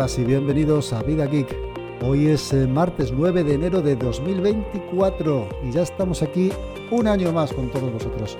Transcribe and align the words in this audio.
y 0.00 0.24
bienvenidos 0.24 0.94
a 0.94 1.02
Vida 1.02 1.26
Geek. 1.26 1.54
Hoy 2.00 2.28
es 2.28 2.54
eh, 2.54 2.66
martes 2.66 3.12
9 3.12 3.44
de 3.44 3.52
enero 3.52 3.82
de 3.82 3.96
2024 3.96 5.48
y 5.68 5.72
ya 5.72 5.82
estamos 5.82 6.22
aquí 6.22 6.50
un 6.90 7.06
año 7.06 7.30
más 7.32 7.52
con 7.52 7.68
todos 7.68 7.92
vosotros. 7.92 8.38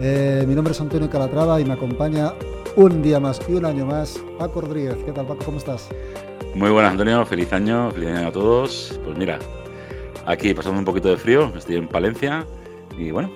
Eh, 0.00 0.44
mi 0.48 0.54
nombre 0.56 0.72
es 0.72 0.80
Antonio 0.80 1.08
Calatrava 1.08 1.60
y 1.60 1.64
me 1.64 1.74
acompaña 1.74 2.34
un 2.74 3.02
día 3.02 3.20
más 3.20 3.40
y 3.48 3.52
un 3.52 3.66
año 3.66 3.86
más 3.86 4.20
Paco 4.36 4.62
Rodríguez. 4.62 4.96
¿Qué 5.06 5.12
tal 5.12 5.26
Paco? 5.26 5.44
¿Cómo 5.44 5.58
estás? 5.58 5.90
Muy 6.56 6.70
buenas 6.70 6.90
Antonio, 6.90 7.24
feliz 7.24 7.52
año, 7.52 7.92
feliz 7.92 8.08
año 8.08 8.26
a 8.26 8.32
todos. 8.32 8.98
Pues 9.04 9.16
mira, 9.16 9.38
aquí 10.26 10.52
pasando 10.54 10.80
un 10.80 10.84
poquito 10.84 11.08
de 11.08 11.18
frío, 11.18 11.52
estoy 11.56 11.76
en 11.76 11.86
Palencia 11.86 12.44
y 12.98 13.12
bueno, 13.12 13.30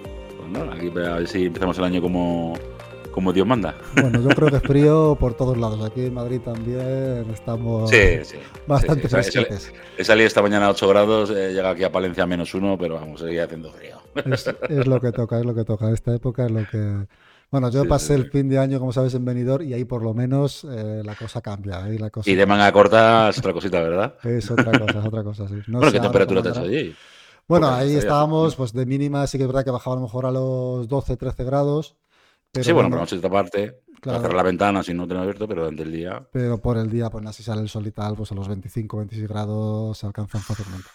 pues 0.53 0.69
aquí 0.73 0.89
a 0.89 1.15
ver 1.15 1.29
si 1.29 1.47
empezamos 1.47 1.79
el 1.79 1.85
año 1.85 2.03
como, 2.03 2.55
como 3.15 3.33
Dios 3.33 3.47
manda. 3.47 3.77
Bueno, 3.95 4.21
yo 4.21 4.29
creo 4.31 4.49
que 4.51 4.57
es 4.57 4.63
frío 4.65 5.17
por 5.19 5.35
todos 5.35 5.57
lados. 5.57 5.83
Aquí 5.89 6.05
en 6.07 6.15
Madrid 6.15 6.41
también 6.41 7.25
estamos 7.33 7.91
bastante 8.67 9.03
sí, 9.03 9.09
fresquetes. 9.09 9.73
He 9.97 10.05
salido 10.05 10.27
esta 10.27 10.43
mañana 10.43 10.67
a 10.67 10.71
8 10.71 10.89
grados, 10.89 11.31
he 11.31 11.53
llegado 11.53 11.75
aquí 11.75 11.85
a 11.85 11.93
Palencia 11.93 12.25
a 12.25 12.27
menos 12.27 12.53
uno, 12.55 12.77
pero 12.77 12.97
vamos, 12.97 13.21
seguir 13.21 13.43
haciendo 13.43 13.73
frío. 13.73 13.99
Es, 14.69 14.87
lo 14.87 15.01
que 15.01 15.13
toca, 15.13 15.39
es 15.39 15.47
lo 15.47 15.55
que 15.55 15.65
toca. 15.65 15.91
Esta 15.93 16.13
época 16.13 16.47
es 16.47 16.51
lo 16.51 16.67
que... 16.69 17.07
Bueno, 17.53 17.71
yo 17.71 17.87
pasé 17.87 18.15
el 18.15 18.31
fin 18.33 18.49
de 18.49 18.59
año, 18.59 18.81
como 18.81 18.93
sabes, 18.93 19.15
en 19.15 19.25
Benidorm 19.25 19.65
y 19.65 19.75
ahí 19.75 19.85
por 19.85 20.03
lo 20.03 20.13
menos 20.13 20.65
eh, 20.65 21.03
la 21.05 21.15
cosa 21.15 21.41
cambia. 21.41 21.89
¿eh? 21.89 22.01
La 22.01 22.11
cosa... 22.11 22.29
Y 22.29 22.35
de 22.35 22.47
manga 22.47 22.71
corta 22.73 23.29
es 23.29 23.39
otra 23.39 23.53
cosita, 23.53 23.81
¿verdad? 23.81 24.15
Es 24.25 24.51
otra 24.51 24.77
cosa, 24.77 24.99
es 24.99 25.07
otra 25.07 25.23
cosa, 25.23 25.47
sí. 25.47 25.55
bueno, 25.69 25.93
¿qué 25.93 26.01
temperatura 26.01 26.43
te 26.43 26.49
has 26.49 26.59
allí? 26.59 26.97
Bueno, 27.47 27.69
ahí 27.69 27.95
estábamos, 27.95 28.57
pues 28.57 28.73
de 28.73 28.87
mínima 28.87 29.25
sí 29.29 29.39
que 29.39 29.45
es 29.45 29.49
verdad 29.49 29.65
que 29.65 29.71
bajaba 29.71 29.95
a 29.95 29.99
lo 29.99 30.03
mejor 30.03 30.27
a 30.27 30.33
los 30.33 30.89
12, 30.89 31.17
13 31.17 31.45
grados. 31.45 31.95
Sí, 32.63 32.73
bueno, 32.73 32.89
pero 32.89 33.01
noche 33.01 33.17
esta 33.17 33.31
parte, 33.31 33.83
claro. 34.01 34.21
cerrar 34.21 34.37
la 34.37 34.43
ventana 34.43 34.83
si 34.83 34.95
no 34.95 35.07
tengo 35.07 35.23
abierto, 35.23 35.49
pero 35.49 35.63
durante 35.63 35.83
el 35.83 35.93
día. 35.93 36.27
Pero 36.33 36.59
por 36.59 36.77
el 36.77 36.91
día, 36.91 37.11
pues 37.11 37.25
así 37.27 37.43
sale 37.43 37.63
el 37.63 37.69
sol 37.69 37.87
y 37.87 37.93
tal, 37.93 38.15
pues 38.17 38.33
a 38.33 38.35
los 38.35 38.49
25, 38.49 38.99
26 38.99 39.29
grados 39.29 39.99
se 39.99 40.07
alcanzan 40.07 40.41
fácilmente. 40.41 40.89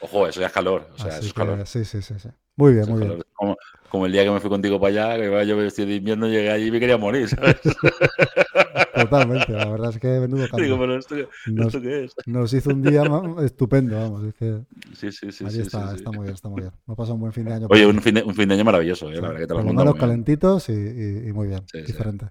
Ojo, 0.00 0.26
eso 0.26 0.40
ya 0.40 0.46
es 0.46 0.52
calor. 0.52 0.88
O 0.94 0.98
sea, 0.98 1.18
eso 1.18 1.26
es 1.26 1.34
calor. 1.34 1.66
Sí, 1.66 1.84
sí, 1.84 2.00
sí, 2.00 2.14
sí. 2.18 2.28
Muy 2.56 2.74
bien, 2.74 2.88
muy 2.88 3.00
bien. 3.00 3.22
Como, 3.34 3.56
como, 3.88 4.06
el 4.06 4.12
día 4.12 4.24
que 4.24 4.30
me 4.30 4.40
fui 4.40 4.50
contigo 4.50 4.80
para 4.80 5.14
allá, 5.14 5.16
que 5.16 5.46
yo 5.46 5.56
vestido 5.56 5.88
de 5.88 5.96
invierno, 5.96 6.26
llegué 6.26 6.50
allí 6.50 6.66
y 6.66 6.70
me 6.70 6.80
quería 6.80 6.96
morir, 6.96 7.28
¿sabes? 7.28 7.56
Totalmente, 9.02 9.52
la 9.52 9.68
verdad 9.70 9.90
es 9.90 9.98
que 9.98 10.08
menudo 10.20 10.46
cambio. 10.50 10.64
Digo, 10.64 10.78
pero 10.78 10.96
esto, 10.98 11.14
nos, 11.46 11.72
qué 11.76 12.04
es? 12.04 12.14
Nos 12.26 12.52
hizo 12.52 12.70
un 12.70 12.82
día 12.82 13.02
estupendo, 13.44 13.96
vamos. 13.96 14.24
Es 14.24 14.34
que 14.34 14.60
sí, 14.94 15.12
sí, 15.12 15.32
sí. 15.32 15.44
Ahí 15.44 15.50
sí, 15.50 15.60
está, 15.62 15.88
sí, 15.90 15.96
está 15.96 16.10
muy 16.10 16.22
bien, 16.24 16.34
está 16.34 16.48
muy 16.48 16.62
bien. 16.62 16.72
Me 16.86 16.92
ha 16.92 16.96
pasado 16.96 17.14
un 17.14 17.20
buen 17.20 17.32
fin 17.32 17.44
de 17.44 17.54
año. 17.54 17.66
Oye, 17.70 17.86
un 17.86 18.00
fin 18.00 18.14
de, 18.14 18.22
un 18.22 18.34
fin 18.34 18.48
de 18.48 18.54
año 18.54 18.64
maravilloso, 18.64 19.10
¿eh? 19.10 19.16
la 19.16 19.28
verdad 19.28 19.40
que 19.40 19.46
te 19.46 19.54
lo 19.54 19.64
Con 19.64 19.74
manos 19.74 19.94
calentitos 19.96 20.68
y, 20.68 20.72
y, 20.72 21.28
y, 21.28 21.32
muy 21.32 21.48
bien, 21.48 21.64
diferente. 21.86 22.26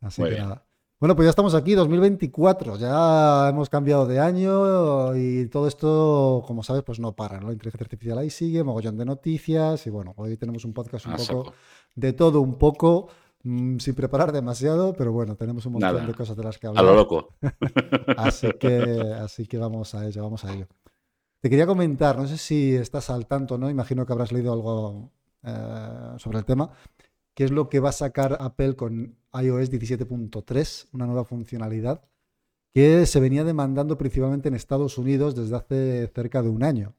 Así 0.00 0.20
muy 0.20 0.30
que 0.30 0.36
bien. 0.36 0.48
nada. 0.48 0.64
Bueno, 1.00 1.16
pues 1.16 1.26
ya 1.26 1.30
estamos 1.30 1.54
aquí, 1.54 1.74
2024, 1.74 2.78
ya 2.78 3.48
hemos 3.50 3.68
cambiado 3.68 4.06
de 4.06 4.20
año 4.20 5.14
y 5.16 5.46
todo 5.48 5.68
esto, 5.68 6.42
como 6.46 6.62
sabes, 6.62 6.82
pues 6.82 6.98
no 6.98 7.14
para, 7.14 7.40
¿no? 7.40 7.48
La 7.48 7.52
inteligencia 7.52 7.84
artificial 7.84 8.18
ahí 8.18 8.30
sigue, 8.30 8.62
mogollón 8.64 8.96
de 8.96 9.04
noticias 9.04 9.86
y 9.86 9.90
bueno, 9.90 10.14
hoy 10.16 10.36
tenemos 10.38 10.64
un 10.64 10.72
podcast 10.72 11.04
un 11.06 11.12
Ah, 11.12 11.16
poco 11.16 11.24
saco. 11.44 11.54
de 11.94 12.12
todo 12.14 12.40
un 12.40 12.56
poco, 12.56 13.08
sin 13.44 13.94
preparar 13.94 14.32
demasiado, 14.32 14.94
pero 14.94 15.12
bueno, 15.12 15.36
tenemos 15.36 15.66
un 15.66 15.74
montón 15.74 15.94
Nada. 15.94 16.06
de 16.06 16.14
cosas 16.14 16.36
de 16.36 16.42
las 16.42 16.58
que 16.58 16.66
A 16.66 16.70
hablar. 16.70 16.84
lo 16.84 16.94
loco. 16.94 17.28
Así 18.16 18.48
que, 18.58 19.12
así 19.20 19.46
que 19.46 19.58
vamos 19.58 19.94
a 19.94 20.06
ello, 20.06 20.22
vamos 20.22 20.44
a 20.44 20.54
ello. 20.54 20.66
Te 21.40 21.50
quería 21.50 21.66
comentar, 21.66 22.16
no 22.16 22.26
sé 22.26 22.38
si 22.38 22.74
estás 22.74 23.10
al 23.10 23.26
tanto, 23.26 23.58
¿no? 23.58 23.68
Imagino 23.68 24.06
que 24.06 24.12
habrás 24.14 24.32
leído 24.32 24.52
algo 24.52 25.10
eh, 25.42 26.14
sobre 26.16 26.38
el 26.38 26.46
tema. 26.46 26.70
¿Qué 27.34 27.44
es 27.44 27.50
lo 27.50 27.68
que 27.68 27.80
va 27.80 27.90
a 27.90 27.92
sacar 27.92 28.38
Apple 28.40 28.76
con 28.76 29.16
iOS 29.34 29.70
17.3? 29.70 30.88
Una 30.92 31.04
nueva 31.04 31.24
funcionalidad 31.24 32.02
que 32.72 33.04
se 33.04 33.20
venía 33.20 33.44
demandando 33.44 33.98
principalmente 33.98 34.48
en 34.48 34.54
Estados 34.54 34.96
Unidos 34.96 35.34
desde 35.34 35.54
hace 35.56 36.06
cerca 36.14 36.42
de 36.42 36.48
un 36.48 36.62
año. 36.62 36.94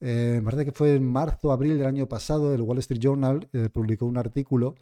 Eh, 0.00 0.34
me 0.36 0.42
parece 0.42 0.64
que 0.64 0.72
fue 0.72 0.94
en 0.94 1.04
marzo, 1.04 1.52
abril 1.52 1.76
del 1.78 1.86
año 1.86 2.08
pasado, 2.08 2.54
el 2.54 2.62
Wall 2.62 2.78
Street 2.78 3.00
Journal 3.00 3.48
eh, 3.52 3.68
publicó 3.68 4.06
un 4.06 4.16
artículo 4.16 4.74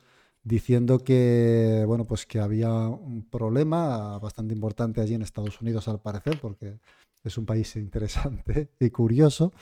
diciendo 0.42 0.98
que, 0.98 1.84
bueno, 1.86 2.06
pues 2.06 2.26
que 2.26 2.40
había 2.40 2.70
un 2.70 3.28
problema 3.28 4.18
bastante 4.18 4.54
importante 4.54 5.00
allí 5.00 5.14
en 5.14 5.22
Estados 5.22 5.60
Unidos 5.60 5.88
al 5.88 6.00
parecer, 6.00 6.38
porque 6.40 6.78
es 7.22 7.38
un 7.38 7.46
país 7.46 7.76
interesante 7.76 8.70
y 8.80 8.90
curioso, 8.90 9.52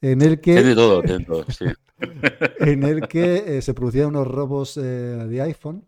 en 0.00 0.22
el 0.22 0.40
que... 0.40 0.54
Tiene 0.54 0.74
todo, 0.74 1.02
tiene 1.02 1.24
todo, 1.24 1.44
sí. 1.48 1.66
en 2.58 2.82
el 2.82 3.08
que 3.08 3.58
eh, 3.58 3.62
se 3.62 3.74
producían 3.74 4.08
unos 4.08 4.26
robos 4.26 4.76
eh, 4.76 4.80
de 4.80 5.42
iPhone 5.42 5.86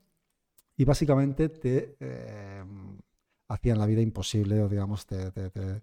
y 0.77 0.85
básicamente 0.85 1.49
te 1.49 1.97
eh, 2.01 2.65
hacían 3.49 3.79
la 3.79 3.87
vida 3.87 4.01
imposible 4.01 4.61
o 4.63 4.69
digamos 4.69 5.07
te, 5.07 5.31
te, 5.31 5.51
te, 5.51 5.83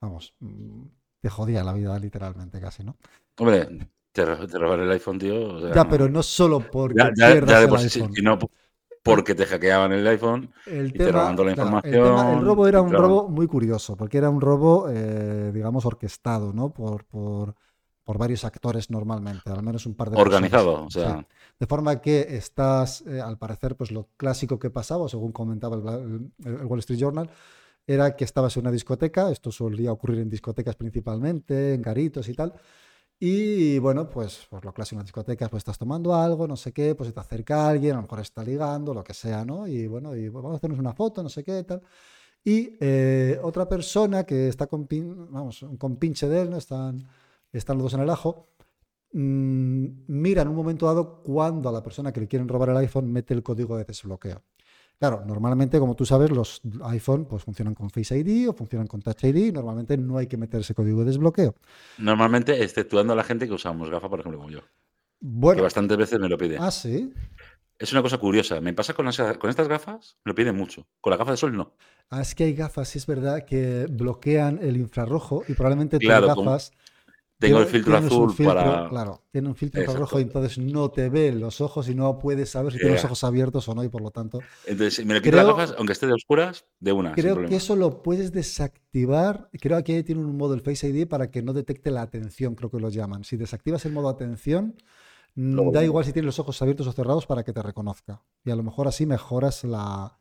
vamos 0.00 0.34
mm, 0.40 0.82
te 1.20 1.28
jodía 1.28 1.64
la 1.64 1.72
vida 1.72 1.98
literalmente 1.98 2.60
casi, 2.60 2.84
¿no? 2.84 2.96
Hombre, 3.38 3.88
te, 4.24 4.46
te 4.48 4.58
robar 4.58 4.80
el 4.80 4.90
iPhone, 4.90 5.18
tío. 5.18 5.54
O 5.54 5.60
sea, 5.60 5.72
ya, 5.74 5.88
pero 5.88 6.08
no 6.08 6.22
solo 6.22 6.70
porque 6.70 6.98
ya, 6.98 7.10
ya, 7.14 7.32
pierdas 7.32 7.50
ya 7.50 7.58
el 7.62 7.74
iPhone. 7.76 8.12
sino 8.14 8.38
porque 9.02 9.34
te 9.34 9.46
hackeaban 9.46 9.92
el 9.92 10.06
iPhone 10.06 10.52
El 10.66 10.88
y 10.88 10.92
te 10.92 10.98
tema, 11.06 11.20
roban 11.20 11.36
toda 11.36 11.48
la 11.48 11.54
claro, 11.54 11.80
el, 11.84 11.94
información. 11.94 12.16
tema- 12.16 12.32
el 12.32 12.44
robo 12.44 12.66
era 12.68 12.82
un 12.82 12.90
te 12.90 12.96
roban- 12.96 13.08
robo 13.08 13.28
muy 13.28 13.46
curioso, 13.46 13.96
porque 13.96 14.18
era 14.18 14.30
un 14.30 14.40
robo, 14.40 14.88
eh, 14.90 15.50
digamos, 15.54 15.84
orquestado, 15.86 16.52
¿no? 16.52 16.70
Por, 16.72 17.04
por, 17.06 17.54
por 18.04 18.18
varios 18.18 18.44
actores 18.44 18.90
normalmente, 18.90 19.50
al 19.50 19.62
menos 19.62 19.86
un 19.86 19.94
par 19.94 20.10
de 20.10 20.16
personas. 20.16 20.34
Organizado, 20.34 20.84
o 20.84 20.90
sea, 20.90 21.18
Sí. 21.20 21.26
De 21.60 21.66
forma 21.66 22.00
que 22.00 22.20
estás, 22.36 23.02
eh, 23.06 23.20
al 23.20 23.36
parecer, 23.38 23.76
pues 23.76 23.90
lo 23.92 24.08
clásico 24.16 24.58
que 24.58 24.70
pasaba, 24.70 25.08
según 25.08 25.32
comentaba 25.32 25.76
el- 25.76 26.30
el 26.44 26.64
Wall 26.66 26.78
Street 26.80 27.00
Journal, 27.00 27.30
era 27.86 28.14
que 28.16 28.24
estabas 28.24 28.56
en 28.56 28.62
una 28.64 28.70
discoteca, 28.72 29.30
esto 29.30 29.50
solía 29.50 29.90
ocurrir 29.92 30.18
en 30.20 30.28
discotecas 30.28 30.76
principalmente, 30.76 31.74
en 31.74 31.80
garitos 31.82 32.28
y 32.28 32.34
tal, 32.34 32.52
y 33.20 33.78
bueno, 33.80 34.08
pues, 34.08 34.46
pues 34.48 34.64
lo 34.64 34.72
clásico 34.72 34.94
en 34.96 34.98
las 35.00 35.06
discotecas, 35.06 35.50
pues 35.50 35.60
estás 35.62 35.78
tomando 35.78 36.14
algo, 36.14 36.46
no 36.46 36.56
sé 36.56 36.72
qué, 36.72 36.94
pues 36.94 37.08
se 37.08 37.12
te 37.14 37.20
acerca 37.20 37.68
alguien, 37.68 37.92
a 37.94 37.96
lo 37.96 38.02
mejor 38.02 38.20
está 38.20 38.44
ligando, 38.44 38.94
lo 38.94 39.02
que 39.04 39.14
sea, 39.14 39.44
¿no? 39.44 39.66
Y 39.66 39.86
bueno, 39.88 40.14
y 40.16 40.28
vamos 40.28 40.52
a 40.52 40.56
hacernos 40.56 40.78
una 40.78 40.92
foto, 40.94 41.22
no 41.22 41.28
sé 41.28 41.42
qué, 41.44 41.64
tal. 41.64 41.82
Y 42.44 42.76
eh, 42.80 43.38
otra 43.42 43.68
persona 43.68 44.24
que 44.24 44.48
está 44.48 44.66
con, 44.68 44.86
pin- 44.88 45.28
vamos, 45.30 45.62
un 45.62 45.76
compinche 45.78 46.28
de 46.28 46.42
él, 46.42 46.50
¿no? 46.50 46.56
Están, 46.58 47.06
están 47.52 47.78
los 47.78 47.84
dos 47.84 47.94
en 47.94 48.00
el 48.02 48.10
ajo, 48.10 48.48
mm, 49.12 49.86
mira 50.08 50.42
en 50.42 50.48
un 50.48 50.56
momento 50.56 50.86
dado 50.86 51.22
cuando 51.22 51.68
a 51.68 51.72
la 51.72 51.82
persona 51.82 52.12
que 52.12 52.20
le 52.20 52.28
quieren 52.28 52.48
robar 52.48 52.70
el 52.70 52.76
iPhone 52.78 53.12
mete 53.12 53.34
el 53.34 53.42
código 53.42 53.76
de 53.76 53.84
desbloqueo. 53.84 54.42
Claro, 55.00 55.24
normalmente, 55.24 55.78
como 55.78 55.94
tú 55.94 56.04
sabes, 56.04 56.30
los 56.30 56.60
iPhone 56.84 57.24
pues 57.26 57.44
funcionan 57.44 57.74
con 57.74 57.88
Face 57.90 58.18
ID 58.18 58.48
o 58.48 58.52
funcionan 58.52 58.88
con 58.88 59.00
Touch 59.00 59.22
ID. 59.24 59.52
Normalmente 59.52 59.96
no 59.96 60.18
hay 60.18 60.26
que 60.26 60.36
meter 60.36 60.60
ese 60.60 60.74
código 60.74 61.00
de 61.00 61.06
desbloqueo. 61.06 61.54
normalmente, 61.98 62.62
exceptuando 62.62 63.12
a 63.12 63.16
la 63.16 63.24
gente 63.24 63.46
que 63.46 63.52
usamos 63.54 63.90
gafas, 63.90 64.08
por 64.10 64.20
ejemplo, 64.20 64.38
como 64.38 64.50
yo. 64.50 64.60
Que 65.52 65.60
Bueno, 65.60 65.62
bastantes 65.62 65.98
veces 65.98 66.20
me 66.20 66.28
lo 66.30 66.38
pide. 66.38 66.64
ah, 66.64 66.70
sí. 66.70 67.14
Es 67.78 67.90
una 67.92 68.02
cosa 68.02 68.18
curiosa. 68.18 68.60
Me 68.60 68.72
pasa 68.72 68.94
con, 68.94 69.04
las- 69.06 69.16
con 69.38 69.50
estas 69.50 69.66
gafas, 69.68 70.16
me 70.24 70.30
lo 70.30 70.34
piden 70.36 70.54
mucho. 70.56 70.86
Con 71.00 71.10
las 71.10 71.18
gafas 71.18 71.32
de 71.32 71.36
sol, 71.38 71.56
no. 71.56 71.74
Ah, 72.10 72.22
es 72.22 72.34
que 72.34 72.44
hay 72.44 72.54
gafas, 72.54 72.88
sí 72.88 72.98
es 72.98 73.06
verdad, 73.06 73.44
que 73.44 73.86
bloquean 73.90 74.58
el 74.62 74.76
infrarrojo 74.78 75.44
y 75.46 75.54
probablemente 75.54 76.00
tus 76.00 76.06
Claro, 76.06 76.22
gafas 76.22 76.72
Tengo 77.38 77.60
el 77.60 77.66
filtro 77.66 77.96
azul 77.96 78.32
filtro, 78.32 78.54
para. 78.54 78.88
Claro, 78.88 79.22
tiene 79.30 79.48
un 79.48 79.54
filtro 79.54 79.80
infrarrojo 79.80 80.18
y 80.18 80.22
entonces 80.22 80.58
no 80.58 80.90
te 80.90 81.08
ve 81.08 81.30
los 81.30 81.60
ojos 81.60 81.88
y 81.88 81.94
no 81.94 82.18
puedes 82.18 82.50
saber 82.50 82.72
si 82.72 82.78
tiene 82.78 82.94
los 82.94 83.02
Yeah. 83.02 83.06
ojos 83.06 83.22
abiertos 83.22 83.68
o 83.68 83.74
no 83.76 83.84
y 83.84 83.88
por 83.88 84.02
lo 84.02 84.10
tanto 84.10 84.40
Entonces, 84.66 85.06
me 85.06 85.14
lo 85.14 85.22
quito 85.22 85.36
las 85.36 85.46
gafas, 85.46 85.74
aunque 85.78 85.92
esté 85.92 86.08
de 86.08 86.14
oscuras, 86.14 86.64
de 86.80 86.92
una, 86.92 87.12
Creo 87.12 87.46
que 87.46 87.54
eso 87.54 87.76
lo 87.76 88.02
puedes 88.02 88.32
desactivar. 88.32 89.50
Creo 89.52 89.82
que 89.84 89.94
ahí 89.94 90.02
tiene 90.02 90.20
un 90.20 90.36
modo 90.36 90.54
el 90.54 90.62
Face 90.62 90.88
ID 90.88 91.06
para 91.06 91.30
que 91.30 91.42
no 91.42 91.52
detecte 91.52 91.92
la 91.92 92.02
atención, 92.02 92.56
creo 92.56 92.70
que 92.70 92.80
lo 92.80 92.88
llaman. 92.88 93.22
Si 93.22 93.36
desactivas 93.36 93.84
el 93.86 93.92
modo 93.92 94.08
atención, 94.08 94.74
mm, 95.36 95.54
Luego 95.54 95.70
da 95.70 95.84
igual 95.84 96.04
si 96.04 96.12
tienes 96.12 96.26
los 96.26 96.38
ojos 96.40 96.60
abiertos 96.60 96.88
o 96.88 96.92
cerrados 96.92 97.26
para 97.26 97.44
que 97.44 97.52
te 97.52 97.62
reconozca. 97.62 98.24
Y 98.44 98.50
a 98.50 98.56
lo 98.56 98.64
mejor 98.64 98.88
así 98.88 99.06
mejoras 99.06 99.62
la... 99.62 100.18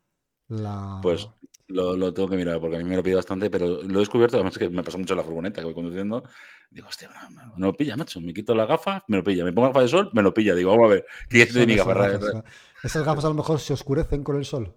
la... 0.50 1.00
Pues 1.02 1.30
lo, 1.68 1.96
lo 1.98 2.14
tengo 2.14 2.30
que 2.30 2.36
mirar 2.38 2.60
porque 2.60 2.78
a 2.78 2.80
mí 2.80 2.86
me 2.86 2.96
lo 2.96 3.04
pide 3.04 3.16
bastante, 3.16 3.50
pero 3.50 3.82
lo 3.84 3.96
he 3.98 4.00
descubierto. 4.00 4.38
Además, 4.38 4.58
que 4.58 4.70
me 4.70 4.84
pasa 4.84 4.98
mucho 4.98 5.14
en 5.14 5.18
la 5.18 5.24
furgoneta 5.24 5.62
que 5.62 5.66
voy 5.66 5.74
conduciendo. 5.74 6.24
Digo, 6.70 6.88
hostia, 6.88 7.10
no, 7.10 7.30
no, 7.30 7.54
no 7.58 7.66
lo 7.68 7.74
pilla, 7.74 7.96
macho. 7.98 8.20
Me 8.22 8.34
quito 8.34 8.56
las 8.56 8.68
gafas, 8.68 9.04
me 9.08 9.18
lo 9.18 9.24
pilla. 9.24 9.44
Me 9.44 9.54
pongo 9.54 9.68
gafas 9.70 9.84
de 9.84 9.90
sol, 9.90 10.10
me 10.14 10.22
lo 10.22 10.34
pilla. 10.34 10.56
Digo, 10.56 10.72
vamos 10.72 10.86
a 10.88 10.94
ver, 10.96 11.06
¿qué 11.30 11.44
es 11.44 11.54
de 11.54 11.66
mi 11.66 11.74
esas 11.74 11.88
gafa? 11.88 12.08
gafas, 12.10 12.44
Esas 12.84 13.06
gafas 13.06 13.26
a 13.26 13.30
lo 13.30 13.34
mejor 13.36 13.60
se 13.60 13.74
oscurecen 13.74 14.24
con 14.24 14.38
el 14.38 14.46
sol. 14.46 14.76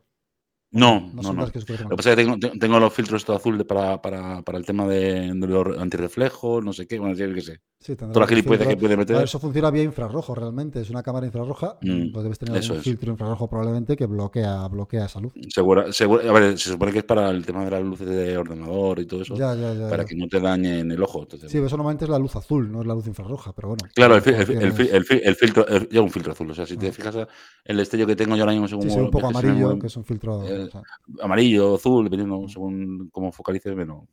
No, 0.73 1.11
No 1.13 1.33
no, 1.33 1.51
que 1.51 1.59
Lo 1.59 1.65
que 1.67 1.97
pasa 1.97 2.13
es 2.13 2.17
que 2.17 2.25
tengo, 2.25 2.39
tengo 2.59 2.79
los 2.79 2.95
filtros 2.95 3.23
estos 3.23 3.37
azul 3.37 3.59
de 3.59 3.65
para, 3.65 4.01
para, 4.01 4.43
para 4.43 4.57
el 4.57 4.65
tema 4.65 4.87
de, 4.87 5.33
de 5.35 5.47
los 5.49 5.77
antirreflejos, 5.77 6.65
no 6.65 6.73
sé 6.73 6.87
qué, 6.87 6.99
bueno, 7.01 7.17
yo 7.17 7.35
qué 7.35 7.41
sé. 7.41 7.61
Sí, 7.83 7.97
Toda 7.97 8.13
la 8.13 8.21
un 8.21 8.29
gilipollas 8.29 8.69
que 8.69 8.77
puede 8.77 8.89
ver, 8.95 8.99
meter. 8.99 9.25
Eso 9.25 9.41
funciona 9.41 9.71
vía 9.71 9.83
infrarrojo 9.83 10.35
realmente. 10.35 10.83
Es 10.83 10.91
una 10.91 11.03
cámara 11.03 11.25
infrarroja. 11.25 11.79
Mm, 11.81 12.13
Pues 12.13 12.23
debes 12.25 12.39
tener 12.39 12.59
es. 12.59 12.71
filtro 12.83 13.11
infrarrojo 13.11 13.49
probablemente 13.49 13.97
que 13.97 14.05
bloquea, 14.05 14.69
bloquea 14.69 15.07
esa 15.07 15.19
luz. 15.19 15.33
Segura, 15.49 15.91
segura- 15.91 16.29
a 16.29 16.33
ver, 16.35 16.59
se 16.59 16.69
supone 16.73 16.93
que 16.93 16.99
es 16.99 17.05
para 17.05 17.31
el 17.31 17.47
tema 17.47 17.65
de 17.65 17.71
las 17.71 17.83
luces 17.83 18.07
de 18.07 18.37
ordenador 18.37 18.99
y 19.01 19.07
todo 19.07 19.23
eso, 19.23 19.35
Ya, 19.35 19.55
ya, 19.55 19.73
ya. 19.73 19.89
para 19.89 20.03
ya. 20.03 20.09
que 20.11 20.15
no 20.15 20.29
te 20.29 20.41
dañen 20.41 20.91
el 20.91 21.03
ojo. 21.03 21.23
Entonces, 21.23 21.51
Sí, 21.51 21.57
eso 21.57 21.75
normalmente 21.79 22.05
es 22.05 22.11
la 22.11 22.19
luz 22.19 22.37
azul, 22.37 22.71
no 22.71 22.83
es 22.83 22.87
la 22.87 22.93
luz 22.95 23.07
infrarroja, 23.07 23.55
pero 23.55 23.69
bueno. 23.69 23.89
Claro, 23.95 24.17
el, 24.17 24.29
el, 24.29 24.51
el, 24.51 24.63
el 24.91 25.05
fi- 25.05 25.21
el 25.25 25.35
filtro, 25.37 25.67
lleva 25.89 26.05
un 26.05 26.11
filtro 26.11 26.33
azul. 26.33 26.51
O 26.51 26.55
sea, 26.55 26.67
si 26.67 26.77
te 26.77 26.93
fijas 26.93 27.17
el 27.65 27.77
destello 27.79 28.07
que 28.07 28.15
tengo 28.15 28.37
yo 28.37 28.43
ahora 28.43 28.53
mismo, 28.53 28.69
según 28.69 28.85
Sí, 28.85 28.91
sí, 28.91 29.01
un 29.01 29.11
poco 29.11 29.29
amarillo, 29.29 29.79
que 29.79 29.87
es 29.87 29.97
un 29.97 30.05
filtro. 30.05 30.47
eh, 30.47 30.65
o 30.65 30.71
sea. 30.71 30.83
amarillo, 31.23 31.77
azul, 31.77 32.05
dependiendo 32.05 32.47
según 32.47 33.09
cómo 33.11 33.33
focalices, 33.33 33.75
menos. 33.75 34.05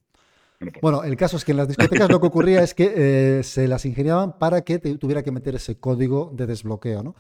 Bueno, 0.82 1.04
el 1.04 1.16
caso 1.18 1.38
es 1.38 1.46
que 1.46 1.52
en 1.52 1.58
las 1.58 1.68
discotecas 1.68 2.10
lo 2.10 2.20
que 2.20 2.28
ocurría 2.28 2.64
es 2.64 2.74
que 2.74 2.94
eh, 3.40 3.44
se 3.44 3.68
las 3.68 3.86
ingeniaban 3.86 4.38
para 4.40 4.62
que 4.62 4.80
te- 4.80 4.98
tuviera 4.98 5.22
que 5.24 5.32
meter 5.32 5.56
ese 5.56 5.80
código 5.80 6.32
de 6.34 6.48
desbloqueo, 6.48 7.04
¿no? 7.04 7.16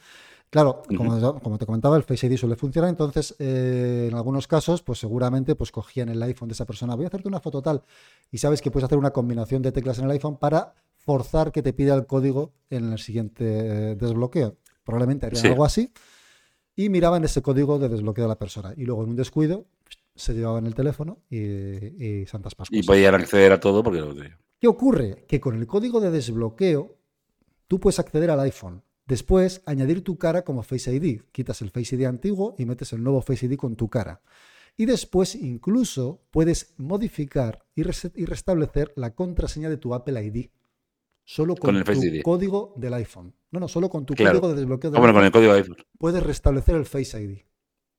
Claro, 0.50 0.82
como, 0.96 1.58
te 1.58 1.66
comentaba, 1.66 1.98
el 1.98 2.04
Face 2.04 2.26
ID 2.26 2.38
suele 2.38 2.56
funcionar, 2.56 2.90
entonces 2.90 3.36
eh, 3.38 4.08
en 4.10 4.16
algunos 4.16 4.48
casos, 4.48 4.82
pues 4.82 4.98
seguramente 4.98 5.56
pues 5.56 5.72
cogían 5.72 6.08
el 6.08 6.24
iPhone 6.24 6.48
de 6.48 6.54
esa 6.54 6.66
persona, 6.66 6.96
voy 6.96 7.04
a 7.04 7.10
hacerte 7.10 7.28
una 7.28 7.42
foto 7.42 7.62
tal, 7.62 7.84
y 8.32 8.38
sabes 8.38 8.62
que 8.62 8.72
puedes 8.72 8.86
hacer 8.86 8.98
una 8.98 9.12
combinación 9.12 9.62
de 9.62 9.74
teclas 9.74 10.00
en 10.00 10.06
el 10.06 10.12
iPhone 10.12 10.38
para 10.38 10.74
forzar 10.96 11.52
que 11.52 11.62
te 11.62 11.74
pida 11.74 11.96
el 11.96 12.06
código 12.08 12.54
en 12.70 12.94
el 12.94 12.98
siguiente 13.00 13.44
eh, 13.92 13.96
desbloqueo. 13.96 14.56
Probablemente 14.86 15.26
harían 15.26 15.42
Sí. 15.42 15.48
algo 15.50 15.66
así 15.66 15.92
y 16.78 16.88
miraban 16.90 17.26
ese 17.26 17.42
código 17.42 17.78
de 17.78 17.90
desbloqueo 17.90 18.24
de 18.24 18.30
la 18.30 18.40
persona. 18.40 18.74
Y 18.78 18.86
luego 18.86 19.04
en 19.04 19.10
un 19.10 19.16
descuido 19.18 19.66
se 20.18 20.34
llevaban 20.34 20.66
el 20.66 20.76
teléfono 20.76 21.20
y, 21.30 21.38
y 21.40 22.26
Santas 22.26 22.56
Pascuas. 22.56 22.78
Y 22.80 22.86
podían 22.86 23.16
acceder 23.16 23.52
a 23.54 23.60
todo 23.60 23.84
porque 23.84 24.00
lo 24.02 24.14
tenía. 24.14 24.38
¿Qué 24.60 24.68
ocurre? 24.68 25.26
Que 25.28 25.40
con 25.40 25.56
el 25.56 25.68
código 25.68 26.00
de 26.00 26.12
desbloqueo 26.12 26.98
tú 27.68 27.80
puedes 27.80 28.00
acceder 28.00 28.30
al 28.32 28.40
iPhone. 28.42 28.84
Después, 29.06 29.62
añadir 29.66 30.04
tu 30.04 30.18
cara 30.18 30.44
como 30.44 30.64
Face 30.64 30.94
ID. 30.94 31.22
Quitas 31.32 31.62
el 31.62 31.70
Face 31.70 31.96
ID 31.96 32.04
antiguo 32.06 32.56
y 32.58 32.66
metes 32.66 32.92
el 32.92 33.02
nuevo 33.04 33.22
Face 33.22 33.46
ID 33.46 33.56
con 33.56 33.76
tu 33.78 33.88
cara. 33.90 34.22
Y 34.76 34.86
después, 34.86 35.34
incluso, 35.36 36.22
puedes 36.30 36.74
modificar 36.78 37.66
y, 37.74 37.84
restablecer 37.84 38.92
la 38.96 39.16
contraseña 39.16 39.70
de 39.70 39.78
tu 39.78 39.94
Apple 39.94 40.22
ID. 40.24 40.50
Solo 41.24 41.56
con, 41.56 41.70
Con 41.70 41.76
el 41.78 41.86
Face 41.86 42.02
tu 42.02 42.16
ID. 42.16 42.22
código 42.22 42.74
del 42.78 42.94
iPhone. 42.96 43.34
No, 43.52 43.60
no, 43.60 43.68
solo 43.68 43.90
con 43.90 44.06
tu 44.06 44.14
Claro. 44.14 44.40
código 44.42 44.54
de 44.54 44.60
desbloqueo 44.62 44.92
del 44.92 44.98
Ah, 44.98 45.00
bueno, 45.00 45.14
con 45.14 45.24
el 45.26 45.32
código 45.32 45.54
de 45.54 45.60
iPhone. 45.60 45.78
puedes 45.98 46.22
restablecer 46.24 46.76
el 46.76 46.86
Face 46.86 47.22
ID. 47.22 47.40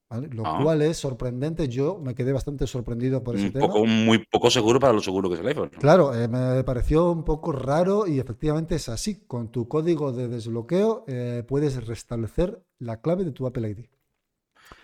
¿Vale? 0.09 0.29
Lo 0.29 0.47
Ah. 0.47 0.61
cual 0.63 0.83
es 0.83 0.97
sorprendente. 0.97 1.69
Yo 1.69 1.99
me 2.03 2.15
quedé 2.15 2.33
bastante 2.33 2.67
sorprendido 2.67 3.23
por 3.23 3.37
ese 3.37 3.47
Un 3.47 3.53
tema. 3.53 3.67
poco, 3.67 3.87
muy 3.87 4.19
poco 4.31 4.51
seguro 4.51 4.81
para 4.81 4.93
lo 4.93 5.01
seguro 5.01 5.29
que 5.29 5.35
es 5.37 5.41
el 5.41 5.49
iPhone. 5.49 5.71
¿no? 5.73 5.79
Claro, 5.81 6.15
eh, 6.15 6.29
me 6.29 6.63
pareció 6.65 7.11
un 7.13 7.25
poco 7.25 7.53
raro 7.53 8.07
y 8.07 8.19
efectivamente 8.19 8.75
es 8.77 8.89
así. 8.89 9.25
Con 9.27 9.51
tu 9.51 9.69
código 9.69 10.13
de 10.13 10.29
desbloqueo 10.29 11.05
eh, 11.07 11.45
puedes 11.47 11.85
restablecer 11.87 12.63
la 12.79 13.01
clave 13.01 13.25
de 13.25 13.33
tu 13.33 13.47
Apple 13.47 13.69
ID. 13.71 13.87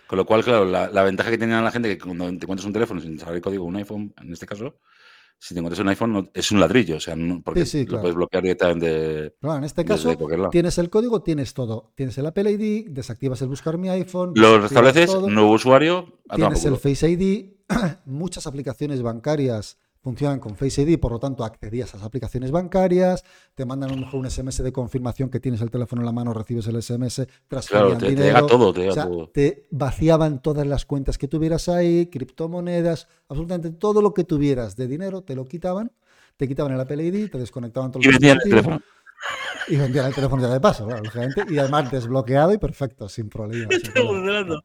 Con 0.07 0.17
lo 0.17 0.25
cual, 0.25 0.43
claro, 0.43 0.65
la, 0.65 0.87
la 0.89 1.03
ventaja 1.03 1.31
que 1.31 1.37
tenía 1.37 1.59
la 1.61 1.71
gente 1.71 1.89
que 1.89 1.97
cuando 2.03 2.25
te 2.25 2.31
encuentras 2.33 2.65
un 2.65 2.73
teléfono 2.73 3.01
sin 3.01 3.17
saber 3.17 3.37
el 3.37 3.41
código, 3.41 3.65
un 3.65 3.75
iPhone, 3.75 4.13
en 4.21 4.31
este 4.33 4.45
caso, 4.45 4.75
si 5.39 5.53
te 5.53 5.59
encuentras 5.59 5.79
un 5.81 5.89
iPhone, 5.89 6.13
no- 6.13 6.29
es 6.33 6.51
un 6.51 6.59
ladrillo, 6.59 6.97
o 6.97 6.99
sea, 6.99 7.15
no- 7.15 7.41
porque 7.43 7.65
Sí, 7.65 7.71
sí, 7.79 7.79
lo 7.83 7.89
claro. 7.89 8.01
puedes 8.01 8.15
bloquear 8.15 8.43
directamente 8.43 9.35
bueno, 9.41 9.57
en 9.57 9.63
este 9.65 9.85
caso 9.85 10.15
tienes 10.51 10.77
el 10.77 10.89
código, 10.89 11.21
tienes 11.21 11.53
todo. 11.53 11.91
Tienes 11.95 12.17
el 12.17 12.25
Apple 12.25 12.51
ID, 12.51 12.87
desactivas 12.89 13.41
el 13.41 13.47
buscar 13.49 13.77
mi 13.77 13.89
iPhone, 13.89 14.31
Lo 14.35 14.59
restableces, 14.59 15.13
nuevo 15.27 15.51
usuario, 15.51 16.19
tienes 16.33 16.65
el. 16.65 16.77
Face 16.77 17.09
ID. 17.09 17.55
Muchas 18.05 18.45
aplicaciones 18.47 19.01
bancarias 19.01 19.77
funcionan 20.05 20.39
con 20.39 20.55
Face 20.55 20.83
ID, 20.83 20.99
por 20.99 21.11
lo 21.11 21.19
tanto 21.19 21.43
accedías 21.43 21.91
a 21.93 21.97
esas 21.97 22.05
aplicaciones 22.07 22.51
bancarias, 22.51 23.23
te 23.55 23.65
mandan 23.65 23.89
a 23.89 23.93
lo 23.95 24.01
mejor 24.01 24.19
un 24.19 24.29
SMS 24.29 24.61
de 24.63 24.71
confirmación 24.71 25.29
que 25.31 25.39
tienes 25.39 25.61
el 25.61 25.71
teléfono 25.71 26.01
en 26.03 26.05
la 26.05 26.11
mano, 26.11 26.31
recibes 26.31 26.67
el 26.67 26.81
SMS, 26.81 27.25
transferían 27.47 27.97
Claro, 27.97 27.97
te, 27.97 28.05
te 28.05 28.09
dinero. 28.11 28.25
llega 28.27 28.47
todo, 28.47 28.71
te 28.71 28.79
O 28.79 28.83
llega 28.83 28.93
sea, 28.93 29.07
todo. 29.07 29.29
te 29.31 29.65
vaciaban 29.71 30.41
todas 30.43 30.67
las 30.67 30.85
cuentas 30.85 31.17
que 31.17 31.27
tuvieras 31.27 31.67
ahí, 31.69 32.05
criptomonedas, 32.05 33.07
absolutamente 33.27 33.71
todo 33.71 34.01
lo 34.03 34.13
que 34.13 34.23
tuvieras 34.23 34.75
de 34.75 34.87
dinero, 34.87 35.23
te 35.23 35.35
lo 35.35 35.43
quitaban, 35.45 35.91
te 36.37 36.47
quitaban 36.47 36.71
el 36.73 36.79
Apple 36.79 37.03
ID, 37.03 37.31
te 37.31 37.39
desconectaban 37.39 37.91
todos 37.91 38.05
Y 38.05 38.09
los 38.09 38.13
vendían 38.19 38.37
el 38.43 38.43
dispositivos 38.43 38.79
teléfono. 38.79 38.81
y 39.67 39.75
vendían 39.77 40.05
el 40.05 40.13
teléfono 40.13 40.41
ya 40.43 40.49
de 40.53 40.59
paso, 40.61 40.85
claro, 40.85 41.01
lógicamente, 41.03 41.45
y 41.49 41.57
además 41.57 41.89
desbloqueado 41.91 42.53
y 42.53 42.57
perfecto, 42.59 43.09
sin 43.09 43.29
problema. 43.29 43.69
sin 43.81 43.91
problema. 43.91 44.61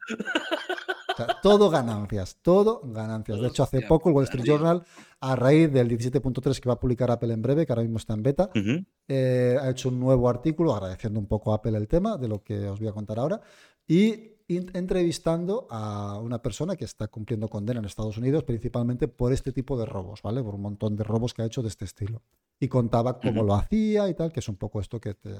Sea, 1.26 1.40
todo 1.42 1.70
ganancias, 1.70 2.36
todo 2.42 2.80
ganancias. 2.84 3.40
De 3.40 3.48
hecho, 3.48 3.62
hace 3.62 3.82
poco 3.82 4.08
el 4.08 4.14
Wall 4.14 4.24
Street. 4.24 4.44
Journal, 4.46 4.82
a 5.20 5.36
raíz 5.36 5.72
del 5.72 5.88
17.3 5.88 6.58
que 6.60 6.68
va 6.68 6.74
a 6.74 6.80
publicar 6.80 7.10
Apple 7.10 7.32
en 7.32 7.42
breve, 7.42 7.66
que 7.66 7.72
ahora 7.72 7.82
mismo 7.82 7.98
está 7.98 8.14
en 8.14 8.22
beta, 8.22 8.50
Ujú. 8.54 8.84
eh, 9.08 9.56
ha 9.60 9.70
hecho 9.70 9.88
un 9.88 10.00
nuevo 10.00 10.28
artículo 10.28 10.74
agradeciendo 10.74 11.20
un 11.20 11.26
poco 11.26 11.52
a 11.52 11.56
Apple 11.56 11.76
el 11.76 11.88
tema 11.88 12.16
de 12.16 12.28
lo 12.28 12.42
que 12.42 12.68
os 12.68 12.78
voy 12.78 12.88
a 12.88 12.92
contar 12.92 13.18
ahora 13.18 13.40
y 13.86 14.34
entrevistando 14.74 15.66
a 15.70 16.18
una 16.18 16.42
persona 16.42 16.74
que 16.74 16.84
está 16.84 17.06
cumpliendo 17.08 17.48
condena 17.48 17.78
en 17.80 17.86
Estados 17.86 18.18
Unidos 18.18 18.42
principalmente 18.44 19.06
por 19.08 19.32
este 19.32 19.52
tipo 19.52 19.78
de 19.78 19.86
robos, 19.86 20.22
¿vale? 20.22 20.42
Por 20.42 20.54
un 20.56 20.62
montón 20.62 20.96
de 20.96 21.04
robos 21.04 21.34
que 21.34 21.42
ha 21.42 21.44
hecho 21.46 21.62
de 21.62 21.68
este 21.68 21.84
estilo. 21.84 22.22
Y 22.58 22.66
contaba 22.68 23.20
cómo 23.20 23.40
Ujú. 23.40 23.46
lo 23.48 23.54
hacía 23.54 24.08
y 24.08 24.14
tal, 24.14 24.32
que 24.32 24.40
es 24.40 24.48
un 24.48 24.56
poco 24.56 24.80
esto 24.80 25.00
que, 25.00 25.14
te- 25.14 25.30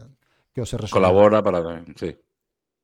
que 0.53 0.61
os 0.63 0.73
he 0.73 0.77
resumido. 0.77 1.09
Colabora 1.09 1.43
para. 1.43 1.85
Sí. 1.97 2.17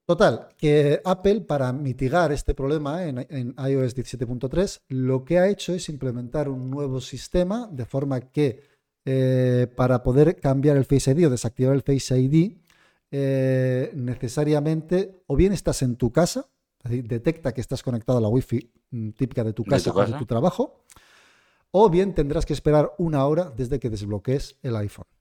Total, 0.06 0.50
que 0.56 1.00
Apple 1.04 1.40
para 1.40 1.72
mitigar 1.72 2.30
este 2.30 2.54
problema 2.54 3.04
en, 3.04 3.26
en 3.28 3.54
iOS 3.58 3.96
17.3 3.96 4.82
lo 4.88 5.24
que 5.24 5.40
ha 5.40 5.48
hecho 5.48 5.74
es 5.74 5.88
implementar 5.88 6.48
un 6.48 6.70
nuevo 6.70 7.00
sistema 7.00 7.68
de 7.72 7.84
forma 7.86 8.20
que 8.20 8.62
eh, 9.04 9.66
para 9.74 10.04
poder 10.04 10.36
cambiar 10.36 10.76
el 10.76 10.84
Face 10.84 11.10
ID 11.10 11.26
o 11.26 11.30
desactivar 11.30 11.74
el 11.74 11.82
Face 11.82 12.16
ID 12.16 12.56
eh, 13.10 13.90
necesariamente 13.94 15.22
o 15.26 15.34
bien 15.34 15.52
estás 15.52 15.82
en 15.82 15.96
tu 15.96 16.12
casa, 16.12 16.46
es 16.84 16.90
decir, 16.90 17.08
detecta 17.08 17.52
que 17.52 17.60
estás 17.60 17.82
conectado 17.82 18.18
a 18.18 18.20
la 18.20 18.28
Wi-Fi 18.28 18.70
mm, 18.90 19.10
típica 19.10 19.42
de 19.42 19.52
tu 19.52 19.64
De 19.64 19.70
casa 19.70 19.92
tu 19.92 19.98
o 19.98 20.06
de 20.06 20.12
tu 20.12 20.26
trabajo, 20.26 20.84
o 21.72 21.90
bien 21.90 22.14
tendrás 22.14 22.46
que 22.46 22.52
esperar 22.52 22.92
una 22.98 23.26
hora 23.26 23.52
desde 23.56 23.80
que 23.80 23.90
desbloquees 23.90 24.56
el 24.62 24.76
iPhone. 24.76 25.15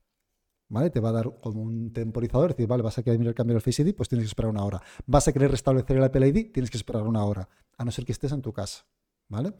¿Vale? 0.68 0.90
Te 0.90 0.98
va 1.00 1.10
a 1.10 1.12
dar 1.12 1.30
como 1.40 1.62
un 1.62 1.92
temporizador, 1.92 2.50
es 2.50 2.56
decir, 2.56 2.66
vale, 2.68 2.82
vas 2.82 2.98
a 2.98 3.02
querer 3.02 3.34
cambiar 3.34 3.56
el 3.56 3.62
Face 3.62 3.82
ID, 3.82 3.94
pues 3.94 4.08
tienes 4.08 4.24
que 4.26 4.30
esperar 4.30 4.50
una 4.50 4.64
hora. 4.64 4.82
Vas 5.06 5.28
a 5.28 5.32
querer 5.32 5.50
restablecer 5.50 5.96
el 5.96 6.02
Apple 6.04 6.26
ID, 6.26 6.50
tienes 6.52 6.70
que 6.70 6.76
esperar 6.76 7.02
una 7.04 7.24
hora, 7.24 7.48
a 7.78 7.84
no 7.84 7.90
ser 7.92 8.04
que 8.04 8.12
estés 8.12 8.32
en 8.32 8.42
tu 8.42 8.52
casa. 8.52 8.84
¿Vale? 9.28 9.52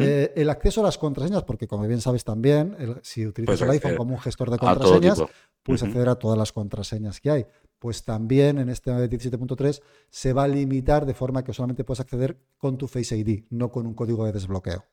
Eh, 0.00 0.32
el 0.34 0.50
acceso 0.50 0.80
a 0.80 0.84
las 0.84 0.98
contraseñas, 0.98 1.44
porque 1.44 1.68
como 1.68 1.86
bien 1.86 2.00
sabes 2.00 2.24
también, 2.24 2.74
el- 2.80 2.98
si 3.02 3.24
utilizas 3.26 3.58
Puedes 3.58 3.62
el 3.62 3.70
iPhone 3.70 3.76
acceder 3.90 3.96
como 3.96 4.14
un 4.14 4.20
gestor 4.20 4.50
de 4.50 4.58
contraseñas, 4.58 5.18
puedes 5.62 5.82
acceder 5.88 6.08
a 6.08 6.14
todas 6.16 6.36
las 6.36 6.52
contraseñas 6.52 7.20
que 7.20 7.30
hay. 7.30 7.46
Pues 7.78 8.04
también 8.04 8.58
en 8.58 8.70
este 8.70 8.90
17.3 9.08 9.80
se 10.10 10.32
va 10.32 10.42
a 10.44 10.48
limitar 10.48 11.06
de 11.06 11.14
forma 11.14 11.44
que 11.44 11.52
solamente 11.52 11.84
puedes 11.84 12.00
acceder 12.00 12.36
con 12.56 12.76
tu 12.76 12.88
Face 12.88 13.16
ID, 13.16 13.44
no 13.50 13.70
con 13.70 13.86
un 13.86 13.94
código 13.94 14.24
de 14.26 14.32
desbloqueo. 14.32 14.84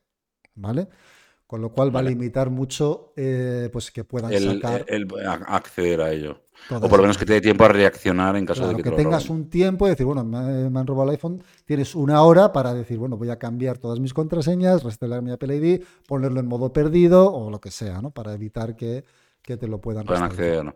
¿Vale? 0.54 0.88
Con 1.47 1.62
lo 1.62 1.71
cual 1.71 1.95
va 1.95 2.00
a 2.00 2.03
limitar 2.03 2.50
mucho 2.50 3.13
pues 3.15 3.69
pues 3.71 3.92
que 3.92 4.03
puedan 4.03 4.31
El, 4.33 4.44
sacar 4.44 4.86
el- 4.88 5.07
acceder 5.48 6.01
a 6.01 6.12
ello. 6.12 6.41
O 6.81 6.89
por 6.89 6.98
lo 6.98 7.03
menos 7.03 7.17
que 7.17 7.25
te 7.25 7.34
dé 7.34 7.41
tiempo 7.41 7.63
a 7.65 7.70
reaccionar 7.70 8.36
en 8.36 8.46
caso 8.46 8.62
Claro, 8.62 8.70
de 8.70 8.75
que, 8.75 8.84
que 8.84 8.84
te 8.84 8.91
lo 8.91 8.98
tengas 8.98 9.03
roben. 9.03 9.29
un 9.29 9.50
tiempo 9.50 9.86
y 9.86 9.89
decir, 9.89 10.05
bueno, 10.05 10.24
me, 10.24 10.70
me 10.70 10.79
han 10.79 10.88
robado 10.88 11.10
el 11.10 11.15
iPhone, 11.15 11.43
tienes 11.65 11.93
una 11.93 12.22
hora 12.24 12.53
para 12.53 12.74
decir, 12.74 12.98
bueno, 12.98 13.17
voy 13.17 13.29
a 13.29 13.38
cambiar 13.38 13.77
todas 13.79 14.00
mis 14.00 14.13
contraseñas, 14.13 14.81
restaurar 14.84 15.22
mi 15.22 15.31
Apple 15.31 15.55
ID, 15.58 15.84
ponerlo 16.08 16.39
en 16.39 16.48
modo 16.48 16.72
perdido 16.72 17.34
o 17.34 17.50
lo 17.51 17.60
que 17.60 17.70
sea, 17.72 18.01
¿no? 18.01 18.12
Para 18.12 18.34
evitar 18.34 18.77
que, 18.77 19.03
que 19.41 19.58
te 19.58 19.67
lo 19.67 19.81
puedan 19.81 20.05
Puedan 20.05 20.24
acceder, 20.24 20.63
¿no? 20.63 20.75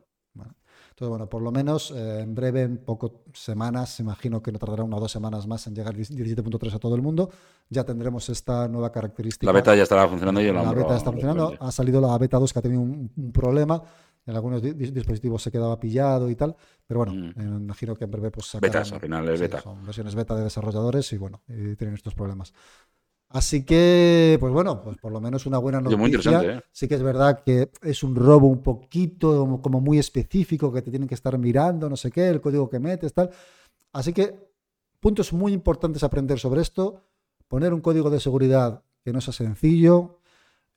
Entonces, 0.99 1.11
bueno, 1.11 1.29
por 1.29 1.41
lo 1.41 1.49
menos 1.49 1.91
eh, 1.91 2.19
en 2.19 2.35
breve, 2.35 2.63
en 2.63 2.77
pocas 2.77 3.11
semanas, 3.33 4.01
imagino 4.01 4.43
que 4.43 4.51
no 4.51 4.59
tardará 4.59 4.83
una 4.83 4.97
o 4.97 4.99
dos 4.99 5.09
semanas 5.09 5.47
más 5.47 5.65
en 5.67 5.73
llegar 5.73 5.95
17.3 5.95 6.73
a 6.73 6.77
todo 6.77 6.93
el 6.93 7.01
mundo, 7.01 7.29
ya 7.69 7.85
tendremos 7.85 8.27
esta 8.27 8.67
nueva 8.67 8.91
característica. 8.91 9.45
La 9.45 9.53
beta 9.53 9.73
ya 9.77 9.83
estará 9.83 10.09
funcionando 10.09 10.41
y 10.41 10.47
la, 10.47 10.61
La 10.61 10.69
han 10.71 10.75
beta 10.75 10.97
está 10.97 11.09
funcionando. 11.13 11.53
Ha 11.57 11.71
salido 11.71 12.01
la 12.01 12.17
beta 12.17 12.37
2 12.37 12.51
que 12.51 12.59
ha 12.59 12.61
tenido 12.61 12.81
un, 12.81 13.09
un 13.15 13.31
problema. 13.31 13.81
En 14.25 14.35
algunos 14.35 14.61
di- 14.61 14.73
dis- 14.73 14.91
dispositivos 14.91 15.41
se 15.41 15.49
quedaba 15.51 15.79
pillado 15.79 16.29
y 16.29 16.35
tal. 16.35 16.53
Pero 16.85 16.97
bueno, 17.05 17.13
Mm. 17.13 17.29
eh, 17.39 17.43
imagino 17.61 17.95
que 17.95 18.03
en 18.03 18.11
breve 18.11 18.29
pues 18.31 18.47
sacarán- 18.47 18.61
Betas, 18.69 18.91
al 18.91 18.99
final 18.99 19.29
es 19.29 19.39
sí, 19.39 19.43
beta. 19.45 19.61
son 19.61 19.85
versiones 19.85 20.15
beta 20.15 20.35
de 20.35 20.43
desarrolladores 20.43 21.13
y 21.13 21.17
bueno, 21.17 21.41
y 21.47 21.77
tienen 21.77 21.93
estos 21.95 22.13
problemas. 22.13 22.53
Así 23.31 23.63
que, 23.63 24.37
pues 24.39 24.51
bueno, 24.51 24.81
pues 24.81 24.97
por 24.97 25.11
lo 25.11 25.21
menos 25.21 25.45
una 25.45 25.59
buena 25.59 25.77
Oye, 25.79 25.95
muy 25.95 26.09
noticia. 26.11 26.31
interesante, 26.31 26.57
¿eh? 26.57 26.69
Sí 26.71 26.87
que 26.87 26.95
es 26.95 27.03
verdad 27.03 27.43
que 27.45 27.69
es 27.83 28.01
un 28.03 28.15
robo 28.15 28.47
un 28.47 28.63
poquito 28.63 29.59
como- 29.61 29.79
muy 29.81 29.99
específico 29.99 30.73
que 30.73 30.81
te 30.81 30.89
tienen 30.89 31.07
que 31.07 31.13
estar 31.13 31.37
mirando, 31.37 31.87
no 31.89 31.95
sé 31.95 32.09
qué, 32.09 32.27
el 32.27 32.41
código 32.41 32.67
que 32.69 32.79
metes, 32.79 33.13
tal. 33.13 33.29
Así 33.93 34.13
que 34.13 34.49
puntos 34.99 35.31
muy 35.31 35.53
importantes 35.53 36.01
a 36.01 36.07
aprender 36.07 36.39
sobre 36.39 36.61
esto. 36.61 37.03
Poner 37.47 37.71
un 37.73 37.81
código 37.81 38.09
de 38.09 38.19
seguridad 38.19 38.81
que 39.03 39.13
no 39.13 39.21
sea 39.21 39.33
sencillo. 39.33 40.17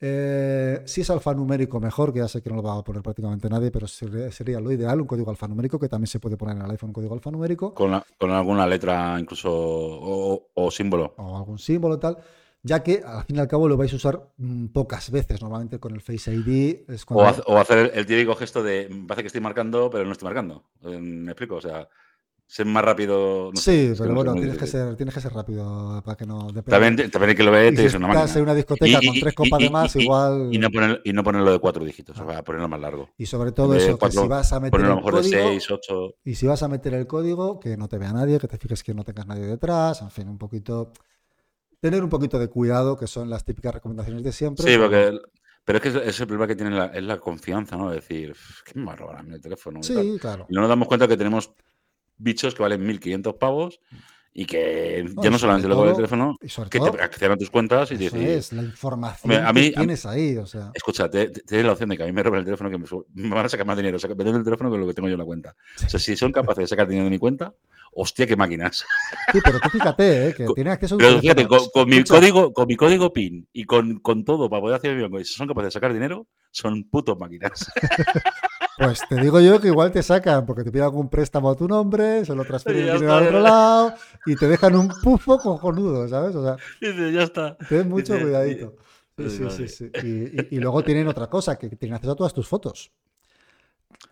Eh, 0.04 0.82
si 0.85 1.00
es 1.02 1.11
alfanumérico, 1.11 1.78
mejor, 1.80 2.12
que 2.12 2.18
ya 2.18 2.28
sé 2.28 2.42
que 2.42 2.50
no 2.50 2.56
lo 2.56 2.62
va 2.64 2.76
a 2.76 2.82
poner 2.85 3.02
prácticamente 3.02 3.49
nadie, 3.49 3.71
pero 3.71 3.87
sería, 3.87 4.30
sería 4.32 4.61
lo 4.61 4.73
ideal, 4.73 5.00
un 5.00 5.06
código 5.06 5.30
alfanumérico, 5.30 5.78
que 5.78 5.88
también 5.88 6.09
se 6.09 6.18
puede 6.21 6.37
poner 6.37 6.56
en 6.56 6.62
el 6.64 6.71
iPhone 6.73 6.90
un 6.90 6.94
código 6.94 7.14
alfanumérico 7.14 7.73
Con, 7.73 7.92
la- 7.92 8.04
con 8.18 8.30
alguna 8.30 8.66
letra 8.66 9.16
incluso 9.18 9.49
o, 9.52 10.49
o 10.54 10.71
símbolo. 10.71 11.14
o 11.16 11.37
algún 11.38 11.59
símbolo 11.59 11.99
tal. 11.99 12.18
Ya 12.62 12.83
que 12.83 13.02
al 13.04 13.25
fin 13.25 13.37
y 13.37 13.40
al 13.40 13.49
cabo 13.49 13.69
lo 13.69 13.76
vais 13.76 13.92
a 13.92 13.97
usar 13.97 14.33
mm, 14.37 14.66
pocas 14.66 15.11
veces. 15.11 15.40
Normalmente 15.42 15.78
con 15.78 15.95
el 15.95 16.00
Face 16.00 16.33
ID 16.33 16.88
es 16.88 17.04
o, 17.09 17.16
o, 17.16 17.57
hacer 17.59 17.90
el, 17.95 18.07
típico 18.07 18.35
gesto 18.35 18.62
de 18.62 18.88
parece 19.07 19.23
que 19.23 19.26
estoy 19.28 19.40
marcando, 19.40 19.90
pero 19.90 20.04
no 20.04 20.12
estoy 20.12 20.26
marcando. 20.26 20.64
Eh, 20.85 20.99
¿Me 20.99 21.33
explico? 21.33 21.57
O 21.57 21.61
sea, 21.61 21.88
ser 22.52 22.66
más 22.66 22.85
rápido. 22.85 23.50
sí, 23.54 23.95
pero 23.97 24.14
bueno, 24.14 24.35
tienes, 24.35 24.59
que 24.59 24.66
ser, 24.66 24.95
tienes 24.95 25.14
que 25.14 25.23
ser 25.23 25.33
rápido 25.33 26.02
para 26.04 26.16
que 26.19 26.26
no. 26.26 26.52
También, 26.64 27.11
también 27.11 27.31
hay 27.31 27.35
que 27.35 27.42
lo 27.42 27.50
ver 27.50 27.73
y 27.73 27.88
si 27.88 27.97
una 27.97 28.09
estás 28.09 28.37
en 28.37 28.42
una 28.42 28.54
discoteca 28.54 29.00
con 29.04 29.14
tres 29.19 29.35
copas 29.35 29.59
de 29.59 29.71
más, 29.71 29.97
igual. 29.97 30.49
Y 30.52 30.59
no, 30.59 30.71
poner, 30.71 31.00
y 31.02 31.14
no 31.14 31.25
ponerlo 31.25 31.50
de 31.50 31.59
cuatro 31.59 31.83
dígitos, 31.83 32.21
o 32.21 32.31
sea, 32.31 32.45
ponerlo 32.45 32.69
más 32.69 32.81
largo. 32.81 33.09
Y 33.16 33.25
sobre 33.25 33.52
todo 33.52 33.75
eso, 33.75 33.99
que 33.99 34.11
si 34.11 34.28
vas 34.28 34.52
a 34.52 34.61
meter. 34.61 34.81
el 34.81 35.00
código, 35.00 35.21
de 35.21 35.25
seis, 35.25 35.71
ocho. 35.71 36.14
Y 36.25 36.35
si 36.35 36.47
vas 36.47 36.62
a 36.62 36.69
meter 36.69 36.92
el 36.92 37.07
código, 37.07 37.59
que 37.59 37.78
no 37.78 37.88
te 37.88 37.97
vea 37.97 38.12
nadie, 38.12 38.38
que 38.38 38.49
te 38.49 38.59
fijes 38.59 38.83
que 38.83 38.92
no 38.92 39.02
tengas 39.02 39.26
nadie 39.26 39.47
detrás, 39.47 40.02
en 40.02 40.11
fin, 40.11 40.28
un 40.28 40.38
poquito. 40.38 40.92
Tener 41.83 42.05
un 42.05 42.09
poquito 42.09 42.39
de 42.39 42.47
cuidado, 42.47 42.97
que 42.97 43.09
son 43.09 43.29
las 43.29 43.45
típicas 43.45 43.75
recomendaciones 43.75 44.23
de 44.23 44.31
siempre. 44.31 44.65
Sí, 44.65 44.79
porque 44.79 45.19
pero 45.65 45.79
es 45.79 45.83
que 45.83 46.09
es 46.09 46.21
el 46.21 46.29
problema 46.29 46.47
que 46.47 46.55
tiene 46.55 46.71
la, 46.71 46.87
es 46.87 47.03
la 47.03 47.19
confianza, 47.19 47.77
¿no? 47.77 47.93
Es 47.93 47.97
decir, 47.97 48.37
¿qué 48.65 48.79
me 48.79 48.87
va 48.87 48.93
a 48.93 48.97
robar 48.97 49.17
a 49.17 49.23
mí 49.25 49.35
el 49.35 49.41
teléfono? 49.41 49.83
Sí, 49.83 50.17
claro. 50.21 50.47
Y 50.49 50.55
no 50.55 50.61
nos 50.61 50.71
damos 50.71 50.87
cuenta 50.87 51.09
que 51.09 51.17
tenemos 51.17 51.53
bichos 52.19 52.55
que 52.55 52.62
valen 52.62 52.87
1.500 52.87 53.37
pavos 53.37 53.81
y 54.35 54.47
que 54.47 55.05
ya 55.23 55.31
no 55.31 55.39
solamente 55.39 55.69
lo 55.69 55.89
el 55.89 55.95
teléfono, 55.95 56.39
que 56.71 56.81
te 56.81 57.03
accedan 57.03 57.33
a 57.33 57.37
tus 57.37 57.51
cuentas 57.51 57.93
y 57.93 58.07
eso 58.07 58.17
es, 58.17 58.53
la 58.53 58.62
información 58.62 59.33
a 59.33 59.53
mí, 59.53 59.71
que 59.71 59.77
tienes 59.77 60.07
ahí. 60.07 60.37
O 60.39 60.47
sea. 60.47 60.71
Escucha, 60.73 61.11
tienes 61.11 61.67
la 61.67 61.73
opción 61.73 61.91
de 61.91 61.97
que 61.99 62.03
a 62.05 62.07
mí 62.07 62.12
me 62.12 62.23
roben 62.23 62.39
el 62.39 62.45
teléfono 62.45 62.71
que 62.71 62.79
me, 62.79 63.29
van 63.29 63.47
a 63.47 63.49
sacar 63.49 63.67
más 63.67 63.77
dinero, 63.77 63.97
o 63.97 64.01
sea, 64.01 64.09
que 64.09 64.15
el 64.15 64.45
teléfono 64.45 64.71
que 64.71 64.79
lo 64.79 64.87
que 64.87 64.95
tengo 64.95 65.09
yo 65.09 65.15
en 65.15 65.19
la 65.19 65.25
cuenta. 65.25 65.55
O 65.85 65.89
sea, 65.89 66.01
si 66.01 66.17
son 66.17 66.33
capaces 66.33 66.62
de 66.62 66.67
sacar 66.69 66.89
dinero 66.89 67.05
de 67.05 67.11
mi 67.11 67.19
cuenta, 67.19 67.53
hostia, 67.93 68.27
qué 68.27 68.37
máquinas. 68.37 68.85
Sí, 69.33 69.39
pero 69.45 69.61
tú 69.61 69.69
fíjate, 69.69 70.29
¿eh? 70.29 70.35
que 70.35 70.47
tienes 70.55 70.73
acceso 70.73 70.95
a 70.95 70.99
Pero 70.99 71.21
fíjate, 71.21 71.47
con, 71.47 71.89
mi 71.89 72.03
código, 72.03 72.53
con 72.53 72.67
mi 72.67 72.77
código 72.77 73.12
PIN 73.12 73.47
y 73.53 73.65
con, 73.65 74.01
con 74.01 74.25
todo 74.25 74.49
para 74.49 74.62
poder 74.62 74.77
hacer 74.77 75.11
mi 75.11 75.25
si 75.25 75.35
son 75.35 75.47
capaces 75.47 75.67
de 75.67 75.71
sacar 75.73 75.93
dinero, 75.93 76.27
son 76.51 76.85
putos 76.85 77.19
máquinas. 77.19 77.71
Pues 78.79 79.00
te 79.09 79.17
digo 79.17 79.41
yo 79.41 79.61
que 79.61 79.69
igual 79.69 79.93
te 79.93 80.02
sacan 80.02 80.47
porque 80.47 80.64
te 80.64 80.71
piden 80.71 80.85
algún 80.85 81.09
préstamo 81.09 81.50
a 81.50 81.55
tu 81.55 81.69
nombre, 81.69 82.25
se 82.25 82.35
lo 82.35 82.45
transfieren 82.45 82.95
dinero 82.95 83.14
al 83.14 83.26
otro 83.26 83.41
lado 83.41 83.95
y 84.26 84.37
te 84.37 84.49
dejan 84.49 84.76
un 84.76 84.88
pufo 85.02 85.38
cojonudo, 85.38 86.09
¿sabes? 86.09 86.35
O 86.35 86.43
sea, 86.43 86.57
ya 86.81 87.23
está. 87.23 87.57
Ten 87.69 87.88
mucho 87.88 88.19
cuidadito. 88.19 88.76
Sí, 89.19 89.50
sí, 89.50 89.69
sí, 89.69 89.91
Y, 90.50 90.59
luego 90.59 90.83
tienen 90.83 91.07
otra 91.07 91.29
cosa, 91.29 91.57
que 91.59 91.69
tienen 91.71 91.95
acceso 91.95 92.12
a 92.12 92.17
todas 92.17 92.33
tus 92.33 92.49
fotos. 92.49 92.91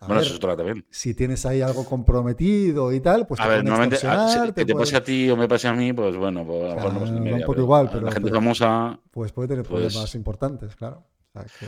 bueno, 0.01 0.21
eso 0.21 0.29
es 0.29 0.35
otra 0.35 0.55
también. 0.55 0.85
Si 0.89 1.15
tienes 1.15 1.45
ahí 1.45 1.61
algo 1.61 1.83
comprometido 1.83 2.93
y 2.93 2.99
tal, 2.99 3.25
pues 3.27 3.39
a 3.41 3.47
ver, 3.47 3.63
normalmente 3.63 3.97
ah, 4.07 4.51
que 4.55 4.63
te, 4.63 4.75
pase 4.75 4.95
a 4.95 5.03
ti 5.03 5.29
o 5.29 5.35
me 5.35 5.47
pase 5.47 5.67
a 5.67 5.73
mí, 5.73 5.91
pues 5.91 6.15
bueno, 6.15 6.45
pues 6.45 6.71
a 6.71 6.75
lo 6.75 6.91
mejor 6.91 7.09
no 7.09 7.35
un 7.35 7.41
poco 7.41 7.61
igual, 7.61 7.89
pero 7.91 8.05
la 8.05 8.11
gente 8.11 8.29
famosa 8.29 8.99
pues 9.09 9.31
puede 9.31 9.49
tener 9.49 9.65
pues 9.65 9.91
problemas 9.91 10.15
importantes, 10.15 10.75
claro. 10.75 11.03
O 11.33 11.39
sea, 11.39 11.45
que... 11.45 11.65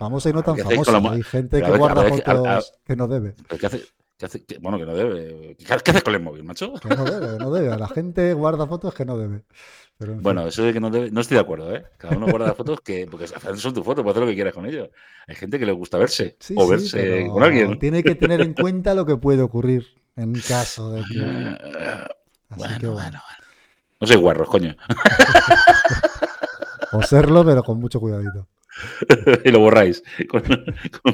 Famosa 0.00 0.30
y 0.30 0.32
no 0.32 0.42
tan 0.42 0.56
famosa. 0.56 0.96
Hay 1.10 1.22
gente 1.22 1.60
que 1.60 1.76
guarda 1.76 2.08
fotos 2.08 2.72
que 2.86 2.96
no 2.96 3.06
debe. 3.06 3.34
¿Qué 3.60 3.66
hace? 3.66 3.84
¿Qué 4.16 4.24
hace? 4.24 4.42
bueno, 4.58 4.78
que 4.78 4.86
no 4.86 4.94
debe. 4.94 5.54
¿Qué, 5.58 5.74
haces 5.74 6.02
con 6.02 6.14
el 6.14 6.22
móvil, 6.22 6.42
macho? 6.42 6.72
Que 6.72 6.88
no 6.88 7.04
debe, 7.04 7.38
no 7.38 7.50
debe. 7.50 7.76
La 7.76 7.86
gente 7.88 8.32
guarda 8.32 8.66
fotos 8.66 8.94
que 8.94 9.04
no 9.04 9.18
debe. 9.18 9.42
bueno, 9.98 10.46
eso 10.46 10.62
de 10.62 10.72
que 10.72 10.80
no 10.80 10.88
debe, 10.88 11.10
no 11.10 11.20
estoy 11.20 11.34
de 11.34 11.42
acuerdo, 11.42 11.76
¿eh? 11.76 11.84
Cada 11.98 12.16
uno 12.16 12.28
guarda 12.28 12.54
fotos 12.54 12.80
que, 12.80 13.06
porque 13.10 13.26
son 13.26 13.74
tus 13.74 13.84
fotos, 13.84 14.02
puedes 14.02 14.12
hacer 14.12 14.22
lo 14.22 14.30
que 14.30 14.36
quieras 14.36 14.54
con 14.54 14.64
ellos. 14.64 14.88
Hay 15.28 15.34
gente 15.34 15.58
que 15.58 15.66
le 15.66 15.72
gusta 15.72 15.98
verse 15.98 16.38
o 16.56 16.66
verse 16.66 17.28
con 17.30 17.42
alguien. 17.42 17.78
Tiene 17.78 18.02
que 18.02 18.14
tener 18.14 18.40
en 18.40 18.54
cuenta 18.54 18.94
lo 18.94 19.04
que 19.04 19.18
puede 19.18 19.42
ocurrir 19.42 19.86
en 20.16 20.32
caso 20.32 20.92
de 20.92 21.02
que. 21.02 21.20
Así 22.48 22.58
bueno, 22.58 22.78
que 22.78 22.86
bueno. 22.86 22.96
bueno, 22.96 23.20
No 24.00 24.06
soy 24.06 24.16
guarros, 24.16 24.48
coño. 24.48 24.74
o 26.92 27.02
serlo, 27.02 27.44
pero 27.44 27.62
con 27.62 27.78
mucho 27.78 28.00
cuidadito. 28.00 28.48
y 29.44 29.50
lo 29.50 29.60
borráis 29.60 30.02
con, 30.28 30.42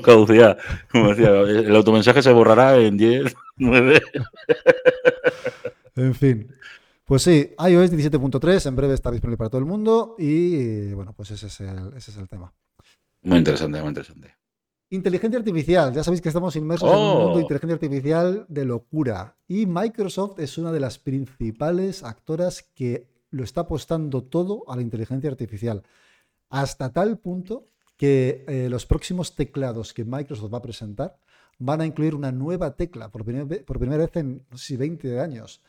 caducidad. 0.00 0.58
Como 0.90 1.10
decía, 1.14 1.30
el 1.40 1.74
automensaje 1.74 2.22
se 2.22 2.32
borrará 2.32 2.78
en 2.78 2.96
10, 2.96 3.34
9. 3.56 4.02
en 5.96 6.14
fin. 6.14 6.48
Pues 7.04 7.22
sí, 7.22 7.52
iOS 7.58 7.92
17.3 7.92 8.66
en 8.66 8.76
breve 8.76 8.94
está 8.94 9.12
disponible 9.12 9.36
para 9.36 9.50
todo 9.50 9.60
el 9.60 9.66
mundo 9.66 10.16
y 10.18 10.92
bueno, 10.92 11.12
pues 11.12 11.30
ese 11.30 11.46
es 11.46 11.60
el, 11.60 11.92
ese 11.96 12.10
es 12.10 12.16
el 12.16 12.28
tema. 12.28 12.52
Muy 13.22 13.38
interesante, 13.38 13.80
muy 13.80 13.88
interesante. 13.88 14.34
Inteligencia 14.90 15.38
artificial. 15.38 15.92
Ya 15.92 16.04
sabéis 16.04 16.20
que 16.20 16.28
estamos 16.28 16.54
inmersos 16.56 16.90
en 16.90 16.98
un 16.98 17.06
mundo 17.06 17.30
de 17.30 17.36
oh. 17.36 17.40
inteligencia 17.40 17.74
artificial 17.74 18.46
de 18.48 18.64
locura. 18.64 19.36
Y 19.48 19.66
Microsoft 19.66 20.38
es 20.38 20.58
una 20.58 20.70
de 20.72 20.80
las 20.80 20.98
principales 20.98 22.04
actoras 22.04 22.62
que 22.74 23.08
lo 23.30 23.42
está 23.42 23.62
apostando 23.62 24.22
todo 24.24 24.64
a 24.68 24.76
la 24.76 24.82
inteligencia 24.82 25.30
artificial 25.30 25.82
hasta 26.50 26.92
tal 26.92 27.18
punto 27.18 27.68
que 27.96 28.44
eh, 28.46 28.68
los 28.68 28.86
próximos 28.86 29.34
teclados 29.34 29.94
que 29.94 30.04
Microsoft 30.04 30.52
va 30.52 30.58
a 30.58 30.62
presentar 30.62 31.18
van 31.58 31.80
a 31.80 31.86
incluir 31.86 32.14
una 32.14 32.32
nueva 32.32 32.76
tecla 32.76 33.10
por 33.10 33.24
primera, 33.24 33.96
vez 33.96 34.16
en, 34.16 34.44
no 34.50 34.58
sé 34.58 34.66
si 34.66 34.76
20 34.76 35.20
años. 35.20 35.62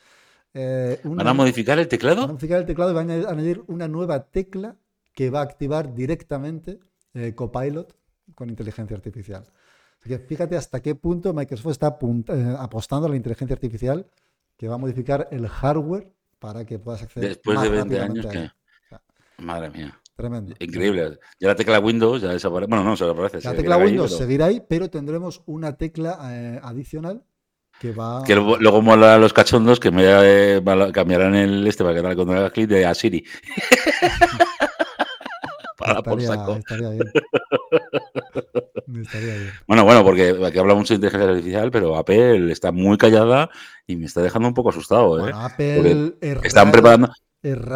Eh, 0.53 0.99
¿Van 1.03 1.27
a 1.27 1.33
modificar 1.33 1.79
el 1.79 1.87
teclado? 1.87 2.21
Van 2.21 2.29
a 2.29 2.33
modificar 2.33 2.59
el 2.59 2.65
teclado 2.65 2.91
y 2.91 2.93
van 2.93 3.09
a 3.09 3.29
añadir 3.29 3.63
una 3.67 3.87
nueva 3.87 4.25
tecla 4.25 4.75
que 5.13 5.29
va 5.29 5.39
a 5.39 5.43
activar 5.43 5.93
directamente 5.93 6.79
eh, 7.13 7.33
Copilot 7.33 7.95
con 8.35 8.49
inteligencia 8.49 8.95
artificial. 8.95 9.45
Así 9.99 10.09
que 10.09 10.19
fíjate 10.19 10.57
hasta 10.57 10.81
qué 10.81 10.95
punto 10.95 11.33
Microsoft 11.33 11.71
está 11.71 11.97
apostando 12.59 13.07
a 13.07 13.09
la 13.09 13.15
inteligencia 13.15 13.55
artificial 13.55 14.05
que 14.57 14.67
va 14.67 14.75
a 14.75 14.77
modificar 14.77 15.27
el 15.31 15.47
hardware 15.47 16.11
para 16.39 16.65
que 16.65 16.77
puedas 16.77 17.03
acceder 17.03 17.29
Después 17.29 17.61
de 17.61 17.69
20 17.69 17.99
años, 17.99 18.25
que... 18.27 18.51
Madre 19.39 19.69
mía. 19.69 19.99
Tremendo. 20.17 20.55
Increíble. 20.57 21.19
Ya 21.39 21.49
la 21.49 21.55
tecla 21.55 21.79
Windows 21.79 22.23
ya 22.23 22.29
desaparece. 22.29 22.67
Bueno, 22.67 22.83
no, 22.83 22.97
se 22.97 23.05
desaparece. 23.05 23.47
La 23.47 23.55
tecla 23.55 23.77
Windows 23.77 24.17
seguirá 24.17 24.47
ahí, 24.47 24.63
pero 24.67 24.89
tendremos 24.89 25.43
una 25.45 25.77
tecla 25.77 26.17
eh, 26.31 26.59
adicional 26.63 27.23
que 27.79 27.91
va. 27.91 28.23
Que 28.23 28.33
luego, 28.33 28.81
mola 28.81 29.13
a 29.13 29.19
los 29.19 29.31
cachondos 29.31 29.79
que 29.79 29.91
me 29.91 30.01
eh, 30.03 30.59
cambiarán 30.91 31.35
el 31.35 31.67
este 31.67 31.83
para 31.83 31.95
que 31.95 32.01
tal 32.01 32.15
cuando 32.15 32.33
haga 32.33 32.49
clic 32.49 32.67
de 32.67 32.87
a 32.87 32.95
Siri. 32.95 33.23
para 35.77 35.99
estaría, 35.99 36.45
por 36.45 36.57
Estaría 36.57 36.89
bien. 36.89 37.03
estaría 39.03 39.35
bien. 39.35 39.51
Bueno, 39.67 39.83
bueno, 39.83 40.03
porque 40.03 40.35
aquí 40.47 40.57
habla 40.57 40.73
mucho 40.73 40.95
de 40.95 40.95
inteligencia 40.95 41.29
artificial, 41.29 41.69
pero 41.69 41.95
Apple 41.95 42.51
está 42.51 42.71
muy 42.71 42.97
callada 42.97 43.51
y 43.85 43.95
me 43.95 44.07
está 44.07 44.23
dejando 44.23 44.47
un 44.47 44.55
poco 44.55 44.69
asustado. 44.69 45.29
¿eh? 45.29 45.31
Apple 45.35 46.15
están 46.41 46.71
preparando 46.71 47.11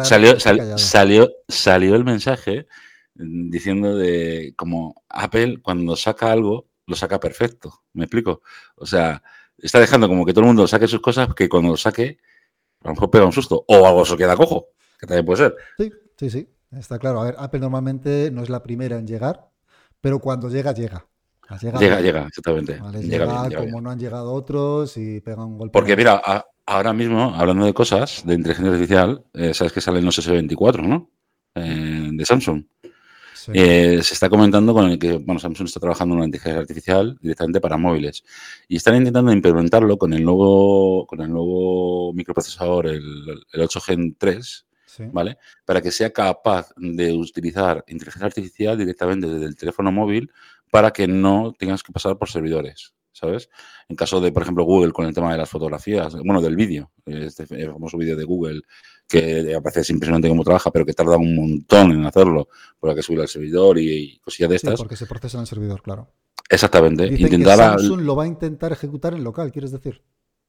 salió, 0.04 0.38
salió, 0.40 1.30
salió 1.48 1.94
el 1.94 2.04
mensaje 2.04 2.66
diciendo 3.14 3.96
de 3.96 4.54
como 4.56 5.02
Apple 5.08 5.60
cuando 5.62 5.96
saca 5.96 6.32
algo 6.32 6.68
lo 6.86 6.96
saca 6.96 7.20
perfecto. 7.20 7.82
¿Me 7.92 8.04
explico? 8.04 8.42
O 8.76 8.86
sea, 8.86 9.22
está 9.58 9.80
dejando 9.80 10.08
como 10.08 10.24
que 10.24 10.32
todo 10.32 10.42
el 10.42 10.48
mundo 10.48 10.66
saque 10.66 10.88
sus 10.88 11.00
cosas 11.00 11.34
que 11.34 11.48
cuando 11.48 11.70
lo 11.70 11.76
saque 11.76 12.18
a 12.82 12.88
lo 12.88 12.94
mejor 12.94 13.10
pega 13.10 13.24
un 13.24 13.32
susto 13.32 13.64
o 13.68 13.86
algo 13.86 14.04
se 14.04 14.16
queda 14.16 14.36
cojo, 14.36 14.68
que 14.98 15.06
también 15.06 15.24
puede 15.24 15.44
ser. 15.44 15.56
Sí, 15.78 15.92
sí, 16.16 16.30
sí. 16.30 16.48
Está 16.72 16.98
claro. 16.98 17.20
A 17.20 17.24
ver, 17.24 17.34
Apple 17.38 17.60
normalmente 17.60 18.30
no 18.30 18.42
es 18.42 18.48
la 18.48 18.62
primera 18.62 18.96
en 18.98 19.06
llegar, 19.06 19.48
pero 20.00 20.18
cuando 20.18 20.48
llega, 20.48 20.72
llega. 20.72 21.06
Llega, 21.60 22.00
llega, 22.00 22.26
exactamente. 22.26 22.80
llega, 23.02 23.50
como 23.54 23.80
no 23.80 23.90
han 23.90 23.98
llegado 23.98 24.32
otros 24.32 24.96
y 24.96 25.20
pega 25.20 25.44
un 25.44 25.58
golpe. 25.58 25.72
Porque 25.72 25.96
mira, 25.96 26.22
ahora 26.66 26.92
mismo, 26.92 27.34
hablando 27.34 27.64
de 27.64 27.74
cosas 27.74 28.22
de 28.24 28.34
inteligencia 28.34 28.72
artificial, 28.72 29.24
eh, 29.34 29.54
sabes 29.54 29.72
que 29.72 29.80
salen 29.80 30.04
los 30.04 30.18
S24, 30.18 30.82
¿no? 30.82 31.10
Eh, 31.54 32.10
de 32.12 32.26
Samsung. 32.26 32.64
Eh, 33.52 34.00
se 34.02 34.14
está 34.14 34.28
comentando 34.28 34.72
con 34.72 34.90
el 34.90 34.98
que 34.98 35.14
bueno, 35.14 35.40
Samsung 35.40 35.66
está 35.66 35.80
trabajando 35.80 36.14
en 36.14 36.18
una 36.18 36.26
inteligencia 36.26 36.60
artificial 36.60 37.18
directamente 37.20 37.60
para 37.60 37.76
móviles 37.76 38.22
y 38.68 38.76
están 38.76 38.94
intentando 38.94 39.32
implementarlo 39.32 39.98
con 39.98 40.12
el 40.12 40.22
nuevo 40.24 41.04
con 41.06 41.20
el 41.20 41.28
nuevo 41.28 42.12
microprocesador 42.12 42.86
el, 42.86 43.44
8 43.52 43.80
Gen 43.80 44.14
3 44.16 44.66
¿vale? 45.12 45.38
Para 45.64 45.80
que 45.80 45.90
sea 45.90 46.12
capaz 46.12 46.68
de 46.76 47.12
utilizar 47.12 47.84
inteligencia 47.88 48.26
artificial 48.26 48.78
directamente 48.78 49.26
desde 49.26 49.46
el 49.46 49.56
teléfono 49.56 49.90
móvil 49.90 50.30
para 50.70 50.92
que 50.92 51.08
no 51.08 51.52
tengas 51.58 51.82
que 51.82 51.92
pasar 51.92 52.16
por 52.18 52.30
servidores. 52.30 52.94
¿Sabes? 53.12 53.48
En 53.88 53.96
caso 53.96 54.20
de, 54.20 54.32
por 54.32 54.42
ejemplo, 54.42 54.64
Google 54.64 54.92
con 54.92 55.06
el 55.06 55.14
tema 55.14 55.32
de 55.32 55.38
las 55.38 55.48
fotografías, 55.48 56.14
bueno, 56.14 56.40
del 56.40 56.56
vídeo, 56.56 56.90
este 57.06 57.46
famoso 57.46 57.98
vídeo 57.98 58.16
de 58.16 58.24
Google 58.24 58.62
que 59.08 59.60
parece 59.62 59.92
impresionante 59.92 60.28
cómo 60.28 60.44
trabaja, 60.44 60.70
pero 60.70 60.86
que 60.86 60.94
tarda 60.94 61.16
un 61.16 61.36
montón 61.36 61.92
en 61.92 62.04
hacerlo, 62.06 62.48
por 62.80 62.94
que 62.94 63.02
subir 63.02 63.20
al 63.20 63.28
servidor 63.28 63.78
y, 63.78 64.18
cosillas 64.18 64.50
de 64.50 64.56
estas. 64.56 64.74
Sí, 64.74 64.78
porque 64.78 64.96
se 64.96 65.06
procesa 65.06 65.36
en 65.36 65.42
el 65.42 65.46
servidor, 65.46 65.82
claro. 65.82 66.08
Exactamente. 66.48 67.08
Dicen 67.08 67.44
Samsung 67.44 68.02
lo 68.02 68.16
va 68.16 68.24
a 68.24 68.26
intentar 68.26 68.72
ejecutar 68.72 69.14
en 69.14 69.24
local, 69.24 69.52
¿quieres 69.52 69.70
decir? 69.70 70.02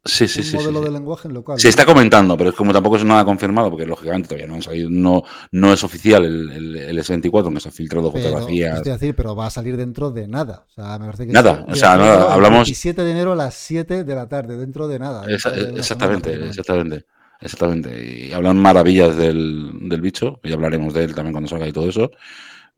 Sí, 0.05 0.27
sí, 0.27 0.43
sí. 0.43 0.57
modelo 0.57 0.81
de 0.81 0.91
lenguaje 0.91 1.29
en 1.29 1.33
local. 1.33 1.57
Se 1.57 1.69
está 1.69 1.85
comentando, 1.85 2.35
pero 2.35 2.49
es 2.49 2.55
como 2.55 2.73
tampoco 2.73 2.97
es 2.97 3.05
nada 3.05 3.23
confirmado, 3.23 3.69
porque 3.69 3.85
lógicamente 3.85 4.27
todavía 4.27 4.53
no, 4.53 4.61
salido, 4.61 4.89
no, 4.89 5.23
no 5.51 5.71
es 5.71 5.81
oficial 5.81 6.25
el, 6.25 6.75
el, 6.75 6.99
S24, 6.99 7.49
no 7.49 7.59
se 7.61 7.69
ha 7.69 7.71
filtrado 7.71 8.11
fotografías. 8.11 8.79
Es 8.79 8.83
decir, 8.83 9.15
pero 9.15 9.33
va 9.33 9.45
a 9.45 9.49
salir 9.49 9.77
dentro 9.77 10.11
de 10.11 10.27
nada. 10.27 10.65
O 10.67 10.71
sea, 10.73 10.99
me 10.99 11.05
parece 11.05 11.27
que 11.27 11.31
nada, 11.31 11.65
o 11.69 11.75
sea, 11.75 11.95
nada, 11.95 12.33
hablamos. 12.33 12.65
17 12.65 13.01
de 13.01 13.11
enero 13.11 13.31
a 13.31 13.35
las 13.37 13.53
7 13.53 14.03
de 14.03 14.15
la 14.15 14.27
tarde, 14.27 14.57
dentro 14.57 14.89
de 14.89 14.99
nada. 14.99 15.25
exactamente, 15.25 16.33
exactamente. 16.47 17.05
exactamente. 17.39 18.27
Y 18.27 18.33
hablan 18.33 18.57
maravillas 18.57 19.15
del, 19.15 19.87
del 19.87 20.01
bicho, 20.01 20.41
y 20.43 20.51
hablaremos 20.51 20.93
de 20.93 21.05
él 21.05 21.15
también 21.15 21.31
cuando 21.31 21.47
salga 21.47 21.67
y 21.67 21.71
todo 21.71 21.87
eso. 21.87 22.11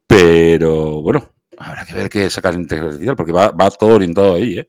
Pero 0.05 1.01
bueno, 1.01 1.32
habrá 1.58 1.86
que 1.86 1.96
ver 1.96 2.10
qué 2.10 2.29
saca 2.29 2.51
la 2.51 2.60
inteligencia 2.60 2.89
artificial, 2.91 3.15
porque 3.15 3.32
va, 3.32 3.50
va 3.50 3.72
todo 3.72 3.96
orientado 3.96 4.36
ahí, 4.36 4.60
¿eh? 4.60 4.67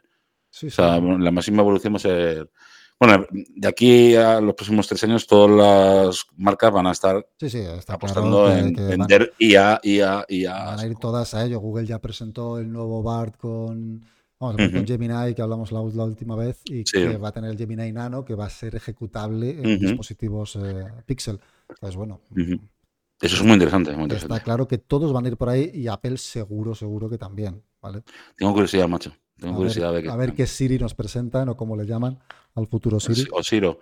Sí, 0.56 0.68
O 0.68 0.70
sea, 0.70 0.98
la 0.98 1.30
máxima 1.30 1.60
evolución 1.60 1.92
va 1.92 1.98
a 1.98 2.00
ser. 2.00 2.50
Bueno, 2.98 3.26
de 3.30 3.68
aquí 3.68 4.14
a 4.16 4.40
los 4.40 4.54
próximos 4.54 4.88
tres 4.88 5.04
años, 5.04 5.26
todas 5.26 5.50
las 5.50 6.25
marcas 6.38 6.72
van 6.72 6.86
a 6.86 6.92
estar 6.92 7.28
Sí, 7.38 7.50
sí, 7.50 7.58
está 7.58 7.92
apostando 7.92 8.44
claro 8.44 8.54
que- 8.54 8.68
en 8.68 8.75
que 8.75 8.80
van- 8.96 8.98
vender 9.00 9.34
IA, 9.38 9.80
IA, 9.82 10.25
IA. 10.30 10.64
Van 10.64 10.78
a 10.80 10.86
ir 10.86 10.96
todas 10.96 11.34
a 11.34 11.44
ello. 11.44 11.60
Google 11.60 11.84
ya 11.86 11.98
presentó 12.00 12.58
el 12.58 12.72
nuevo 12.72 13.02
BART 13.02 13.36
con, 13.36 14.00
vamos, 14.40 14.56
con. 14.72 14.86
Gemini, 14.86 15.34
que 15.34 15.42
hablamos 15.42 15.72
la, 15.72 15.80
la 15.92 16.04
última 16.04 16.36
vez, 16.36 16.62
y 16.64 16.84
Sí. 16.86 17.02
que 17.02 17.18
va 17.18 17.28
a 17.28 17.32
tener 17.32 17.50
el 17.50 17.58
Gemini 17.58 17.92
Nano, 17.92 18.25
que 18.25 18.34
va 18.34 18.46
a 18.46 18.50
ser 18.50 18.75
ejecutable 18.76 19.50
en 19.50 19.78
dispositivos 19.78 20.56
eh, 20.56 20.86
Pixel. 21.04 21.38
Entonces, 21.68 21.96
bueno. 21.96 22.20
Eso 23.20 23.36
es 23.36 23.42
muy 23.42 23.52
interesante, 23.54 23.90
muy 23.92 24.04
está 24.04 24.14
interesante. 24.14 24.42
claro 24.44 24.66
que 24.66 24.78
todos 24.78 25.12
van 25.12 25.26
a 25.26 25.28
ir 25.28 25.36
por 25.36 25.50
ahí 25.50 25.70
y 25.75 25.88
Apple 25.88 26.16
seguro, 26.16 26.75
seguro 26.75 27.10
que 27.10 27.18
también, 27.18 27.62
¿vale? 27.82 28.02
Tengo 28.36 28.52
curiosidad, 28.54 28.88
macho. 28.88 29.12
Tengo 29.38 29.55
A 29.55 29.57
curiosidad 29.57 29.93
ver, 29.93 30.09
a 30.09 30.16
ver 30.16 30.35
qué 30.35 30.47
Siri 30.47 30.78
nos 30.78 30.95
presentan 30.95 31.49
o 31.50 31.57
cómo 31.57 31.76
le 31.76 31.85
llaman 31.87 32.19
al 32.55 32.66
futuro 32.66 32.99
Siri 33.00 33.26
O 33.33 33.43
Siro. 33.43 33.81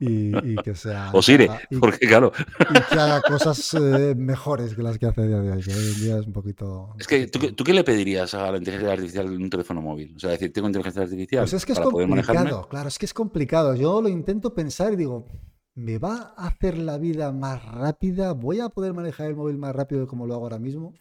y, 0.00 0.52
y 0.52 0.56
que 0.62 0.74
sea 0.74 1.10
O 1.12 1.22
Sire, 1.22 1.48
y, 1.70 1.76
porque 1.78 2.06
claro, 2.06 2.32
y 2.70 2.82
que 2.90 2.98
haga 2.98 3.20
cosas 3.22 3.74
eh, 3.74 4.14
mejores 4.16 4.74
que 4.74 4.82
las 4.82 4.98
que 4.98 5.06
hace 5.06 5.20
a 5.22 5.26
día 5.26 5.40
de 5.40 5.52
hoy, 5.52 5.62
que 5.62 5.72
hoy 5.74 5.86
en 5.94 6.00
día 6.00 6.18
es 6.18 6.26
un 6.26 6.32
poquito... 6.32 6.94
es 6.98 7.06
que 7.06 7.26
¿tú, 7.28 7.38
qué- 7.38 7.52
¿tú 7.52 7.64
qué 7.64 7.72
le 7.74 7.84
pedirías 7.84 8.34
a 8.34 8.50
la 8.50 8.58
inteligencia 8.58 8.92
artificial 8.94 9.26
en 9.26 9.42
un 9.42 9.50
teléfono 9.50 9.80
móvil? 9.82 10.14
O 10.16 10.18
sea, 10.18 10.30
decir, 10.30 10.52
tengo 10.52 10.68
inteligencia 10.68 11.02
artificial 11.02 11.42
Pues 11.44 11.52
es 11.52 11.66
que 11.66 11.72
es 11.72 11.78
para 11.78 11.90
manejarme. 11.90 12.40
complicado, 12.40 12.68
claro, 12.68 12.88
es 12.88 12.98
que 12.98 13.06
es 13.06 13.14
complicado. 13.14 13.74
Yo 13.76 14.02
lo 14.02 14.08
intento 14.08 14.54
pensar 14.54 14.92
y 14.94 14.96
digo, 14.96 15.28
¿me 15.74 15.98
va 15.98 16.34
a 16.36 16.48
hacer 16.48 16.78
la 16.78 16.98
vida 16.98 17.30
más 17.32 17.64
rápida? 17.64 18.32
¿Voy 18.32 18.60
a 18.60 18.70
poder 18.70 18.94
manejar 18.94 19.28
el 19.28 19.36
móvil 19.36 19.58
más 19.58 19.74
rápido 19.76 20.00
de 20.02 20.06
como 20.08 20.26
lo 20.26 20.34
hago 20.34 20.44
ahora 20.44 20.58
mismo? 20.58 20.94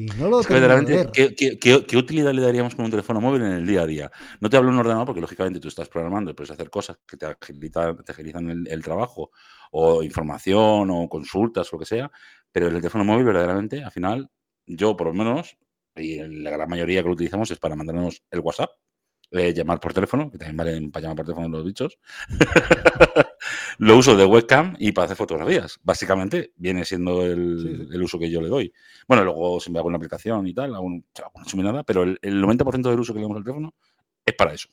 Y 0.00 0.06
no 0.18 0.28
lo 0.28 0.40
Es 0.40 0.46
que 0.46 0.54
termino 0.54 0.76
de 0.82 0.96
verdaderamente, 0.96 0.96
ver. 0.96 1.10
¿qué, 1.12 1.34
qué, 1.34 1.58
qué- 1.58 1.84
qué 1.86 1.96
utilidad 1.96 2.32
le 2.32 2.42
daríamos 2.42 2.74
con 2.74 2.84
un 2.86 2.90
teléfono 2.90 3.20
móvil 3.20 3.42
en 3.42 3.52
el 3.52 3.66
día 3.66 3.82
a 3.82 3.86
día? 3.86 4.10
No 4.40 4.48
te 4.48 4.56
hablo 4.56 4.70
de 4.70 4.74
un 4.74 4.80
ordenador 4.80 5.04
porque, 5.06 5.20
lógicamente, 5.20 5.60
tú 5.60 5.68
estás 5.68 5.88
programando 5.88 6.30
y 6.30 6.34
puedes 6.34 6.50
hacer 6.50 6.70
cosas 6.70 6.98
que 7.06 7.16
te 7.16 7.26
agilitan, 7.26 7.96
te 8.04 8.12
agilizan 8.12 8.48
el, 8.48 8.66
el 8.68 8.82
trabajo, 8.82 9.30
o 9.72 10.02
información, 10.02 10.88
o 10.90 11.08
consultas, 11.08 11.70
o 11.72 11.76
lo 11.76 11.80
que 11.80 11.86
sea, 11.86 12.10
pero 12.52 12.68
el 12.68 12.74
teléfono 12.74 13.04
móvil, 13.04 13.24
verdaderamente, 13.26 13.84
al 13.84 13.90
final, 13.92 14.30
yo, 14.66 14.96
por 14.96 15.08
lo 15.08 15.14
menos, 15.14 15.56
y 15.96 16.18
en 16.18 16.42
la 16.42 16.50
gran 16.50 16.68
mayoría 16.68 17.02
que 17.02 17.08
lo 17.08 17.14
utilizamos 17.14 17.50
es 17.50 17.58
para 17.58 17.76
mandarnos 17.76 18.22
el 18.30 18.40
WhatsApp, 18.40 18.70
eh, 19.32 19.52
llamar 19.54 19.80
por 19.80 19.92
teléfono, 19.94 20.30
que 20.30 20.38
también 20.38 20.56
vale 20.56 20.88
para 20.90 21.02
llamar 21.02 21.16
por 21.16 21.26
teléfono 21.26 21.48
los 21.48 21.64
bichos. 21.64 21.98
lo 23.78 23.96
uso 23.96 24.16
de 24.16 24.24
webcam 24.24 24.74
y 24.78 24.92
para 24.92 25.06
hacer 25.06 25.16
fotografías. 25.16 25.78
Básicamente 25.82 26.52
viene 26.56 26.84
siendo 26.84 27.24
el, 27.24 27.58
Sí, 27.62 27.76
sí. 27.76 27.88
el 27.94 28.02
uso 28.02 28.18
que 28.18 28.30
yo 28.30 28.40
le 28.40 28.48
doy. 28.48 28.72
Bueno, 29.08 29.24
luego 29.24 29.60
si 29.60 29.70
me 29.70 29.78
hago 29.78 29.88
una 29.88 29.96
aplicación 29.96 30.46
y 30.46 30.54
tal, 30.54 30.70
un, 30.72 31.04
hago 31.18 31.32
una 31.34 31.44
chuminada, 31.46 31.82
pero 31.84 32.02
el, 32.02 32.18
el 32.22 32.40
90% 32.40 32.90
del 32.90 33.00
uso 33.00 33.12
que 33.12 33.18
le 33.20 33.24
damos 33.24 33.38
al 33.38 33.44
teléfono 33.44 33.74
es 34.26 34.34
para 34.34 34.54
eso. 34.54 34.68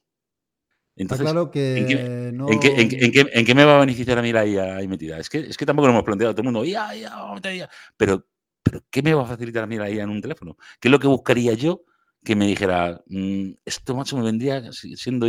Entonces, 0.95 1.25
claro 1.25 1.51
que 1.51 1.79
¿en 1.79 1.85
qué- 1.87 2.31
no... 2.33 2.47
¿en, 2.53 2.59
qué, 2.59 2.73
en 2.81 2.89
qué- 3.11 3.29
en 3.33 3.45
qué- 3.45 3.55
me 3.55 3.65
va 3.65 3.77
a 3.77 3.79
beneficiar 3.79 4.17
a 4.17 4.21
mí 4.21 4.31
la 4.31 4.45
IA 4.45 4.77
ahí 4.77 4.87
metida? 4.87 5.19
Es 5.19 5.29
que, 5.29 5.39
es 5.39 5.57
que 5.57 5.65
tampoco 5.65 5.87
lo 5.87 5.93
hemos 5.93 6.03
planteado 6.03 6.33
todo 6.33 6.41
el 6.41 6.45
mundo, 6.53 6.65
IA, 6.65 6.95
IA. 6.95 7.69
Pero, 7.97 8.25
pero, 8.63 8.81
¿qué 8.89 9.01
me 9.01 9.13
va 9.13 9.23
a 9.23 9.25
facilitar 9.27 9.63
a 9.63 9.67
mí 9.67 9.77
la 9.77 9.89
IA 9.89 10.03
en 10.03 10.09
un 10.09 10.21
teléfono? 10.21 10.57
¿Qué 10.79 10.87
es 10.87 10.91
lo 10.91 10.99
que 10.99 11.07
buscaría 11.07 11.53
yo 11.53 11.83
que 12.23 12.35
me 12.35 12.47
dijera, 12.47 13.01
"Mm, 13.07 13.51
esto 13.65 13.95
macho 13.95 14.17
me 14.17 14.23
vendría 14.23 14.71
si- 14.73 14.95
siendo 14.97 15.27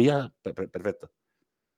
per- 0.54 0.70
perfecto? 0.70 1.10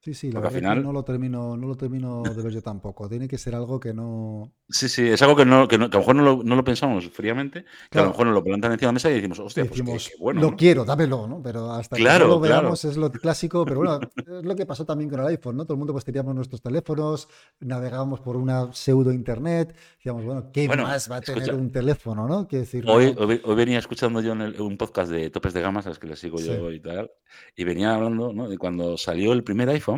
Sí, 0.03 0.15
sí, 0.15 0.33
la 0.33 0.41
porque 0.41 0.49
al 0.49 0.55
verdad 0.55 0.71
que 0.71 0.77
final- 0.79 0.83
no 0.83 0.93
lo 0.95 1.05
termino, 1.05 1.57
no 1.59 1.67
lo 1.69 1.75
termino 1.77 2.23
de 2.23 2.43
ver 2.43 2.53
yo 2.53 2.63
tampoco. 2.63 3.07
Tiene 3.07 3.29
que 3.29 3.37
ser 3.37 3.55
algo 3.55 3.79
que 3.79 3.93
no... 3.93 4.51
Sí, 4.67 4.89
sí, 4.89 5.07
es 5.07 5.21
algo 5.21 5.37
que, 5.37 5.45
no, 5.45 5.69
que, 5.69 5.77
no- 5.77 5.91
que 5.91 5.97
a 5.99 6.01
lo 6.01 6.07
mejor 6.07 6.17
no 6.17 6.23
lo, 6.23 6.43
no 6.43 6.57
lo 6.57 6.65
pensamos 6.65 7.07
fríamente, 7.11 7.67
que 7.91 7.99
a 7.99 8.03
lo 8.03 8.09
mejor 8.09 8.25
nos 8.27 8.35
lo 8.35 8.43
plantan 8.43 8.73
encima 8.73 8.87
de 8.87 8.89
la 8.89 8.93
mesa 8.95 9.11
y 9.11 9.15
decimos, 9.15 9.39
hostia, 9.41 9.65
pues 9.67 9.73
qué- 9.75 9.83
decimos, 9.83 10.09
qué 10.09 10.15
bueno. 10.19 10.41
lo 10.41 10.51
¿no? 10.53 10.57
quiero, 10.57 10.87
dámelo, 10.87 11.27
¿no? 11.27 11.43
Pero 11.43 11.71
hasta 11.71 11.97
Claro, 11.97 12.25
que 12.25 12.29
no 12.31 12.35
lo 12.37 12.41
claro. 12.41 12.63
veamos 12.63 12.83
es 12.87 12.97
lo 12.97 13.13
clásico, 13.13 13.67
pero 13.67 13.81
bueno, 13.81 14.01
es 14.17 14.43
lo 14.45 14.57
que 14.57 14.65
pasó 14.65 14.87
también 14.87 15.11
con 15.11 15.21
el 15.21 15.27
iPhone, 15.27 15.59
¿no? 15.59 15.65
Todo 15.67 15.75
el 15.75 15.79
mundo 15.81 15.93
pues 15.93 16.07
teníamos 16.07 16.35
nuestros 16.35 16.63
teléfonos, 16.63 17.29
navegábamos 17.61 18.21
por 18.21 18.37
una 18.37 18.73
pseudo 18.73 19.13
internet, 19.13 19.77
decíamos, 19.99 20.25
bueno, 20.25 20.51
¿qué 20.51 20.67
Bueno, 20.67 20.85
más 20.85 21.11
va 21.11 21.17
a 21.17 21.21
tener 21.21 21.55
un 21.55 21.71
teléfono, 21.71 22.27
¿no? 22.27 22.49
Quiero 22.49 22.63
decir, 22.65 22.85
Hoy, 22.89 23.15
hoy, 23.19 23.39
hoy 23.45 23.55
venía 23.55 23.79
escuchando 23.79 24.23
yo 24.23 24.33
en 24.33 24.41
el- 24.41 24.61
un 24.63 24.79
podcast 24.79 25.13
de 25.13 25.29
topes 25.29 25.53
de 25.53 25.61
gamas, 25.61 25.85
a 25.85 25.91
los 25.91 25.99
que 25.99 26.07
les 26.07 26.19
sigo 26.19 26.39
Sí. 26.39 26.47
yo 26.47 26.73
y 26.73 26.81
tal, 26.81 27.11
y 27.55 27.65
venía 27.65 27.95
hablando 27.95 28.33
¿no? 28.33 28.49
de 28.49 28.57
cuando 28.57 28.97
salió 28.97 29.35
el 29.35 29.45
primer 29.45 29.69
iPhone, 29.69 29.90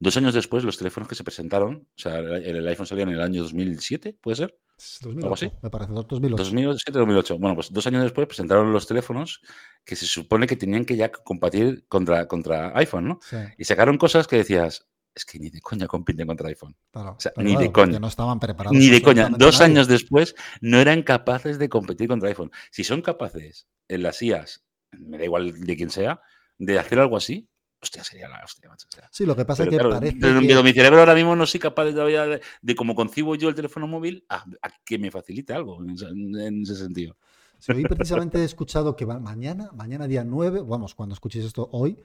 dos 0.00 0.16
años 0.16 0.34
después 0.34 0.64
los 0.64 0.78
teléfonos 0.78 1.08
que 1.08 1.14
se 1.14 1.24
presentaron, 1.24 1.86
o 1.88 1.98
sea, 1.98 2.18
el, 2.18 2.66
iPhone 2.66 2.86
salía 2.86 3.04
en 3.04 3.10
el 3.10 3.20
año 3.20 3.42
2007, 3.42 4.18
¿puede 4.20 4.36
ser? 4.36 4.58
es 4.78 5.00
algo 5.02 5.20
2008, 5.20 5.34
así. 5.34 5.52
me 5.62 5.70
parece, 5.70 5.92
2008. 5.92 6.44
2007-2008. 6.92 7.38
Bueno, 7.40 7.54
pues 7.56 7.72
dos 7.72 7.86
años 7.86 8.02
después 8.02 8.26
presentaron 8.28 8.72
los 8.72 8.86
teléfonos 8.86 9.40
que 9.84 9.96
se 9.96 10.06
supone 10.06 10.46
que 10.46 10.56
tenían 10.56 10.84
que 10.84 10.96
ya 10.96 11.10
combatir 11.10 11.86
contra, 11.88 12.26
contra 12.28 12.76
iPhone, 12.78 13.08
¿no? 13.08 13.20
Sí, 13.22 13.36
Y 13.56 13.64
sacaron 13.64 13.98
cosas 13.98 14.28
que 14.28 14.36
decías, 14.36 14.86
es 15.14 15.24
que 15.24 15.38
ni 15.38 15.50
de 15.50 15.60
coña 15.60 15.86
compiten 15.88 16.26
contra 16.26 16.48
iPhone. 16.48 16.76
claro. 16.92 17.16
o 17.16 17.20
sea, 17.20 17.32
pero 17.34 17.44
ni 17.44 17.52
de 17.52 17.72
claro, 17.72 17.72
coña. 17.72 17.98
no 17.98 18.08
estaban 18.08 18.38
preparados. 18.38 18.78
Ni 18.78 18.88
de 18.88 19.02
coña. 19.02 19.28
Dos 19.28 19.58
nadie. 19.58 19.72
años 19.72 19.88
después 19.88 20.34
no 20.60 20.78
eran 20.78 21.02
capaces 21.02 21.58
de 21.58 21.68
competir 21.68 22.08
contra 22.08 22.28
iPhone. 22.28 22.52
Si 22.70 22.84
son 22.84 23.02
capaces 23.02 23.66
en 23.88 24.02
las 24.04 24.22
IAS, 24.22 24.64
me 24.92 25.18
da 25.18 25.24
igual 25.24 25.60
de 25.60 25.76
quién 25.76 25.90
sea, 25.90 26.20
de 26.58 26.78
hacer 26.78 27.00
algo 27.00 27.16
así, 27.16 27.48
hostia, 27.82 28.04
sería 28.04 28.28
la 28.28 28.42
hostia, 28.44 28.68
macho. 28.68 28.86
o 28.88 28.94
sea, 28.94 29.08
Sí, 29.12 29.24
lo 29.26 29.36
que 29.36 29.44
pasa 29.44 29.62
pero 29.62 29.70
es 29.70 29.76
que 29.76 29.80
claro, 29.80 30.00
parece 30.00 30.18
de- 30.18 30.40
que... 30.40 30.62
mi 30.62 30.72
cerebro 30.72 31.00
ahora 31.00 31.14
mismo 31.14 31.36
no 31.36 31.46
soy 31.46 31.60
capaz 31.60 31.84
de, 31.84 31.92
todavía 31.92 32.26
de, 32.26 32.40
de 32.62 32.74
cómo 32.74 32.94
concibo 32.94 33.34
yo 33.34 33.48
el 33.48 33.54
teléfono 33.54 33.86
móvil 33.86 34.24
a, 34.28 34.44
a 34.62 34.70
que 34.84 34.98
me 34.98 35.10
facilite 35.10 35.52
algo 35.52 35.82
en 35.82 35.90
ese, 35.90 36.06
en 36.06 36.62
ese 36.62 36.76
sentido. 36.76 37.16
Sí, 37.58 37.72
hoy 37.72 37.84
precisamente 37.86 38.38
he 38.38 38.44
escuchado 38.44 38.94
que 38.94 39.04
va- 39.04 39.18
mañana, 39.18 39.70
mañana 39.72 40.06
día 40.06 40.24
9, 40.24 40.62
vamos, 40.64 40.94
cuando 40.94 41.14
escuchéis 41.14 41.44
esto 41.46 41.68
hoy, 41.72 42.02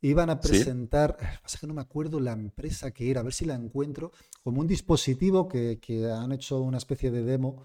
iban 0.00 0.30
a 0.30 0.40
Sí. 0.40 0.48
presentar, 0.48 1.16
eh, 1.20 1.26
pasa 1.42 1.58
que 1.58 1.66
no 1.66 1.74
me 1.74 1.82
acuerdo 1.82 2.20
la 2.20 2.32
empresa 2.32 2.90
que 2.92 3.10
era, 3.10 3.20
a 3.20 3.22
ver 3.22 3.32
si 3.34 3.44
la 3.44 3.54
encuentro, 3.54 4.12
como 4.42 4.60
un 4.60 4.66
dispositivo 4.66 5.48
que, 5.48 5.78
que 5.80 6.10
han 6.10 6.32
hecho 6.32 6.60
una 6.60 6.78
especie 6.78 7.10
de 7.10 7.22
demo 7.22 7.64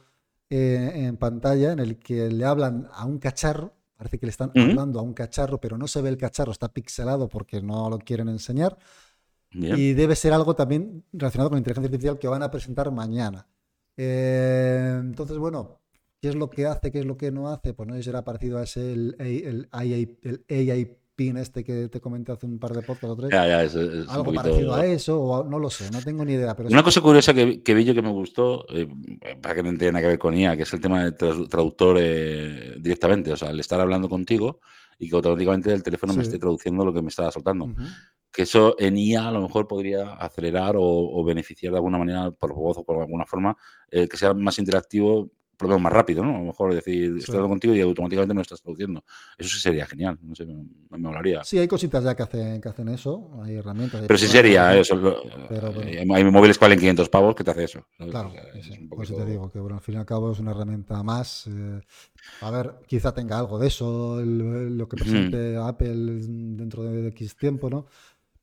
eh, 0.50 0.92
en 0.96 1.18
pantalla 1.18 1.72
en 1.74 1.80
el 1.80 1.98
que 2.00 2.30
le 2.30 2.44
hablan 2.46 2.88
a 2.94 3.06
un 3.06 3.20
cacharro, 3.20 3.74
parece 4.00 4.18
que 4.18 4.26
le 4.26 4.30
están 4.30 4.52
hablando 4.56 4.98
a 4.98 5.02
un 5.02 5.14
cacharro, 5.14 5.60
pero 5.60 5.78
no 5.78 5.86
se 5.86 6.02
ve 6.02 6.08
el 6.08 6.16
cacharro, 6.16 6.54
está 6.54 6.72
pixelado 6.72 7.28
porque 7.28 7.62
no 7.62 7.90
lo 7.90 8.00
quieren 8.00 8.30
enseñar. 8.30 8.78
Bien. 9.52 9.78
Y 9.78 9.92
debe 9.92 10.16
ser 10.16 10.32
algo 10.32 10.56
también 10.56 11.04
relacionado 11.12 11.50
con 11.50 11.58
inteligencia 11.58 11.88
artificial 11.88 12.18
que 12.18 12.30
van 12.30 12.42
a 12.42 12.50
presentar 12.50 12.90
mañana. 12.92 13.46
Eh, 13.98 15.00
entonces, 15.02 15.38
bueno, 15.38 15.82
¿qué 16.22 16.30
es 16.30 16.36
lo 16.36 16.50
que 16.50 16.66
hace? 16.66 16.94
¿Qué 16.94 17.00
es 17.00 17.06
lo 17.06 17.18
que 17.18 17.30
no 17.30 17.50
hace? 17.50 17.74
Pues 17.74 17.90
no 17.90 17.96
sé 17.96 18.00
si 18.00 18.06
será 18.06 18.24
parecido 18.24 18.58
a 18.60 18.64
ese 18.64 18.94
el, 18.94 19.18
el, 19.20 19.68
AI, 19.72 20.18
el 20.22 20.46
AI 20.50 20.98
pin 21.20 21.36
este 21.36 21.66
que 21.66 21.90
te 21.90 22.00
comenté 22.00 22.32
hace 22.32 22.46
un 22.46 22.60
par 22.60 22.72
de 22.74 22.82
podcasts 22.82 23.12
o 23.12 23.16
tres. 23.18 23.30
Ya, 23.34 23.46
ya, 23.46 23.62
es, 23.62 23.76
es 23.76 24.08
Algo 24.08 24.24
poquito- 24.24 24.44
parecido 24.44 24.74
a 24.74 24.86
eso, 24.86 25.22
o 25.22 25.44
no 25.44 25.60
lo 25.60 25.70
sé, 25.70 25.92
no 25.92 26.02
tengo 26.02 26.24
ni 26.24 26.32
idea. 26.34 26.56
Pero 26.56 26.70
Una 26.70 26.78
sí- 26.80 26.86
cosa 26.86 27.02
curiosa 27.02 27.34
que, 27.34 27.62
que 27.62 27.74
vi 27.74 27.84
yo 27.84 27.94
que 27.94 28.02
me 28.02 28.10
gustó, 28.10 28.66
eh, 28.70 28.88
para 29.42 29.54
que 29.56 29.64
no 29.64 29.78
tenga 29.78 29.92
nada 29.92 30.02
que 30.04 30.08
ver 30.08 30.18
con 30.20 30.34
IA, 30.34 30.56
que 30.56 30.64
es 30.64 30.72
el 30.74 30.80
tema 30.80 31.04
del 31.04 31.18
tradu- 31.18 31.50
traductor 31.50 31.98
eh, 32.00 32.76
directamente, 32.80 33.34
o 33.34 33.36
sea, 33.36 33.50
el 33.50 33.60
estar 33.60 33.82
hablando 33.82 34.08
contigo 34.08 34.62
y 34.98 35.10
que 35.10 35.16
automáticamente 35.18 35.74
el 35.74 35.84
teléfono 35.84 36.14
me 36.14 36.22
Sí. 36.24 36.28
esté 36.28 36.40
traduciendo 36.40 36.86
lo 36.86 36.94
que 36.94 37.02
me 37.02 37.10
estaba 37.10 37.32
soltando. 37.32 37.66
Ujú. 37.66 37.84
Que 38.32 38.44
eso 38.44 38.76
en 38.80 38.96
IA 38.98 39.28
a 39.28 39.32
lo 39.34 39.42
mejor 39.42 39.68
podría 39.68 40.14
acelerar 40.14 40.78
o, 40.78 40.84
o 40.84 41.24
beneficiar 41.26 41.74
de 41.74 41.80
alguna 41.80 41.98
manera, 41.98 42.32
por 42.32 42.54
voz 42.54 42.78
o 42.78 42.86
por 42.86 43.02
alguna 43.02 43.26
forma, 43.26 43.58
eh, 43.92 44.08
que 44.08 44.16
sea 44.16 44.34
más 44.34 44.58
interactivo, 44.58 45.32
menos 45.68 45.82
más 45.82 45.92
rápido, 45.92 46.24
¿no? 46.24 46.36
A 46.36 46.40
lo 46.40 46.46
mejor 46.46 46.74
decir, 46.74 47.18
estoy 47.18 47.36
hablando 47.36 47.50
contigo 47.50 47.74
y 47.76 47.82
automáticamente 47.82 48.34
me 48.34 48.38
lo 48.40 48.42
estás 48.44 48.62
traduciendo. 48.62 49.04
Eso 49.38 49.50
sí 49.50 49.60
sería 49.60 49.86
genial, 49.86 50.18
no 50.22 50.34
sé, 50.36 50.46
me, 50.46 50.64
me 50.90 50.98
molaría. 50.98 51.44
Sí, 51.44 51.58
hay 51.58 51.68
cositas 51.68 52.04
ya 52.04 52.16
que 52.16 52.24
hacen, 52.24 52.62
que 52.62 52.70
hacen 52.70 52.88
eso, 52.90 53.42
hay 53.44 53.56
herramientas. 53.56 54.02
hay 54.02 54.08
Pero 54.08 54.18
sí 54.18 54.28
sería, 54.28 54.78
eso, 54.78 54.96
Pero 55.50 55.82
eh, 55.84 56.06
hay 56.14 56.24
móviles 56.26 56.58
que 56.58 56.66
valen 56.66 56.80
500 56.80 57.10
pavos 57.10 57.36
que 57.36 57.44
te 57.44 57.52
hace 57.52 57.64
eso. 57.66 57.86
¿sabes? 57.98 58.12
Claro, 58.12 58.30
O 58.30 58.32
sea, 58.32 58.44
sí, 58.54 58.60
es 58.60 58.66
sí, 58.66 58.72
un 58.80 58.90
poquito- 58.90 59.16
te 59.16 59.26
digo 59.26 59.50
que 59.50 59.60
bueno, 59.60 59.76
al 59.76 59.82
fin 59.82 59.96
y 59.96 59.98
al 59.98 60.06
cabo 60.06 60.32
es 60.32 60.40
una 60.40 60.52
herramienta 60.52 61.04
más. 61.04 61.48
eh, 61.48 61.82
a 62.42 62.52
ver, 62.52 62.76
quizá 62.88 63.14
tenga 63.14 63.38
algo 63.38 63.60
de 63.60 63.68
eso, 63.68 64.20
el- 64.22 64.78
lo 64.78 64.88
que 64.88 64.96
presente 64.96 65.58
Apple 65.58 65.94
dentro 66.56 66.84
de 66.84 67.10
X 67.10 67.36
tiempo, 67.36 67.70
¿no? 67.70 67.88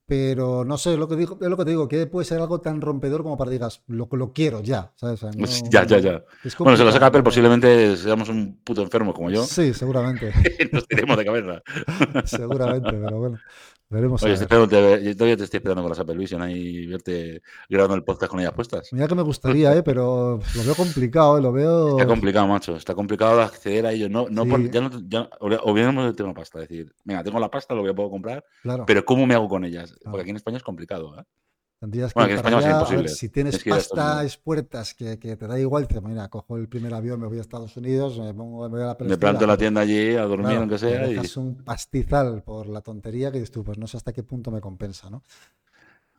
Pero 0.09 0.65
no 0.65 0.79
sé, 0.79 0.97
lo 0.97 1.09
que 1.09 1.17
digo, 1.17 1.37
es 1.41 1.49
lo 1.49 1.57
que 1.57 1.65
te 1.65 1.71
digo, 1.71 1.89
que 1.89 2.07
puede 2.07 2.25
ser 2.25 2.39
algo 2.41 2.61
tan 2.61 2.81
rompedor 2.81 3.25
como 3.25 3.37
para 3.37 3.51
digas, 3.51 3.83
lo, 3.89 4.09
lo 4.13 4.33
quiero 4.33 4.63
ya, 4.63 4.93
¿sabes? 4.95 5.21
O 5.25 5.33
sea, 5.33 5.41
no- 5.41 5.47
Ya, 5.71 5.85
ya, 5.85 5.99
ya. 5.99 6.25
Bueno, 6.61 6.77
se 6.77 6.85
lo 6.85 6.93
saca 6.93 7.07
Apple, 7.07 7.25
posiblemente 7.25 7.97
seamos 7.97 8.29
un 8.29 8.61
puto 8.63 8.83
enfermo 8.83 9.13
como 9.13 9.31
yo 9.31 9.43
Sí, 9.43 9.75
seguramente, 9.75 10.33
nos 10.73 10.87
tiremos 10.87 11.17
de 11.17 11.25
cabeza. 11.25 11.63
seguramente, 12.25 12.91
pero 12.93 13.19
bueno. 13.19 13.39
Veremos. 13.89 14.21
Oye, 14.25 14.33
a 14.35 14.37
ver. 14.37 14.69
te- 14.69 15.05
yo 15.05 15.15
todavía 15.15 15.37
te 15.37 15.45
estoy 15.45 15.59
esperando 15.59 15.83
con 15.83 15.91
las 15.91 15.99
Apple 16.01 16.17
Vision 16.17 16.43
ahí 16.43 16.87
verte 16.89 17.41
grabando 17.69 17.95
el 17.95 18.03
podcast 18.03 18.31
con 18.31 18.41
ellas 18.41 18.53
puestas. 18.53 18.93
Mira 18.93 19.07
que 19.07 19.15
me 19.15 19.23
gustaría, 19.23 19.75
¿eh? 19.77 19.83
pero 19.85 20.41
lo 20.57 20.65
veo 20.65 20.75
complicado, 20.75 21.39
¿eh? 21.39 21.41
lo 21.43 21.53
veo. 21.53 21.91
Está 21.91 22.07
complicado, 22.07 22.49
macho. 22.49 22.75
Está 22.75 22.95
complicado 22.97 23.37
de 23.37 23.45
acceder 23.45 23.87
a 23.87 23.93
ello. 23.93 24.09
No, 24.09 24.27
no 24.29 24.43
Sí. 24.43 24.51
por- 24.51 24.71
ya 24.71 24.81
no, 24.81 24.91
ya, 25.09 25.29
pasta. 26.35 26.63
Es 26.63 26.69
decir, 26.69 26.93
venga, 27.05 27.23
tengo 27.23 27.39
la 27.39 27.49
pasta, 27.51 27.75
lo 27.75 27.83
voy 27.83 27.91
a 27.91 27.95
poder 27.95 28.11
comprar, 28.11 28.45
Claro, 28.63 28.85
pero 28.87 29.05
¿cómo 29.05 29.25
me 29.25 29.35
hago 29.35 29.49
con 29.49 29.65
ellas? 29.65 29.93
Claro. 29.93 30.11
Porque 30.11 30.23
aquí 30.23 30.31
en 30.31 30.37
España 30.37 30.57
es 30.57 30.65
complicado. 30.65 31.17
¿eh? 31.21 31.23
Tendrías 31.81 32.15
que 32.15 32.25
bueno, 32.25 32.35
ir 32.35 32.43
para 32.43 32.59
allá, 32.59 32.81
a 32.81 32.91
ver, 32.91 33.09
si 33.09 33.29
tienes 33.29 33.59
Tienes 33.59 33.65
que 33.65 33.71
pasta 33.71 34.23
expuertas 34.25 34.95
que, 34.95 35.19
que 35.19 35.37
te 35.37 35.47
da 35.47 35.59
igual, 35.59 35.87
dices, 35.87 36.03
mira, 36.03 36.29
cojo 36.29 36.57
el 36.57 36.69
primer 36.69 36.95
avión, 36.95 37.21
me 37.21 37.27
voy 37.27 37.39
a 37.39 37.43
Estados 37.43 37.77
Unidos, 37.77 38.19
me 38.19 38.33
pongo 38.35 38.63
me 38.69 38.69
voy 38.69 38.83
a 38.83 38.87
la 38.87 38.97
Me 39.01 39.17
planto 39.19 39.47
la 39.47 39.57
tienda 39.57 39.81
allí 39.83 40.15
a 40.17 40.23
dormir, 40.25 40.47
Claro, 40.49 40.61
aunque 40.61 40.79
te 40.79 40.79
sea. 40.79 41.07
Y... 41.07 41.15
dejas 41.15 41.37
un 41.37 41.57
pastizal 41.65 42.43
por 42.43 42.69
la 42.69 42.81
tontería 42.81 43.31
que 43.31 43.39
dices 43.39 43.51
tú, 43.53 43.65
pues 43.65 43.79
no 43.79 43.87
sé 43.87 43.97
hasta 43.97 44.13
qué 44.13 44.23
punto 44.23 44.51
me 44.51 44.61
compensa, 44.61 45.11
¿no? 45.11 45.23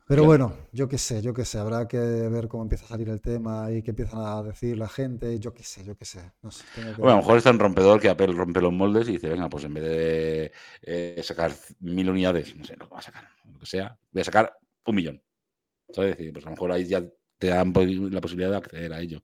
Pero 0.06 0.22
Claro. 0.22 0.28
bueno, 0.30 0.54
yo 0.72 0.88
qué 0.88 0.96
sé, 0.96 1.20
yo 1.20 1.34
qué 1.34 1.44
sé, 1.44 1.58
habrá 1.58 1.86
que 1.86 1.98
ver 1.98 2.48
cómo 2.48 2.62
empieza 2.62 2.86
a 2.86 2.88
salir 2.88 3.10
el 3.10 3.20
tema 3.20 3.70
y 3.70 3.82
qué 3.82 3.90
empiezan 3.90 4.20
a 4.20 4.42
decir 4.42 4.78
la 4.78 4.88
gente, 4.88 5.38
yo 5.38 5.52
qué 5.52 5.62
sé, 5.62 5.84
yo 5.84 5.96
qué 5.98 6.06
sé, 6.06 6.32
no 6.42 6.50
sé, 6.50 6.64
tengo 6.72 6.94
que 6.94 7.02
Bueno, 7.02 7.12
a 7.12 7.16
lo 7.16 7.22
mejor 7.22 7.36
es 7.38 7.44
tan 7.44 7.58
rompedor 7.58 8.00
que 8.00 8.08
Apple 8.08 8.28
rompe 8.32 8.62
los 8.62 8.72
moldes 8.72 9.06
y 9.08 9.12
dice, 9.12 9.28
venga, 9.28 9.50
pues 9.50 9.64
en 9.64 9.74
vez 9.74 9.84
de 9.84 10.52
eh, 10.82 11.22
sacar 11.22 11.52
mil 11.80 12.08
unidades, 12.08 12.56
no 12.56 12.64
sé, 12.64 12.74
lo 12.76 12.88
va 12.88 13.00
a 13.00 13.02
sacar, 13.02 13.28
lo 13.52 13.58
que 13.58 13.66
sea, 13.66 13.98
voy 14.10 14.22
a 14.22 14.24
sacar 14.24 14.56
un 14.86 14.94
millón. 14.94 15.22
¿Sabes? 15.92 16.12
Es 16.12 16.18
decir, 16.18 16.32
pues 16.32 16.44
a 16.46 16.48
lo 16.50 16.54
mejor 16.56 16.72
ahí 16.72 16.84
ya 16.84 17.02
te 17.38 17.48
dan 17.48 17.72
la 18.10 18.20
posibilidad 18.20 18.50
de 18.50 18.56
acceder 18.56 18.92
a 18.92 19.00
ello 19.00 19.20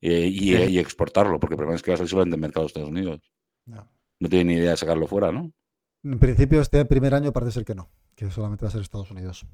eh, 0.00 0.26
y, 0.26 0.54
Sí. 0.56 0.62
y 0.72 0.78
exportarlo, 0.78 1.40
porque 1.40 1.54
el 1.54 1.58
problema 1.58 1.76
es 1.76 1.82
que 1.82 1.90
va 1.90 1.94
a 1.94 1.98
ser 1.98 2.08
solamente 2.08 2.34
en 2.34 2.40
mercado 2.40 2.64
de 2.64 2.68
Estados 2.68 2.90
Unidos. 2.90 3.20
No. 3.66 3.88
No 4.20 4.28
tiene 4.28 4.44
ni 4.54 4.60
idea 4.60 4.70
de 4.72 4.76
sacarlo 4.76 5.06
fuera, 5.06 5.32
¿no? 5.32 5.50
En 6.04 6.18
principio 6.18 6.60
este 6.60 6.84
primer 6.84 7.14
año 7.14 7.32
parece 7.32 7.52
ser 7.52 7.64
que 7.64 7.74
no, 7.74 7.90
que 8.14 8.30
solamente 8.30 8.64
va 8.64 8.68
a 8.68 8.72
ser 8.72 8.82
Estados 8.82 9.10
Unidos. 9.10 9.46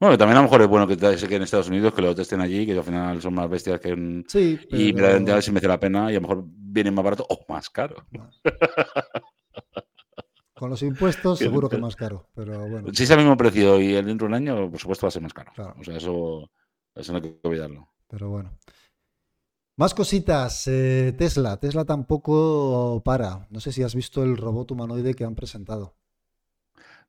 Bueno, 0.00 0.16
también 0.18 0.36
a 0.38 0.40
lo 0.40 0.44
mejor 0.44 0.62
es 0.62 0.68
bueno 0.68 0.86
que 0.88 0.94
se 0.96 1.26
queden 1.26 1.36
en 1.36 1.42
Estados 1.42 1.68
Unidos, 1.68 1.94
que 1.94 2.02
lo 2.02 2.14
testen 2.14 2.40
allí, 2.40 2.66
que 2.66 2.72
al 2.72 2.82
final 2.82 3.20
son 3.22 3.34
más 3.34 3.48
bestias 3.48 3.78
que 3.80 3.90
en... 3.90 4.24
Sí, 4.28 4.58
Y 4.70 4.92
pero- 4.92 4.94
verdaderamente 4.94 5.30
a 5.30 5.34
ver 5.34 5.42
si 5.44 5.50
merece 5.52 5.68
la 5.68 5.78
pena 5.80 6.10
y 6.10 6.14
a 6.16 6.20
lo 6.20 6.22
mejor 6.22 6.44
viene 6.46 6.90
más 6.90 7.04
barato 7.04 7.26
o 7.28 7.44
más 7.48 7.70
caro. 7.70 7.96
Con 8.10 8.30
los 10.74 10.82
impuestos 10.82 11.38
seguro 11.38 11.68
que 11.68 11.78
más 11.78 11.96
caro, 11.96 12.26
pero 12.34 12.68
bueno. 12.68 12.88
Si 12.92 13.02
es 13.04 13.10
al 13.10 13.18
mismo 13.18 13.36
precio 13.36 13.80
y 13.80 13.94
el 13.94 14.06
dentro 14.06 14.26
de 14.26 14.28
un 14.30 14.34
año, 14.34 14.70
por 14.70 14.78
supuesto 14.80 15.06
va 15.06 15.08
a 15.08 15.12
ser 15.12 15.22
más 15.22 15.32
caro. 15.32 15.52
Claro. 15.54 15.74
O 15.80 15.84
sea, 15.84 15.96
eso, 15.96 16.50
eso 16.94 17.12
no 17.12 17.16
hay 17.18 17.22
que 17.22 17.40
olvidarlo. 17.48 17.88
Pero 18.08 18.28
bueno. 18.30 18.50
Más 19.76 19.92
cositas. 19.94 20.66
eh, 20.68 21.14
Tesla. 21.18 21.56
Tesla 21.58 21.84
tampoco 21.84 23.02
para. 23.04 23.46
No 23.50 23.58
sé 23.60 23.72
si 23.72 23.82
has 23.82 23.94
visto 23.94 24.22
el 24.22 24.36
robot 24.36 24.70
humanoide 24.70 25.14
que 25.14 25.24
han 25.24 25.34
presentado. 25.34 25.94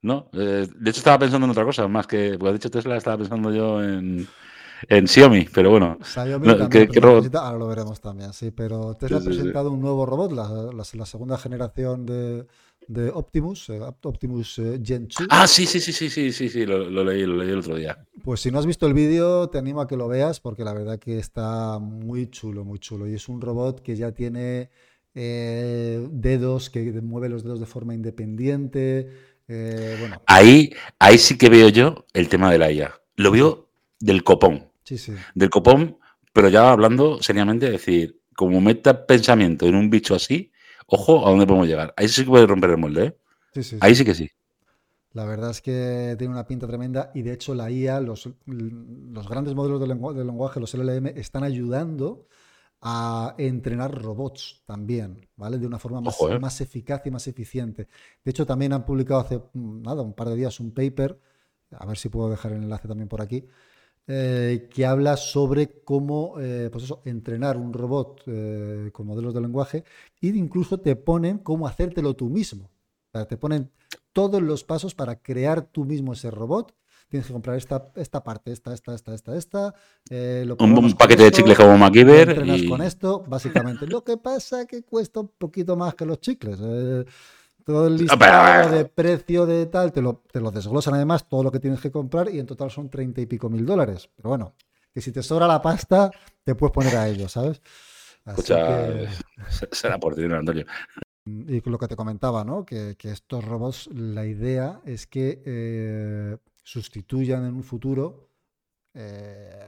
No, 0.02 0.30
eh, 0.34 0.68
de 0.76 0.90
hecho 0.90 1.00
estaba 1.00 1.20
pensando 1.20 1.46
en 1.46 1.52
otra 1.52 1.64
cosa, 1.66 1.88
más 1.88 2.06
que, 2.06 2.36
porque 2.38 2.50
has 2.50 2.54
dicho 2.56 2.70
Tesla, 2.70 2.96
estaba 2.98 3.18
pensando 3.18 3.52
yo 3.52 3.84
en, 3.84 4.28
en 4.88 5.08
Xiaomi, 5.08 5.46
pero 5.54 5.72
bueno. 5.72 5.98
Xiaomi 6.04 6.48
No, 6.48 6.58
también 6.58 6.88
¿qué- 6.92 7.00
robot? 7.00 7.36
ahora 7.36 7.58
lo 7.58 7.68
veremos 7.68 8.02
también, 8.02 8.32
sí. 8.34 8.52
Pero 8.52 8.94
Tesla 8.96 9.20
Sí, 9.20 9.24
ha 9.24 9.26
sí, 9.26 9.34
sí. 9.34 9.38
presentado 9.38 9.72
un 9.72 9.82
nuevo 9.82 10.06
robot, 10.06 10.32
la, 10.32 10.48
la- 10.50 10.84
la 10.94 11.06
segunda 11.06 11.38
generación 11.38 12.06
de, 12.06 12.46
de 12.88 13.10
Optimus, 13.10 13.70
eh, 13.70 13.80
Optimus 14.04 14.60
eh, 14.60 14.80
Gen 14.84 15.08
2. 15.08 15.28
Ah, 15.30 15.48
sí, 15.48 15.66
sí, 15.66 15.80
sí, 15.80 15.92
sí, 15.92 16.10
sí, 16.10 16.32
sí, 16.32 16.50
sí, 16.50 16.66
lo, 16.66 16.90
lo 16.90 17.04
leí, 17.04 17.26
lo 17.26 17.36
leí 17.38 17.50
el 17.50 17.60
otro 17.60 17.76
día. 17.76 17.98
Pues 18.24 18.40
si 18.42 18.52
no 18.52 18.60
has 18.60 18.66
visto 18.66 18.88
el 18.88 18.94
vídeo, 18.94 19.50
te 19.50 19.58
animo 19.58 19.82
a 19.82 19.88
que 19.88 19.98
lo 19.98 20.08
veas 20.08 20.40
porque 20.40 20.64
la 20.64 20.74
verdad 20.74 21.00
que 21.00 21.18
está 21.20 21.80
muy 21.80 22.30
chulo, 22.30 22.64
muy 22.66 22.80
chulo. 22.80 23.08
Y 23.08 23.14
es 23.16 23.28
un 23.30 23.42
robot 23.42 23.82
que 23.82 23.96
ya 23.96 24.12
tiene 24.14 24.70
eh, 25.14 26.08
dedos, 26.12 26.70
que 26.70 26.92
mueve 27.02 27.30
los 27.30 27.44
dedos 27.44 27.60
de 27.60 27.66
forma 27.66 27.94
independiente. 27.94 29.10
eh, 29.48 29.96
bueno, 30.00 30.22
Ahí, 30.26 30.72
ahí 31.00 31.18
sí 31.18 31.38
que 31.38 31.50
veo 31.50 31.70
yo 31.70 32.06
el 32.14 32.30
tema 32.30 32.52
de 32.52 32.58
la 32.58 32.72
IA. 32.72 32.94
Lo 33.16 33.32
veo 33.32 33.70
del 34.00 34.24
copón, 34.24 34.72
sí, 34.84 34.98
sí. 34.98 35.14
del 35.36 35.50
copón, 35.50 35.98
pero 36.34 36.50
ya 36.50 36.72
hablando 36.72 37.22
seriamente, 37.22 37.68
es 37.68 37.72
decir, 37.74 38.20
como 38.36 38.60
meta 38.60 39.06
pensamiento 39.06 39.66
en 39.68 39.76
un 39.76 39.90
bicho 39.90 40.16
así, 40.16 40.52
ojo 40.88 41.26
a 41.28 41.30
dónde 41.32 41.48
podemos 41.48 41.68
llegar. 41.68 41.94
Ahí 41.98 42.08
sí 42.08 42.24
que 42.24 42.30
puede 42.30 42.48
romper 42.48 42.72
el 42.72 42.78
molde, 42.78 43.06
¿eh? 43.08 43.18
sí, 43.54 43.64
sí, 43.64 43.82
sí. 43.82 43.82
Ahí 43.82 43.96
sí 43.96 44.06
que 44.06 44.16
sí. 44.16 44.30
La 45.14 45.24
verdad 45.26 45.52
es 45.52 45.62
que 45.62 46.16
tiene 46.18 46.34
una 46.34 46.46
pinta 46.46 46.68
tremenda 46.68 47.12
y 47.14 47.22
de 47.22 47.32
hecho 47.34 47.56
la 47.56 47.72
IA, 47.72 48.02
los, 48.02 48.30
los 48.46 49.30
grandes 49.30 49.56
modelos 49.56 49.80
de, 49.80 49.88
lengua- 49.88 50.14
de 50.14 50.26
lenguaje, 50.26 50.60
los 50.60 50.74
LLM, 50.74 51.14
están 51.16 51.44
ayudando 51.44 52.28
a 52.82 53.36
entrenar 53.38 53.92
robots 54.02 54.64
también, 54.66 55.28
¿vale? 55.38 55.58
De 55.58 55.68
una 55.68 55.80
forma 55.80 56.02
más, 56.02 56.18
Ojo, 56.18 56.30
¿eh? 56.32 56.40
más 56.40 56.60
eficaz 56.62 57.02
y 57.06 57.12
más 57.12 57.28
eficiente. 57.28 57.88
De 58.24 58.32
hecho, 58.32 58.46
también 58.46 58.74
han 58.74 58.86
publicado 58.86 59.22
hace 59.22 59.42
nada, 59.54 60.02
un 60.02 60.14
par 60.14 60.30
de 60.30 60.36
días 60.36 60.60
un 60.60 60.74
paper, 60.74 61.20
a 61.72 61.86
ver 61.86 61.98
si 61.98 62.10
puedo 62.10 62.30
dejar 62.30 62.52
el 62.54 62.64
enlace 62.64 62.88
también 62.88 63.08
por 63.10 63.22
aquí, 63.22 63.48
eh, 64.08 64.70
que 64.72 64.86
habla 64.86 65.18
sobre 65.18 65.82
cómo 65.84 66.36
eh, 66.40 66.70
pues 66.72 66.84
eso, 66.84 67.02
entrenar 67.06 67.58
un 67.58 67.74
robot 67.74 68.22
eh, 68.28 68.92
con 68.94 69.08
modelos 69.08 69.34
de 69.34 69.42
lenguaje 69.42 69.84
e 70.22 70.28
incluso 70.28 70.80
te 70.80 70.96
ponen 70.96 71.40
cómo 71.40 71.68
hacértelo 71.68 72.14
tú 72.14 72.30
mismo. 72.30 72.66
O 72.66 73.10
sea, 73.12 73.26
te 73.26 73.36
ponen 73.36 73.72
todos 74.14 74.44
los 74.44 74.64
pasos 74.64 74.94
para 74.94 75.16
crear 75.16 75.64
tú 75.64 75.86
mismo 75.86 76.14
ese 76.14 76.30
robot. 76.30 76.76
Tienes 77.10 77.26
que 77.26 77.34
comprar 77.34 77.58
esta, 77.58 77.92
esta 77.96 78.24
parte, 78.24 78.52
esta, 78.52 78.76
esta, 78.76 78.94
esta, 78.94 79.16
esta, 79.16 79.36
esta. 79.36 79.74
lo 80.10 80.56
Un, 80.60 80.94
paquete 80.94 81.24
de 81.24 81.32
chicles 81.32 81.58
como 81.58 81.76
MacGyver 81.76 82.30
entrenas 82.30 82.62
y... 82.62 82.70
con 82.70 82.84
esto, 82.84 83.24
básicamente. 83.28 83.88
Lo 83.88 84.04
que 84.04 84.18
pasa 84.18 84.68
que 84.68 84.84
cuesta 84.84 85.22
un 85.22 85.32
poquito 85.36 85.76
más 85.76 85.96
que 85.96 86.06
los 86.06 86.20
chicles. 86.20 86.60
Todo 87.66 87.88
el 87.88 87.96
Ah, 87.96 87.98
listado 87.98 88.70
de 88.70 88.86
precio 88.86 89.46
de 89.46 89.66
tal, 89.66 89.92
te 89.92 90.02
lo, 90.02 90.24
te 90.32 90.40
lo 90.40 90.52
desglosan 90.52 90.94
además 90.94 91.28
todo 91.28 91.44
lo 91.44 91.52
que 91.52 91.60
tienes 91.60 91.82
que 91.82 91.92
comprar 91.92 92.30
y 92.30 92.40
en 92.40 92.46
total 92.46 92.72
son 92.72 92.90
treinta 92.90 93.22
y 93.22 93.26
pico 93.26 93.50
mil 93.50 93.66
dólares. 93.66 94.10
Pero 94.16 94.30
bueno, 94.30 94.54
que 94.94 95.02
si 95.02 95.12
te 95.12 95.22
sobra 95.24 95.48
la 95.48 95.62
pasta, 95.62 96.12
te 96.44 96.56
puedes 96.56 96.74
poner 96.74 96.96
a 96.96 97.10
ello, 97.10 97.28
¿sabes? 97.28 97.62
Así 98.26 98.42
Escucha, 98.54 98.66
que- 98.68 99.08
será 99.72 100.00
por 100.00 100.16
dinero, 100.16 100.38
Antonio. 100.40 100.66
y 101.26 101.62
lo 101.70 101.78
que 101.78 101.88
te 101.88 101.96
comentaba, 101.96 102.44
¿no? 102.44 102.66
Que, 102.66 102.96
que 102.98 103.12
estos 103.12 103.44
robots, 103.44 103.88
la 103.94 104.26
idea 104.26 104.82
es 104.86 105.08
que 105.08 105.42
eh, 105.46 106.38
sustituyan 106.64 107.46
en 107.46 107.56
un 107.56 107.64
futuro, 107.64 108.30
eh, 108.94 109.68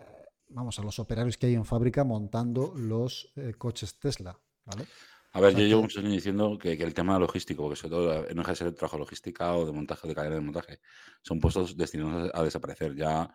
vamos, 0.50 0.80
a 0.80 0.84
los 0.84 1.00
operarios 1.00 1.38
que 1.38 1.48
hay 1.48 1.56
en 1.56 1.66
fábrica 1.66 2.04
montando 2.04 2.74
los 2.76 3.32
eh, 3.36 3.54
coches 3.58 4.00
Tesla, 4.00 4.40
¿vale? 4.66 4.86
A 5.34 5.42
ver, 5.42 5.54
yo 5.56 5.66
llevo 5.66 5.82
muchos 5.84 6.00
años 6.04 6.13
diciendo 6.13 6.58
que, 6.58 6.78
que 6.78 6.84
el 6.84 6.94
tema 6.94 7.20
logístico, 7.20 7.63
porque 7.63 7.76
sobre 7.76 7.92
todo 7.92 8.22
no 8.34 8.42
deja 8.42 8.52
de 8.52 8.56
ser 8.56 8.68
el 8.68 8.76
trabajo 8.76 8.98
logística 8.98 9.56
o 9.56 9.66
de 9.66 9.72
montaje, 9.72 10.08
de 10.08 10.16
cadena 10.16 10.36
de 10.36 10.42
montaje, 10.42 10.80
son 11.22 11.40
puestos 11.40 11.78
destinados 11.78 12.32
a, 12.34 12.40
a 12.40 12.44
desaparecer. 12.44 12.96
Ya, 12.96 13.30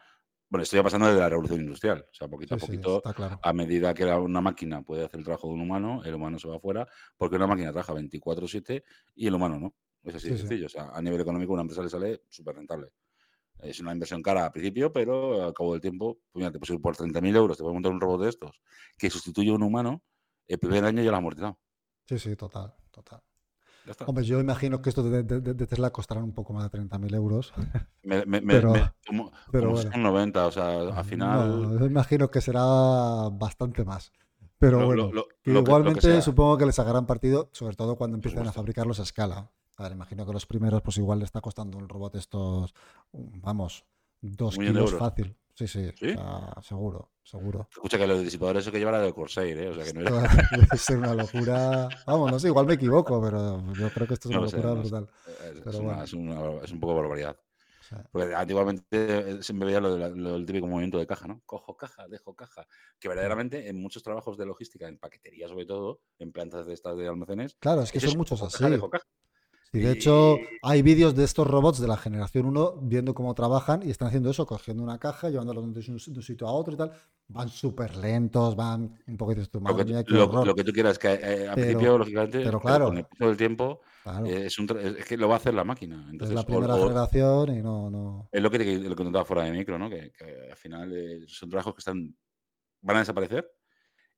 bueno, 0.48 0.62
esto 0.64 0.76
ya 0.76 0.82
pasando 0.82 1.06
desde 1.06 1.20
la 1.20 1.28
revolución 1.28 1.60
industrial. 1.60 2.04
O 2.10 2.14
sea, 2.14 2.28
poquito 2.28 2.54
Sí, 2.54 2.56
a 2.56 2.58
sí, 2.58 2.66
poquito, 2.66 2.96
está 2.96 3.14
claro. 3.14 3.40
a 3.40 3.52
medida 3.52 3.94
que 3.94 4.04
la- 4.04 4.18
una 4.18 4.40
máquina 4.40 4.82
puede 4.82 5.04
hacer 5.04 5.18
el 5.20 5.24
trabajo 5.24 5.48
de 5.48 5.54
un 5.54 5.60
humano, 5.60 6.02
el 6.04 6.14
humano 6.14 6.38
se 6.38 6.48
va 6.48 6.56
afuera, 6.56 6.86
porque 7.16 7.36
una 7.36 7.46
máquina 7.46 7.70
trabaja 7.72 7.92
24-7 7.92 8.84
y 9.14 9.26
el 9.28 9.34
humano 9.34 9.58
no. 9.60 9.74
Es 10.02 10.14
así 10.16 10.28
de 10.28 10.34
Sí, 10.34 10.38
sí. 10.38 10.48
sencillo. 10.48 10.66
O 10.66 10.68
sea, 10.68 10.88
a 10.92 11.00
nivel 11.02 11.20
económico, 11.20 11.52
una 11.52 11.62
empresa 11.62 11.82
le 11.82 11.88
sale 11.90 12.22
súper 12.28 12.56
rentable. 12.56 12.88
Es 13.60 13.80
una 13.80 13.92
inversión 13.92 14.22
cara 14.22 14.46
al 14.46 14.52
principio, 14.52 14.92
pero 14.92 15.42
al 15.44 15.54
cabo 15.54 15.72
del 15.72 15.80
tiempo, 15.80 16.16
pues 16.32 16.40
mira, 16.42 16.50
te 16.52 16.58
puedes 16.58 16.74
ir 16.74 16.80
por 16.82 16.96
30.000 16.96 17.36
euros, 17.36 17.56
te 17.56 17.62
puedes 17.62 17.74
montar 17.74 17.92
un 17.92 18.00
robot 18.00 18.22
de 18.22 18.28
estos 18.30 18.60
que 18.98 19.10
sustituye 19.10 19.50
a 19.50 19.54
un 19.54 19.62
humano, 19.62 20.02
el 20.48 20.58
primer 20.58 20.84
año 20.84 21.02
ya 21.02 21.10
lo 21.10 21.16
has 21.16 21.20
amortizado. 21.20 21.60
Sí, 22.18 22.30
sí, 22.30 22.36
total, 22.36 22.74
total. 22.90 23.22
Hombre, 24.06 24.22
yo 24.24 24.38
imagino 24.38 24.80
que 24.80 24.90
estos 24.90 25.10
de, 25.10 25.22
de- 25.24 25.40
de- 25.40 25.54
de 25.54 25.66
Tesla 25.66 25.90
costarán 25.90 26.22
un 26.24 26.32
poco 26.32 26.52
más 26.52 26.62
de 26.64 26.70
30.000 26.78 27.14
euros. 27.14 27.52
Me, 28.04 28.24
me, 28.26 28.40
me- 28.40 28.54
Pero- 28.54 28.72
me- 28.72 28.92
como, 29.06 29.32
pero 29.50 29.68
como 29.68 29.74
bueno. 29.76 29.90
son 29.92 30.02
90, 30.02 30.46
o 30.46 30.50
sea, 30.52 30.80
al 30.80 31.04
final. 31.04 31.62
No, 31.62 31.78
yo 31.80 31.86
imagino 31.86 32.30
que 32.30 32.40
será 32.40 32.62
bastante 33.32 33.84
más. 33.84 34.12
Pero 34.58 34.80
Lo- 34.80 34.86
bueno, 34.86 35.02
lo- 35.04 35.12
lo- 35.12 35.28
que- 35.42 35.50
igualmente 35.52 36.20
supongo 36.22 36.58
que 36.58 36.66
les 36.66 36.74
sacarán 36.74 37.06
partido, 37.06 37.48
sobre 37.52 37.74
todo 37.76 37.96
cuando 37.96 38.16
empiecen 38.16 38.46
a 38.46 38.52
fabricarlos 38.52 39.00
a 39.00 39.04
escala. 39.04 39.50
A 39.76 39.82
ver, 39.84 39.92
imagino 39.92 40.26
que 40.26 40.32
los 40.32 40.46
primeros, 40.46 40.82
pues 40.82 40.98
igual 40.98 41.18
le 41.20 41.24
está 41.24 41.40
costando 41.40 41.78
un 41.78 41.88
robot 41.88 42.14
estos, 42.16 42.74
vamos, 43.12 43.84
dos 44.20 44.56
kilos 44.58 44.92
euros. 44.92 44.98
fácil. 45.00 45.36
Sí, 45.54 45.68
sí, 45.68 45.90
¿Sí? 45.98 46.12
o 46.12 46.16
sea, 46.16 46.62
seguro, 46.62 47.12
seguro. 47.22 47.68
Escucha 47.70 47.98
que 47.98 48.06
los 48.06 48.22
disipadores 48.22 48.62
eso 48.62 48.72
que 48.72 48.78
llevará 48.78 49.00
del 49.00 49.12
Corsair, 49.14 49.58
¿eh? 49.58 49.68
O 49.68 49.74
sea, 49.74 49.84
que 49.84 49.92
no 49.92 50.00
era. 50.00 50.10
Debe 50.70 50.78
ser 50.78 50.98
una 50.98 51.14
locura. 51.14 51.88
Vamos, 52.06 52.30
no 52.32 52.38
sé, 52.38 52.48
igual 52.48 52.66
me 52.66 52.74
equivoco, 52.74 53.20
pero 53.22 53.62
yo 53.74 53.90
creo 53.90 54.06
que 54.06 54.14
esto 54.14 54.28
es 54.30 54.34
No 54.34 54.40
una 54.40 54.48
sé, 54.50 54.56
locura 54.56 54.74
no 54.74 54.82
sé. 54.84 54.90
brutal. 54.90 55.08
Es, 55.26 55.34
Pero 55.58 55.70
es 55.70 55.76
una- 55.76 55.84
bueno. 55.84 56.02
es 56.04 56.12
una- 56.14 56.64
es 56.64 56.72
un 56.72 56.80
poco 56.80 56.94
barbaridad. 56.96 57.36
O 57.38 57.84
sea, 57.84 58.08
Porque 58.10 58.34
antiguamente 58.34 58.86
eh, 58.92 59.42
siempre 59.42 59.66
veía 59.66 59.80
lo, 59.80 59.92
de 59.94 59.98
la- 60.00 60.08
lo 60.08 60.32
del 60.32 60.46
típico 60.46 60.66
movimiento 60.66 60.98
de 60.98 61.06
caja, 61.06 61.26
¿no? 61.26 61.42
Cojo 61.44 61.76
caja, 61.76 62.08
dejo 62.08 62.34
caja. 62.34 62.66
Que 62.98 63.08
verdaderamente 63.08 63.68
en 63.68 63.76
muchos 63.80 64.02
trabajos 64.02 64.38
de 64.38 64.46
logística, 64.46 64.88
en 64.88 64.96
paquetería 64.98 65.48
sobre 65.48 65.66
todo, 65.66 66.00
en 66.18 66.32
plantas 66.32 66.66
de 66.66 66.72
estas 66.74 66.96
de 66.96 67.08
almacenes, 67.08 67.56
claro, 67.60 67.82
es 67.82 67.92
que 67.92 68.00
son 68.00 68.16
muchos 68.16 68.40
así. 68.42 68.56
caja, 68.58 68.70
dejo 68.70 68.88
caja. 68.88 69.04
Y 69.74 69.78
de 69.80 69.92
hecho, 69.92 70.36
hay 70.62 70.82
vídeos 70.82 71.14
de 71.14 71.24
estos 71.24 71.46
robots 71.46 71.80
de 71.80 71.88
la 71.88 71.96
generación 71.96 72.46
1 72.46 72.80
viendo 72.82 73.14
cómo 73.14 73.34
trabajan 73.34 73.82
y 73.82 73.90
están 73.90 74.08
haciendo 74.08 74.30
eso, 74.30 74.44
cogiendo 74.44 74.82
una 74.82 74.98
caja, 74.98 75.30
llevándolo 75.30 75.62
de 75.62 75.90
un, 75.90 75.98
sitio 75.98 76.46
a 76.46 76.52
otro 76.52 76.74
y 76.74 76.76
tal. 76.76 76.92
Van 77.28 77.48
súper 77.48 77.96
lentos, 77.96 78.54
van 78.54 79.02
un 79.06 79.16
poquito 79.16 79.40
lo, 79.60 79.76
que, 79.76 80.44
lo, 80.44 80.54
que 80.54 80.64
tú 80.64 80.72
quieras, 80.72 80.98
que 80.98 81.14
eh, 81.14 81.48
al 81.48 81.54
principio, 81.54 81.96
lógicamente, 81.96 82.40
pero 82.44 82.60
claro, 82.60 82.86
con 82.88 82.98
el 82.98 83.06
paso 83.06 83.26
del 83.28 83.36
tiempo, 83.38 83.80
eh, 84.26 84.42
es, 84.46 84.58
un, 84.58 84.68
es, 84.78 85.06
que 85.06 85.16
lo 85.16 85.28
va 85.28 85.34
a 85.34 85.36
hacer 85.38 85.54
la 85.54 85.64
máquina. 85.64 86.06
Entonces, 86.10 86.30
es 86.30 86.34
la 86.34 86.44
primera 86.44 86.76
generación 86.76 87.56
y 87.56 87.62
no, 87.62 87.90
no. 87.90 88.28
Es 88.30 88.42
lo 88.42 88.50
que, 88.50 88.58
lo 88.58 88.94
que 88.94 89.04
notaba 89.04 89.24
fuera 89.24 89.44
de 89.44 89.52
micro, 89.52 89.78
¿no? 89.78 89.88
Que, 89.88 90.12
al 90.50 90.56
final 90.56 90.92
eh, 90.92 91.24
son 91.26 91.48
trabajos 91.48 91.74
que 91.74 91.78
están 91.78 92.14
van 92.82 92.96
a 92.96 93.00
desaparecer 93.00 93.50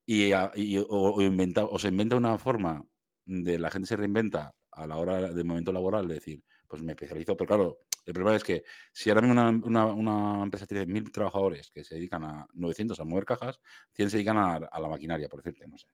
y, 0.06 0.32
o, 0.34 1.22
inventa, 1.22 1.64
o 1.64 1.78
se 1.78 1.88
inventa 1.88 2.16
una 2.16 2.36
forma 2.38 2.84
de 3.26 3.58
la 3.58 3.70
gente 3.70 3.88
se 3.88 3.96
reinventa 3.96 4.54
a 4.74 4.86
la 4.86 4.96
hora 4.96 5.32
del 5.32 5.44
momento 5.44 5.72
laboral 5.72 6.08
de 6.08 6.14
decir, 6.14 6.42
pues 6.66 6.82
me 6.82 6.92
especializo, 6.92 7.36
pero 7.36 7.48
claro, 7.48 7.78
el 8.04 8.12
problema 8.12 8.36
es 8.36 8.44
que 8.44 8.64
si 8.92 9.10
ahora 9.10 9.22
mismo 9.22 9.40
una, 9.64 9.86
una, 9.86 10.42
empresa 10.42 10.66
tiene 10.66 10.86
mil 10.86 11.10
trabajadores 11.10 11.70
que 11.70 11.84
se 11.84 11.94
dedican 11.94 12.24
a 12.24 12.46
900 12.52 12.98
a 13.00 13.04
mover 13.04 13.24
cajas, 13.24 13.60
100 13.92 14.10
se 14.10 14.16
dedican 14.18 14.36
a, 14.36 14.58
la 14.58 14.88
maquinaria, 14.88 15.28
por 15.28 15.42
decirte, 15.42 15.66
no 15.66 15.78
sé. 15.78 15.86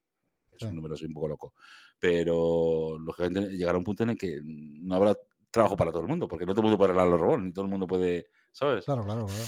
Es 0.52 0.62
un 0.62 0.74
número 0.74 0.94
un 1.00 1.14
poco 1.14 1.28
loco. 1.28 1.54
Pero 1.98 2.98
lógicamente 2.98 3.56
llegará 3.56 3.78
un 3.78 3.84
punto 3.84 4.02
en 4.02 4.10
el 4.10 4.18
que 4.18 4.40
no 4.44 4.94
habrá 4.96 5.16
trabajo 5.50 5.76
para 5.76 5.90
todo 5.90 6.02
el 6.02 6.08
mundo, 6.08 6.26
porque 6.28 6.44
no 6.44 6.52
todo 6.52 6.62
el 6.62 6.64
mundo 6.64 6.78
puede 6.78 6.90
arreglar 6.90 7.08
los 7.08 7.20
robots, 7.20 7.42
ni 7.42 7.52
todo 7.52 7.64
el 7.64 7.70
mundo 7.70 7.86
puede, 7.86 8.28
¿sabes? 8.52 8.84
Claro, 8.84 9.04
claro, 9.04 9.26
claro. 9.26 9.44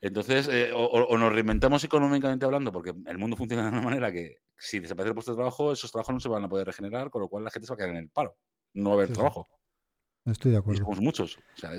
Entonces, 0.00 0.48
eh, 0.48 0.70
o, 0.74 1.16
nos 1.18 1.32
reinventamos 1.32 1.82
económicamente 1.82 2.44
hablando, 2.44 2.70
porque 2.70 2.94
el 3.06 3.18
mundo 3.18 3.36
funciona 3.36 3.64
de 3.64 3.70
una 3.70 3.80
manera 3.80 4.12
que 4.12 4.38
si 4.56 4.78
desaparece 4.78 5.08
el 5.10 5.14
puesto 5.14 5.32
de 5.32 5.36
trabajo, 5.36 5.72
esos 5.72 5.90
trabajos 5.90 6.14
no 6.14 6.20
se 6.20 6.28
van 6.28 6.44
a 6.44 6.48
poder 6.48 6.66
regenerar, 6.66 7.10
con 7.10 7.22
lo 7.22 7.28
cual 7.28 7.44
la 7.44 7.50
gente 7.50 7.66
se 7.66 7.72
va 7.72 7.74
a 7.74 7.78
quedar 7.78 7.90
en 7.90 7.96
el 7.96 8.10
paro. 8.10 8.36
No 8.76 8.90
va 8.90 8.96
a 8.96 8.98
haber 8.98 9.12
trabajo. 9.12 9.48
Estoy 10.24 10.52
de 10.52 10.58
acuerdo. 10.58 10.80
somos 10.82 11.00
muchos. 11.00 11.38
O 11.56 11.60
sea, 11.60 11.70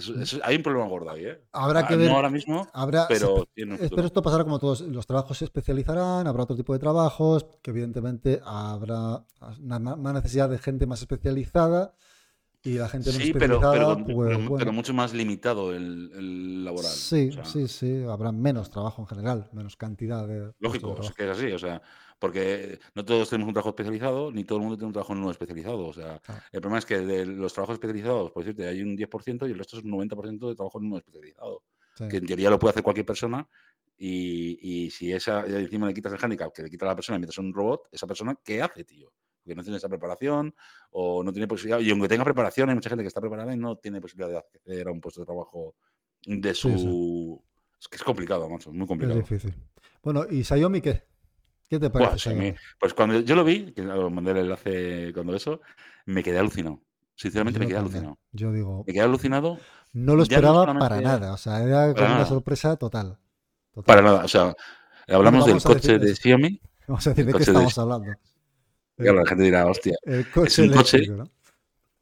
hay 0.44 0.56
un 0.56 0.64
problema 0.64 0.88
gordo 0.88 1.12
ahí, 1.12 1.26
¿eh? 1.26 1.42
Habrá 1.52 1.86
que 1.86 1.98
ver. 1.98 2.10
No 2.10 2.16
ahora 2.16 2.30
mismo, 2.30 2.68
pero. 3.10 3.48
pero 3.56 4.06
esto 4.06 4.22
pasará 4.22 4.44
como 4.46 4.58
todos. 4.58 4.82
Los 4.82 5.06
trabajos 5.06 5.38
se 5.38 5.46
especializarán, 5.46 6.28
habrá 6.28 6.44
otro 6.44 6.56
tipo 6.56 6.72
de 6.74 6.80
trabajos, 6.80 7.46
que 7.62 7.72
evidentemente 7.72 8.42
habrá 8.46 9.26
una 9.60 10.14
necesidad 10.14 10.50
de 10.50 10.60
gente 10.60 10.86
más 10.86 11.02
especializada 11.02 11.94
y 12.64 12.78
la 12.78 12.90
gente 12.90 13.14
no 13.14 13.20
sí, 13.20 13.34
pero, 13.34 13.62
pero, 13.62 13.98
pues, 14.04 14.40
pero, 14.58 14.74
mucho 14.74 14.94
más 14.94 15.14
limitado 15.14 15.74
el, 15.74 16.66
laboral. 16.66 16.92
Sí, 16.92 17.32
sí, 17.44 17.68
sí. 17.68 18.04
Habrá 18.04 18.32
menos 18.32 18.70
trabajo 18.70 19.02
en 19.02 19.08
general, 19.08 19.50
menos 19.54 19.78
cantidad 19.78 20.28
de. 20.28 20.52
Lógico, 20.60 20.98
es 21.02 21.12
que 21.12 21.24
es 21.24 21.38
así. 21.38 21.52
O 21.52 21.60
sea, 21.60 21.82
porque 22.20 22.80
no 22.96 23.06
todos 23.06 23.30
tenemos 23.30 23.48
un 23.48 23.54
trabajo 23.54 23.70
especializado, 23.70 24.32
ni 24.32 24.44
todo 24.44 24.58
el 24.58 24.64
mundo 24.64 24.78
tiene 24.78 24.88
un 24.88 24.94
trabajo 24.94 25.16
no 25.16 25.32
especializado. 25.32 25.88
O 25.88 25.94
sea, 25.94 26.22
el 26.52 26.62
problema 26.62 26.80
es 26.80 26.86
que 26.86 27.00
de 27.00 27.26
los 27.26 27.54
trabajos 27.54 27.76
especializados, 27.76 28.32
por 28.32 28.44
decirte, 28.44 28.68
hay 28.68 28.82
un 28.82 28.98
10% 28.98 29.48
y 29.48 29.52
el 29.52 29.58
resto 29.58 29.78
es 29.78 29.84
un 29.84 29.92
90% 29.92 30.50
de 30.50 30.56
trabajo 30.56 30.80
no 30.80 30.98
especializado. 30.98 31.64
Que 32.10 32.18
en 32.18 32.28
teoría 32.28 32.52
lo 32.52 32.60
puede 32.60 32.72
hacer 32.72 32.84
cualquier 32.84 33.06
persona. 33.06 33.48
Y, 33.98 34.86
y 34.86 34.90
si 34.92 35.12
esa 35.12 35.44
encima 35.48 35.88
le 35.88 35.94
quitas 35.94 36.14
el 36.14 36.20
handicap, 36.24 36.54
que 36.54 36.62
le 36.62 36.70
quita 36.70 36.86
a 36.86 36.90
la 36.90 36.96
persona 36.96 37.18
y 37.18 37.22
metes 37.22 37.38
un 37.40 37.52
robot, 37.52 37.88
esa 37.92 38.06
persona, 38.06 38.38
¿qué 38.44 38.62
hace, 38.62 38.84
tío? 38.84 39.12
que 39.48 39.56
no 39.56 39.64
tiene 39.64 39.78
esa 39.78 39.90
preparación 39.90 40.54
o 40.92 41.24
no 41.24 41.32
tiene 41.32 41.48
posibilidad. 41.48 41.80
Y 41.80 41.90
aunque 41.90 42.08
tenga 42.08 42.24
preparación, 42.24 42.70
hay 42.70 42.76
mucha 42.76 42.90
gente 42.90 43.04
que 43.04 43.08
está 43.08 43.22
preparada 43.22 43.54
y 43.54 43.58
no 43.58 43.78
tiene 43.78 44.02
posibilidad 44.02 44.30
de 44.30 44.38
acceder 44.38 44.88
a 44.90 44.92
un 44.92 45.02
puesto 45.02 45.22
de 45.22 45.26
trabajo 45.26 45.76
de 46.26 46.54
su. 46.54 47.42
Es 47.80 47.88
que 47.88 47.96
es 47.96 48.04
complicado, 48.04 48.50
macho, 48.50 48.70
es 48.70 48.76
muy 48.76 48.86
complicado. 48.86 49.20
Es 49.20 49.30
difícil. 49.30 49.56
Bueno, 50.04 50.26
¿y 50.30 50.44
Xiaomi 50.44 50.82
qué? 50.82 51.04
¿Qué 51.70 51.80
te 51.80 51.90
parece? 51.90 52.56
pues 52.80 52.94
cuando 52.94 53.20
yo 53.20 53.36
lo 53.36 53.44
vi, 53.44 53.74
que 53.74 53.82
mandé 53.84 54.32
el 54.32 54.38
enlace 54.38 55.12
cuando 55.14 55.36
eso, 55.36 55.62
me 56.06 56.24
quedé 56.24 56.40
alucinado. 56.40 56.82
Sinceramente 57.16 57.60
me 57.60 57.68
quedé 57.68 57.78
alucinado. 57.78 58.18
Yo 58.32 58.52
digo. 58.52 58.84
Me 58.86 58.94
quedé 58.94 59.04
alucinado. 59.04 59.60
No 59.94 60.16
lo 60.16 60.24
esperaba 60.24 60.66
para 60.78 61.02
nada. 61.02 61.34
O 61.34 61.38
sea, 61.38 61.64
era 61.64 61.94
como 61.94 62.16
una 62.16 62.26
sorpresa 62.26 62.76
total, 62.76 63.18
Para 63.86 64.02
nada. 64.02 64.24
O 64.24 64.28
sea, 64.28 64.56
hablamos 65.08 65.46
del 65.46 65.62
coche 65.62 65.98
de 66.00 66.16
Xiaomi. 66.16 66.62
Vamos 66.88 67.06
a 67.08 67.10
decir 67.10 67.26
de 67.26 67.34
qué 67.34 67.44
estamos 67.44 67.78
hablando. 67.78 68.14
Claro, 68.96 69.20
la 69.20 69.26
gente 69.28 69.44
dirá, 69.44 69.66
hostia. 69.66 69.96
es 70.06 70.60
un 70.60 70.72
coche 70.72 71.02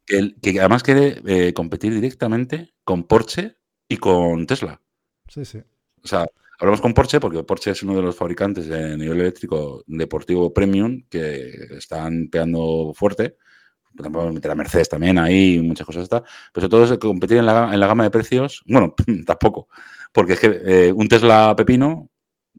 que, 0.05 0.59
además 0.59 0.83
quiere 0.83 1.21
eh, 1.25 1.53
competir 1.53 1.93
directamente 1.93 2.73
con 2.83 3.03
Porsche 3.03 3.57
y 3.87 3.97
con 3.97 4.45
Tesla. 4.45 4.81
Sí, 5.27 5.43
sí. 5.43 5.61
O 6.03 6.07
sea, 6.07 6.27
hablamos 6.59 6.81
con 6.81 6.93
Porsche 6.93 7.19
porque 7.19 7.43
Porsche 7.43 7.71
es 7.71 7.83
uno 7.83 7.95
de 7.95 8.01
los 8.01 8.15
fabricantes 8.15 8.67
de 8.67 8.97
nivel 8.97 9.21
eléctrico 9.21 9.83
deportivo 9.87 10.53
premium 10.53 11.03
que 11.09 11.67
están 11.77 12.29
pegando 12.29 12.93
fuerte. 12.95 13.37
Tampoco 13.95 14.31
meter 14.33 14.51
a 14.51 14.55
Mercedes 14.55 14.89
también 14.89 15.17
ahí, 15.17 15.61
muchas 15.61 15.85
cosas 15.85 16.03
está. 16.03 16.21
Pero 16.53 16.67
sobre 16.67 16.69
todo 16.69 16.83
es 16.93 16.99
competir 16.99 17.37
en 17.37 17.45
la, 17.45 17.87
gama 17.87 18.03
de 18.03 18.11
precios. 18.11 18.63
Bueno, 18.67 18.93
tampoco. 19.25 19.69
Porque 20.11 20.33
es 20.33 20.39
que 20.39 20.61
eh, 20.65 20.91
un 20.91 21.07
Tesla 21.07 21.55
Pepino 21.55 22.09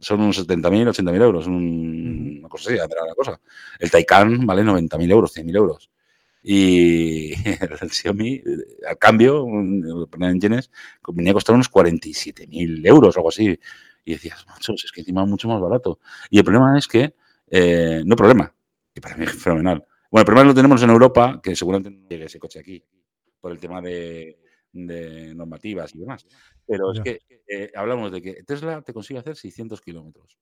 son 0.00 0.20
unos 0.20 0.46
70.000, 0.46 0.92
80.000 0.92 1.22
euros, 1.22 1.46
una 1.46 2.48
cosa 2.48 2.70
así, 2.70 2.78
la 2.78 3.14
cosa. 3.14 3.40
El 3.78 3.90
Taycan 3.90 4.46
vale 4.46 4.62
90.000 4.62 5.10
euros, 5.10 5.36
100.000 5.36 5.56
euros. 5.56 5.90
Y 6.48 7.32
el 7.80 7.90
Xiaomi, 7.90 8.34
eh, 8.34 8.42
al 8.88 8.98
cambio, 8.98 9.44
poner 10.08 10.30
en 10.30 10.40
yenes, 10.40 10.70
venía 11.08 11.32
a 11.32 11.34
costar 11.34 11.56
unos 11.56 11.68
47.000 11.68 12.86
euros 12.86 13.16
o 13.16 13.18
algo 13.18 13.30
así. 13.30 13.58
Y 14.04 14.12
decías, 14.12 14.46
macho, 14.46 14.74
es 14.74 14.92
que 14.92 15.00
encima 15.00 15.24
es 15.24 15.28
mucho 15.28 15.48
más 15.48 15.60
barato. 15.60 15.98
Y 16.30 16.38
el 16.38 16.44
problema 16.44 16.78
es 16.78 16.86
que, 16.86 17.16
eh, 17.50 18.04
no 18.06 18.14
problema, 18.14 18.54
que 18.94 19.00
para 19.00 19.16
mí 19.16 19.24
es 19.24 19.32
fenomenal. 19.32 19.84
Bueno, 20.08 20.20
el 20.20 20.24
problema 20.24 20.48
lo 20.48 20.54
tenemos 20.54 20.80
en 20.84 20.90
Europa, 20.90 21.40
que 21.42 21.56
seguramente 21.56 21.90
no 21.90 22.08
llegue 22.08 22.26
ese 22.26 22.38
coche 22.38 22.60
aquí, 22.60 22.84
por 23.40 23.50
el 23.50 23.58
tema 23.58 23.82
de, 23.82 24.38
de 24.70 25.34
normativas 25.34 25.96
y 25.96 25.98
demás. 25.98 26.28
Pero 26.64 26.92
es 26.92 27.00
que 27.00 27.18
eh, 27.48 27.72
hablamos 27.74 28.12
de 28.12 28.22
que 28.22 28.44
Tesla 28.44 28.82
te 28.82 28.92
consigue 28.92 29.18
hacer 29.18 29.34
600 29.34 29.80
kilómetros. 29.80 30.38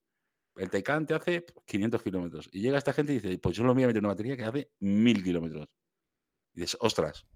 El 0.55 0.69
Taycan 0.69 1.07
te 1.07 1.15
hace 1.15 1.47
500 1.65 2.03
kilómetros. 2.03 2.51
Y 2.53 2.61
llega 2.61 2.77
esta 2.77 2.93
gente 2.93 3.13
y 3.15 3.21
dice, 3.21 3.39
pues 3.39 3.57
yo 3.57 3.65
lo 3.65 3.73
voy 3.73 3.85
a 3.85 3.87
meter 3.87 4.01
una 4.01 4.11
batería 4.11 4.37
que 4.37 4.45
hace 4.45 4.71
1000 4.81 5.25
kilómetros. 5.25 5.67
Y 6.55 6.61
dices, 6.61 6.77
ostras, 6.81 7.27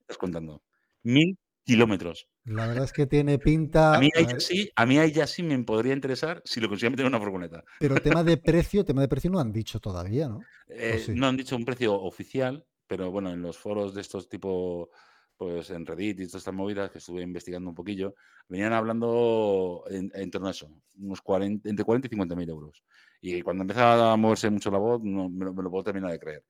estás 0.00 0.18
contando. 0.18 0.62
1000 1.02 1.38
kilómetros. 1.64 2.28
La 2.44 2.66
verdad 2.66 2.84
es 2.84 2.92
que 2.92 3.06
tiene 3.06 3.38
pinta. 3.38 3.94
A 3.94 4.00
mí, 4.00 4.10
ahí 4.16 4.26
sí, 4.38 4.70
a 4.74 4.86
mí 4.86 4.98
ahí 4.98 5.12
ya 5.12 5.26
sí 5.26 5.42
me 5.42 5.58
podría 5.64 5.92
interesar 5.92 6.40
si 6.44 6.60
lo 6.60 6.68
consigo 6.68 6.90
meter 6.90 7.06
en 7.06 7.14
una 7.14 7.20
furgoneta. 7.20 7.62
Pero 7.78 7.96
tema 8.02 8.24
de 8.24 8.38
precio, 8.38 8.84
tema 8.84 9.02
de 9.02 9.08
precio 9.08 9.30
no 9.30 9.38
han 9.38 9.52
dicho 9.52 9.78
todavía, 9.78 10.28
¿no? 10.28 10.40
Eh, 10.68 11.04
no 11.08 11.26
han 11.26 11.36
dicho 11.36 11.56
un 11.56 11.64
precio 11.64 11.94
oficial, 11.94 12.64
pero 12.86 13.10
bueno, 13.10 13.30
en 13.30 13.42
los 13.42 13.58
foros 13.58 13.94
de 13.94 14.00
estos 14.00 14.28
tipo 14.28 14.90
pues 15.38 15.70
en 15.70 15.86
Reddit 15.86 16.18
y 16.18 16.26
todas 16.26 16.40
estas 16.40 16.52
movidas 16.52 16.90
que 16.90 16.98
estuve 16.98 17.22
investigando 17.22 17.70
un 17.70 17.74
poquillo, 17.74 18.14
venían 18.48 18.72
hablando 18.72 19.84
en, 19.88 20.30
torno 20.30 20.48
a 20.48 20.50
eso, 20.50 20.68
unos 20.98 21.22
40, 21.22 21.68
entre 21.68 21.84
40 21.84 22.08
y 22.08 22.10
50 22.10 22.34
mil 22.34 22.50
euros. 22.50 22.82
Y 23.20 23.40
cuando 23.42 23.62
empieza 23.62 24.12
a 24.12 24.16
moverse 24.16 24.50
mucho 24.50 24.70
la 24.70 24.78
voz, 24.78 25.00
no, 25.02 25.30
me, 25.30 25.44
lo, 25.44 25.70
puedo 25.70 25.84
terminar 25.84 26.10
de 26.10 26.18
creer. 26.18 26.44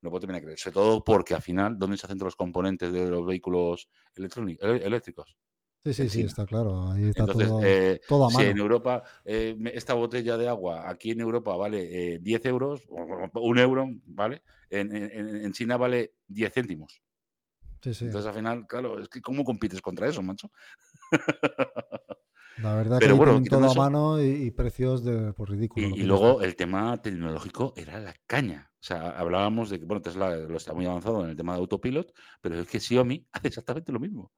No 0.00 0.10
puedo 0.10 0.20
terminar 0.20 0.40
de 0.40 0.46
creer. 0.46 0.58
Sobre 0.58 0.74
todo 0.74 1.04
porque 1.04 1.34
al 1.34 1.42
final, 1.42 1.78
¿dónde 1.78 1.96
se 1.96 2.06
hacen 2.06 2.18
los 2.18 2.36
componentes 2.36 2.92
de 2.92 3.08
los 3.08 3.26
vehículos 3.26 3.88
eléctricos? 4.14 5.36
Sí, 5.84 5.94
sí, 5.94 6.08
sí, 6.08 6.20
está 6.22 6.44
claro. 6.44 6.90
Ahí 6.90 7.08
está 7.08 7.22
Entonces, 7.22 7.48
todo, 7.48 7.62
eh, 7.64 8.00
todo, 8.06 8.24
a 8.24 8.30
mano. 8.30 8.44
Si 8.44 8.50
en 8.50 8.58
Europa, 8.58 9.02
eh, 9.24 9.56
esta 9.72 9.94
botella 9.94 10.36
de 10.36 10.48
agua 10.48 10.88
aquí 10.88 11.12
en 11.12 11.20
Europa 11.20 11.56
vale 11.56 12.18
10 12.20 12.44
eh, 12.44 12.48
euros, 12.48 12.82
un 12.88 13.58
euro, 13.58 13.88
¿vale? 14.06 14.42
En, 14.70 14.94
en, 14.94 15.44
en 15.44 15.52
China 15.52 15.76
vale 15.76 16.14
10 16.26 16.52
céntimos. 16.52 17.00
Entonces, 17.84 18.26
al 18.26 18.34
final, 18.34 18.66
claro, 18.66 19.00
es 19.00 19.08
que 19.08 19.20
¿cómo 19.20 19.44
compites 19.44 19.80
contra 19.80 20.08
eso, 20.08 20.22
macho? 20.22 20.50
La 22.62 22.74
verdad 22.74 22.98
Pero 23.00 23.14
que 23.14 23.18
bueno, 23.18 23.42
todo 23.48 23.70
a 23.70 23.74
mano 23.74 24.22
y, 24.22 24.50
precios 24.50 25.04
de 25.04 25.32
por 25.32 25.50
ridículo. 25.50 25.86
Y, 25.88 26.02
luego 26.02 26.42
el 26.42 26.56
tema 26.56 27.00
tecnológico 27.00 27.72
era 27.76 28.00
la 28.00 28.14
caña. 28.26 28.70
O 28.74 28.84
sea, 28.84 29.10
hablábamos 29.10 29.70
de 29.70 29.80
que, 29.80 29.84
bueno, 29.84 30.02
Tesla 30.02 30.36
lo 30.36 30.56
está 30.56 30.72
muy 30.72 30.86
avanzado 30.86 31.24
en 31.24 31.30
el 31.30 31.36
tema 31.36 31.54
de 31.54 31.60
autopilot, 31.60 32.12
pero 32.40 32.60
es 32.60 32.68
que 32.68 32.80
Xiaomi 32.80 33.26
hace 33.32 33.48
exactamente 33.48 33.92
lo 33.92 34.00
mismo. 34.00 34.32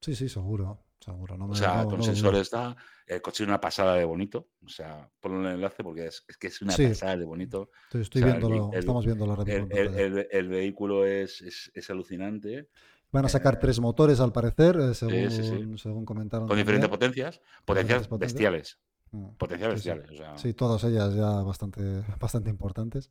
Sí, 0.00 0.14
sí, 0.14 0.28
seguro. 0.28 0.84
seguro. 1.00 1.36
o 1.48 1.54
sea, 1.54 1.84
con 1.86 2.02
sensores 2.02 2.42
está. 2.42 2.76
El 3.06 3.22
coche 3.22 3.44
es 3.44 3.48
una 3.48 3.60
pasada 3.60 3.94
de 3.94 4.04
bonito. 4.04 4.50
O 4.64 4.68
sea, 4.68 5.10
ponlo 5.18 5.40
en 5.40 5.46
el 5.46 5.54
enlace 5.54 5.82
porque 5.82 6.06
es, 6.06 6.24
que 6.38 6.48
es 6.48 6.60
una 6.60 6.76
pasada 6.76 7.16
de 7.16 7.24
bonito. 7.24 7.70
Estoy, 7.90 8.22
viendo 8.22 8.70
estamos 8.74 9.06
viendo 9.06 9.26
la 9.26 9.42
el, 9.42 10.26
el, 10.30 10.48
vehículo 10.48 11.06
es, 11.06 11.70
es, 11.74 11.90
alucinante. 11.90 12.68
Van 13.14 13.24
a 13.26 13.28
sacar 13.28 13.60
tres 13.60 13.78
motores 13.78 14.18
al 14.18 14.32
parecer, 14.32 14.76
eh, 14.76 14.92
según, 14.92 15.78
según 15.78 16.04
comentaron. 16.04 16.48
Con 16.48 16.56
diferentes 16.56 16.90
potencias, 16.90 17.40
potencias 17.64 18.08
bestiales. 18.08 18.80
Mm, 19.12 19.36
potencias 19.38 19.74
bestiales. 19.74 20.10
Sí, 20.34 20.52
todas 20.52 20.82
ellas 20.82 21.14
ya 21.14 21.30
bastante, 21.42 22.02
bastante 22.18 22.50
importantes. 22.50 23.08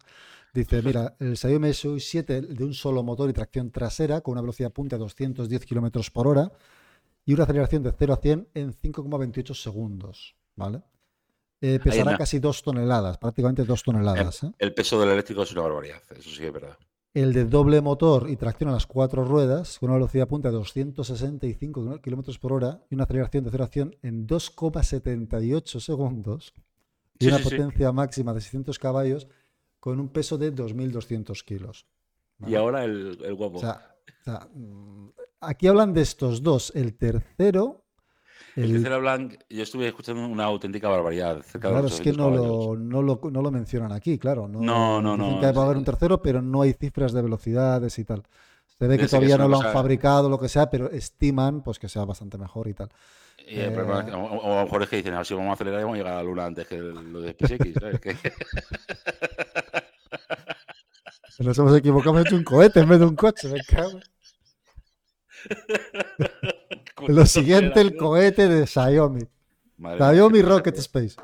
Dice, 0.54 0.82
mira, 0.82 1.16
el 1.20 1.38
Xiaomi 1.38 1.70
SU 1.70 2.02
7 2.02 2.42
de 2.42 2.64
un 2.66 2.74
solo 2.74 3.02
motor 3.02 3.30
y 3.30 3.34
tracción 3.34 3.72
trasera 3.72 4.20
con 4.20 4.34
una 4.34 4.42
velocidad 4.42 4.74
punta 4.74 4.98
de 4.98 5.00
210 5.00 5.66
kilómetros 5.66 6.12
por 6.12 6.28
hora 6.28 6.52
y 7.26 7.34
una 7.34 7.44
aceleración 7.44 7.82
de 7.84 7.94
0 7.98 8.14
a 8.14 8.18
100 8.18 8.50
en 8.56 8.74
5,28 8.74 9.54
segundos. 9.54 10.36
¿Vale? 10.58 10.82
Eh, 11.62 11.80
pesará 11.82 12.18
casi 12.18 12.40
2 12.40 12.62
toneladas, 12.62 13.18
prácticamente 13.18 13.64
2 13.64 13.84
toneladas. 13.84 14.44
El, 14.44 14.50
¿eh? 14.50 14.54
el, 14.60 14.74
peso 14.74 15.00
del 15.00 15.12
eléctrico 15.12 15.44
es 15.44 15.54
una 15.54 15.62
barbaridad, 15.62 16.02
eso 16.10 16.30
sí 16.30 16.44
es 16.44 16.52
verdad. 16.52 16.78
El 17.14 17.32
de 17.34 17.46
doble 17.46 17.80
motor 17.82 18.28
y 18.30 18.36
tracción 18.38 18.70
a 18.70 18.74
las 18.74 18.88
cuatro 18.88 19.24
ruedas, 19.24 19.78
con 19.80 19.90
una 19.90 19.98
velocidad 20.00 20.28
punta 20.28 20.50
de 20.50 20.56
265 20.56 22.02
km 22.02 22.40
por 22.40 22.54
hora 22.54 22.82
y 22.90 22.96
una 22.96 23.04
aceleración 23.04 23.44
de 23.44 23.52
0 23.52 23.64
a 23.64 23.68
100 23.68 23.98
en 24.02 24.28
2,78 24.28 25.80
segundos 25.80 26.54
y 27.20 27.26
Sí, 27.26 27.28
una 27.30 27.38
sí, 27.38 27.44
sí. 27.44 27.50
potencia 27.52 27.92
máxima 27.92 28.34
de 28.34 28.42
600 28.42 28.80
caballos 28.80 29.28
con 29.80 30.00
un 30.00 30.10
peso 30.10 30.38
de 30.38 30.54
2.200 30.54 31.44
kilos. 31.44 31.86
Y 32.48 32.56
ahora 32.56 32.84
el, 32.84 33.20
el 33.24 33.36
guapo. 33.36 33.58
O 33.58 33.62
sea, 33.62 33.96
o 34.22 34.24
sea, 34.24 34.50
mm, 34.54 35.10
aquí 35.42 35.68
hablan 35.68 35.94
de 35.94 36.02
estos 36.02 36.42
dos. 36.42 36.72
El 36.76 36.96
tercero, 36.96 37.83
el 38.56 38.64
el- 38.66 38.72
tercero 38.74 39.00
Blanc, 39.00 39.36
yo 39.50 39.64
estuve 39.64 39.88
escuchando 39.88 40.26
una 40.28 40.44
auténtica 40.46 40.88
barbaridad. 40.90 41.42
Cerca 41.42 41.68
de 41.70 41.74
claro, 41.74 41.84
los 41.84 41.94
es 41.94 42.02
que 42.02 42.10
800 42.12 42.32
no 42.32 42.38
lo, 42.38 42.76
no, 42.78 43.02
lo, 43.02 43.20
no 43.32 43.42
lo 43.42 43.52
mencionan 43.52 43.92
aquí, 43.92 44.18
claro. 44.20 44.48
No, 44.48 44.60
No, 44.62 45.02
no, 45.02 45.14
dicen 45.18 45.36
no, 45.36 45.40
que 45.42 45.52
va 45.52 45.62
a 45.62 45.66
haber 45.66 45.78
un 45.78 45.86
tercero, 45.86 46.22
pero 46.22 46.42
no 46.42 46.62
hay 46.62 46.74
cifras 46.74 47.12
de 47.14 47.22
velocidades 47.22 47.98
y 48.00 48.04
tal. 48.06 48.24
Se 48.80 48.88
ve 48.88 48.98
que 48.98 49.04
que 49.04 49.10
todavía 49.10 49.36
una 49.36 49.44
no 49.46 49.50
lo 49.50 49.56
han 49.58 49.62
cosa- 49.64 49.74
fabricado, 49.74 50.30
lo 50.30 50.40
que 50.40 50.50
sea, 50.50 50.70
pero 50.70 50.90
estiman 50.90 51.62
pues 51.64 51.80
que 51.80 51.88
sea 51.90 52.06
bastante 52.06 52.38
mejor 52.38 52.68
y 52.68 52.74
tal. 52.74 52.90
Y 53.40 53.60
es 53.60 53.70
que- 53.70 53.80
Eh, 53.80 54.14
o, 54.14 54.18
o 54.20 54.54
a 54.54 54.60
lo 54.60 54.64
mejor 54.66 54.84
es 54.84 54.90
que 54.90 54.96
dicen, 54.98 55.14
a 55.14 55.18
ver 55.18 55.26
si 55.26 55.34
vamos 55.34 55.50
a 55.52 55.54
acelerar 55.54 55.80
y 55.80 55.84
vamos 55.84 55.96
a 55.96 55.98
llegar 56.00 56.14
a 56.14 56.18
la 56.18 56.24
luna 56.24 56.46
antes 56.46 56.68
que 56.68 56.78
lo 56.78 57.22
de 57.22 57.32
SpaceX. 57.34 57.74
¿sabes? 57.80 58.00
Que- 58.02 58.16
Nos 61.40 61.58
hemos 61.58 61.76
equivocado, 61.76 62.12
hemos 62.16 62.28
hecho 62.28 62.36
un 62.36 62.44
cohete 62.44 62.80
en 62.80 62.90
vez 62.90 63.00
de 63.00 63.06
un 63.06 63.16
coche, 63.16 63.48
me 63.50 63.60
cago. 63.64 64.00
Lo 67.08 67.26
siguiente, 67.26 67.82
el 67.82 67.96
cohete 67.96 68.48
de 68.48 68.68
Xiaomi. 68.68 69.22
Madre 69.78 69.98
Xiaomi 69.98 70.42
Rocket. 70.44 70.78
Space. 70.78 71.16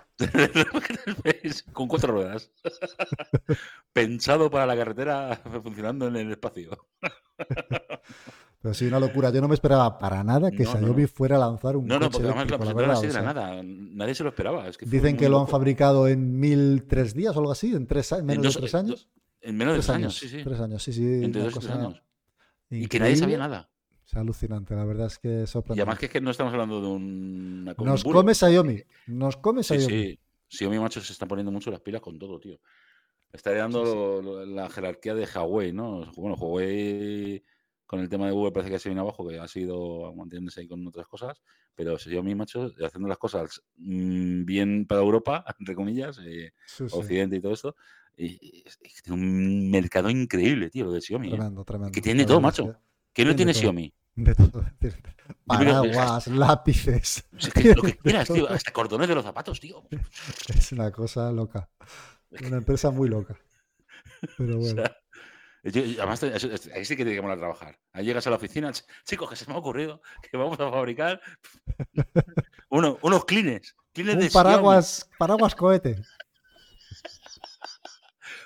Con 1.73 1.87
cuatro 1.87 2.13
ruedas. 2.13 2.51
Pensado 3.93 4.49
para 4.49 4.65
la 4.65 4.75
carretera, 4.75 5.41
funcionando 5.63 6.07
en 6.07 6.15
el 6.15 6.31
espacio. 6.31 6.71
Pero 8.61 8.73
sí, 8.73 8.85
una 8.87 8.99
locura. 8.99 9.29
Yo 9.29 9.39
no 9.41 9.47
me 9.47 9.53
esperaba 9.53 9.97
para 9.97 10.23
nada 10.23 10.51
que 10.51 10.63
No, 10.63 10.73
no, 10.73 10.79
Xiaomi 10.79 11.01
no. 11.03 11.07
fuera 11.07 11.35
a 11.37 11.39
lanzar 11.39 11.77
un 11.77 11.87
No, 11.87 11.95
no, 11.99 12.07
coche 12.07 12.11
porque 12.19 12.27
además 12.27 12.51
la 12.51 12.57
presentaron 12.57 12.75
verdad, 12.77 12.97
así 12.97 13.05
o 13.05 13.09
de 13.09 13.13
la 13.13 13.33
nada. 13.33 13.61
Nadie 13.63 14.15
se 14.15 14.23
lo 14.23 14.29
esperaba. 14.29 14.67
Es 14.67 14.77
que 14.77 14.85
Dicen 14.85 15.15
que 15.15 15.29
lo 15.29 15.39
han 15.39 15.47
fabricado 15.47 16.07
en 16.07 16.39
mil 16.39 16.83
tres 16.87 17.13
días 17.13 17.35
o 17.35 17.39
algo 17.39 17.51
así, 17.51 17.73
en 17.73 17.87
tres 17.87 18.11
menos 18.23 18.43
dos- 18.43 18.53
de 18.55 18.59
tres 18.61 18.75
años. 18.75 19.09
En 19.41 19.55
menos 19.55 19.73
de 19.73 19.77
Tres 19.77 19.85
tres 19.85 19.95
años, 19.95 20.05
años, 20.05 20.15
sí, 20.19 20.27
sí. 20.37 20.43
Tres 20.43 20.59
años, 20.59 20.83
sí, 20.83 20.91
sí. 20.93 21.23
Entre 21.23 21.41
una 21.41 21.49
dos 21.49 21.55
y 21.55 21.59
tres 21.67 21.71
años. 21.77 22.03
Y 22.69 22.87
que 22.87 22.99
nadie 22.99 23.15
sabía 23.15 23.35
increíble. 23.37 23.55
nada. 23.55 23.69
Es 24.09 24.15
alucinante, 24.15 24.75
la 24.75 24.85
verdad 24.85 25.05
es 25.05 25.19
que 25.19 25.43
es 25.43 25.49
Y 25.49 25.51
sorprendente. 25.51 25.81
además 25.83 25.99
que 25.99 26.05
es 26.07 26.11
que 26.11 26.19
no 26.21 26.31
estamos 26.31 26.51
hablando 26.51 26.81
de 26.81 26.87
un- 26.87 27.61
una 27.77 27.91
Nos 27.91 28.03
un 28.03 28.11
come 28.11 28.33
Xiaomi, 28.33 28.81
nos 29.05 29.37
come 29.37 29.61
Sí, 29.61 29.75
Xiaomi. 29.77 30.03
sí. 30.03 30.19
Xiaomi, 30.47 30.79
macho, 30.79 30.99
se 30.99 31.13
está 31.13 31.27
poniendo 31.27 31.51
mucho 31.51 31.69
las 31.69 31.81
pilas 31.81 32.01
con 32.01 32.17
todo, 32.17 32.39
tío. 32.39 32.59
Está 33.31 33.51
heredando 33.51 33.85
Sí, 33.85 33.91
sí. 33.91 33.95
lo- 33.95 34.21
lo- 34.23 34.45
la 34.47 34.67
jerarquía 34.67 35.13
de 35.13 35.27
Huawei, 35.31 35.73
¿no? 35.73 36.11
Bueno, 36.15 36.35
Huawei 36.37 37.43
con 37.85 37.99
el 37.99 38.09
tema 38.09 38.25
de 38.25 38.31
Google 38.31 38.51
parece 38.51 38.71
que 38.71 38.79
se 38.79 38.89
viene 38.89 39.01
abajo, 39.01 39.27
que 39.27 39.37
ha 39.39 39.47
sido 39.47 40.11
manteniéndose 40.15 40.61
ahí 40.61 40.67
con 40.67 40.87
otras 40.87 41.07
cosas, 41.07 41.39
pero 41.75 41.95
Xiaomi, 41.99 42.33
macho, 42.33 42.71
haciendo 42.83 43.07
las 43.07 43.17
cosas 43.19 43.61
mm, 43.77 44.43
bien 44.43 44.87
para 44.87 45.01
Europa, 45.01 45.45
entre 45.59 45.75
comillas, 45.75 46.19
eh, 46.25 46.51
Sí, 46.65 46.89
sí. 46.89 46.95
Occidente 46.97 47.35
y 47.35 47.41
todo 47.41 47.53
esto, 47.53 47.75
y, 48.17 48.63
tiene 49.03 49.21
un 49.21 49.69
mercado 49.69 50.09
increíble, 50.09 50.71
tío, 50.71 50.85
lo 50.85 50.91
de 50.93 51.01
Xiaomi. 51.01 51.27
¿eh? 51.27 51.31
Tremendo, 51.31 51.63
tremendo. 51.63 51.91
Que 51.91 52.01
tiene 52.01 52.25
todo, 52.25 52.41
macho. 52.41 52.75
¿Qué 53.13 53.23
no 53.23 53.35
tiene 53.35 53.35
tiene 53.35 53.53
todo. 53.53 53.61
Xiaomi? 53.61 53.93
De 54.21 54.35
todo. 54.35 54.65
Paraguas, 55.45 56.27
lápices. 56.27 57.23
Sea, 57.37 57.51
que 57.53 57.73
lo 57.73 57.81
que 57.83 57.97
quieras, 58.03 58.27
de 58.27 58.33
tío, 58.35 58.49
hasta 58.49 58.71
cordones 58.71 59.07
de 59.07 59.15
los 59.15 59.23
zapatos, 59.23 59.59
tío. 59.59 59.83
Es 60.49 60.71
una 60.73 60.91
cosa 60.91 61.31
loca. 61.31 61.69
Una 62.45 62.57
empresa 62.57 62.91
muy 62.91 63.07
loca. 63.07 63.37
Pero 64.37 64.55
O 64.57 64.59
bueno. 64.59 64.83
sea, 64.83 64.97
yo- 65.63 65.83
yo- 65.85 66.01
además, 66.01 66.19
te- 66.19 66.33
ahí 66.73 66.83
sí 66.85 66.95
que 66.97 67.03
tiene 67.05 67.15
que 67.15 67.21
molar 67.21 67.37
trabajar. 67.37 67.79
Ahí 67.93 68.05
llegas 68.05 68.27
a 68.27 68.29
la 68.29 68.35
oficina, 68.35 68.69
"Ch- 68.71 68.83
chicos, 69.05 69.29
que 69.29 69.35
se 69.37 69.45
me 69.47 69.53
ha 69.53 69.57
ocurrido 69.57 70.01
que 70.29 70.35
vamos 70.37 70.59
a 70.59 70.69
fabricar 70.69 71.21
uno- 72.69 72.97
unos 73.01 73.23
clines. 73.25 73.75
clines 73.93 74.17
de 74.17 74.23
Un 74.25 74.29
Xiaomi. 74.29 74.49
paraguas, 74.49 75.09
paraguas 75.17 75.55
cohete. 75.55 76.01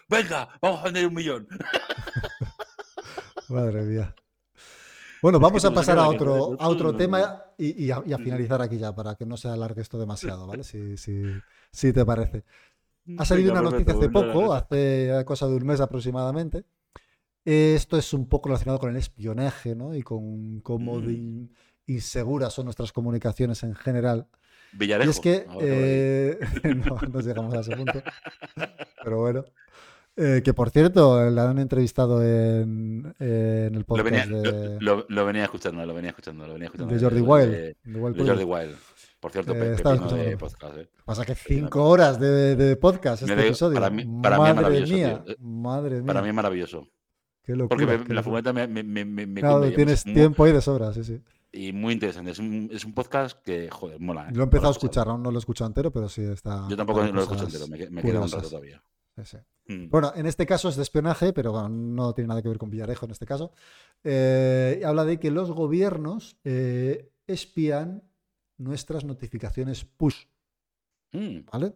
Venga, 0.07 0.49
vamos 0.61 0.81
a 0.81 0.83
vender 0.85 1.07
un 1.07 1.13
millón. 1.15 1.47
Madre 3.49 3.81
mía. 3.83 4.13
Bueno, 5.23 5.39
vamos 5.39 5.63
a 5.65 5.73
pasar 5.73 5.97
a 5.97 6.07
otro, 6.07 6.55
a 6.59 6.67
otro 6.69 6.95
tema 6.95 7.43
y, 7.57 7.85
y 7.85 7.91
a, 7.91 8.03
y 8.05 8.13
a 8.13 8.17
finalizar 8.19 8.61
aquí 8.61 8.77
ya, 8.77 8.93
para 8.93 9.15
que 9.15 9.25
no 9.25 9.37
se 9.37 9.47
alargue 9.47 9.81
esto 9.81 9.97
demasiado, 9.97 10.45
¿vale? 10.45 10.63
Si, 10.63 10.97
si, 10.97 11.23
si 11.71 11.91
te 11.93 12.05
parece. 12.05 12.43
Ha 13.17 13.25
salido 13.25 13.53
Venga, 13.53 13.61
una 13.61 13.71
noticia 13.71 13.93
hace 13.93 14.09
poco, 14.09 14.53
hace 14.53 15.23
cosa 15.25 15.47
de 15.47 15.55
un 15.55 15.65
mes 15.65 15.79
aproximadamente. 15.81 16.65
Esto 17.45 17.97
es 17.97 18.13
un 18.13 18.27
poco 18.29 18.49
relacionado 18.49 18.79
con 18.79 18.89
el 18.91 18.97
espionaje, 18.97 19.75
¿no? 19.75 19.95
Y 19.95 20.01
con 20.03 20.59
cómo 20.61 20.99
de 21.01 21.07
Mm. 21.07 21.15
in- 21.15 21.55
inseguras 21.87 22.53
son 22.53 22.65
nuestras 22.65 22.91
comunicaciones 22.93 23.63
en 23.63 23.75
general. 23.75 24.27
Villarejo. 24.73 25.07
Y 25.07 25.11
es 25.11 25.19
que 25.19 25.45
eh, 25.61 26.39
no, 26.85 26.99
no 27.11 27.19
llegamos 27.19 27.53
a 27.55 27.59
ese 27.61 27.75
punto. 27.75 28.01
Pero 29.03 29.19
bueno. 29.19 29.45
Eh, 30.15 30.41
que 30.43 30.53
por 30.53 30.69
cierto, 30.69 31.27
la 31.31 31.49
han 31.49 31.57
entrevistado 31.57 32.23
en, 32.23 33.13
en 33.19 33.73
el 33.73 33.79
Lo 33.79 33.83
podcast 33.85 34.09
venía, 34.11 34.27
de, 34.27 34.77
lo- 34.79 34.97
lo- 34.97 35.05
lo 35.09 35.25
venía 35.25 35.43
escuchando, 35.45 35.83
lo 35.85 35.93
venía 35.93 36.09
escuchando, 36.11 36.45
lo 36.45 36.53
venía 36.53 36.67
escuchando. 36.67 36.93
de 36.93 36.99
Jordi 37.01 37.21
Wild. 37.21 37.51
De, 37.51 37.77
de 37.83 37.99
Wild 37.99 38.15
de 38.17 38.27
Jordi. 38.27 38.43
Wild. 38.43 38.75
Por 39.19 39.31
cierto, 39.31 39.53
Eh, 39.55 39.75
pepino 39.77 40.07
de 40.13 40.37
podcast. 40.37 40.77
¿eh? 40.77 40.89
Pasa 41.05 41.25
que 41.25 41.33
cinco 41.33 41.85
horas 41.85 42.19
de, 42.19 42.77
podcast 42.79 43.23
este 43.23 43.47
episodio. 43.47 43.73
para 43.75 43.89
mí- 43.89 44.05
para 44.21 44.37
mí 44.37 44.43
es 44.49 44.53
madre 44.55 44.61
maravilloso, 44.61 44.93
mía. 44.93 45.23
Eh, 45.25 45.35
madre 45.39 45.95
mía. 45.95 46.05
Para 46.05 46.21
mí 46.21 46.27
es 46.27 46.33
maravilloso. 46.35 46.87
qué 47.41 47.55
locura. 47.55 47.69
Porque 47.69 47.97
me- 47.97 48.03
qué 48.05 48.13
la 48.13 48.21
furgoneta 48.23 48.53
me, 48.53 48.67
me, 48.67 48.83
me, 48.83 49.05
me- 49.05 49.41
Claro, 49.41 49.71
tienes 49.73 50.05
muy- 50.05 50.13
tiempo 50.15 50.43
ahí 50.43 50.51
de 50.51 50.61
sobra, 50.61 50.93
sí, 50.93 51.03
sí. 51.03 51.19
Y 51.51 51.71
muy 51.73 51.93
interesante. 51.93 52.31
Es 52.31 52.39
un, 52.39 52.69
es 52.71 52.85
un 52.85 52.93
podcast 52.93 53.41
que, 53.43 53.69
joder, 53.71 53.99
mola. 53.99 54.27
¿eh? 54.29 54.31
Lo 54.33 54.41
he 54.41 54.43
empezado 54.43 54.69
a 54.69 54.71
escuchar, 54.73 55.07
aún 55.07 55.23
no 55.23 55.31
lo 55.31 55.37
he 55.37 55.39
escuchado 55.39 55.67
entero, 55.69 55.91
pero 55.91 56.07
sí 56.09 56.21
está. 56.23 56.67
Yo 56.69 56.75
tampoco 56.77 57.01
lo 57.01 57.07
escucho 57.07 57.27
cosas 57.29 57.45
entero, 57.53 57.67
me, 57.67 57.77
que- 57.77 57.89
me 57.89 58.01
queda 58.01 58.21
un 58.21 58.29
rato 58.31 58.47
todavía. 58.49 58.81
Sí, 59.15 59.23
sí. 59.25 59.37
Mm. 59.73 59.89
Bueno, 59.89 60.11
en 60.15 60.25
este 60.25 60.45
caso 60.45 60.69
es 60.69 60.75
de 60.75 60.83
espionaje, 60.83 61.33
pero 61.33 61.51
bueno, 61.51 61.69
no 61.69 62.13
tiene 62.13 62.27
nada 62.27 62.41
que 62.41 62.49
ver 62.49 62.57
con 62.57 62.69
Villarejo 62.69 63.05
en 63.05 63.11
este 63.11 63.25
caso. 63.25 63.51
Eh, 64.03 64.81
habla 64.85 65.05
de 65.05 65.19
que 65.19 65.31
los 65.31 65.51
gobiernos 65.51 66.37
eh, 66.43 67.11
espían 67.27 68.03
nuestras 68.57 69.03
notificaciones 69.05 69.85
push, 69.85 70.25
Mm. 71.13 71.45
¿vale? 71.51 71.75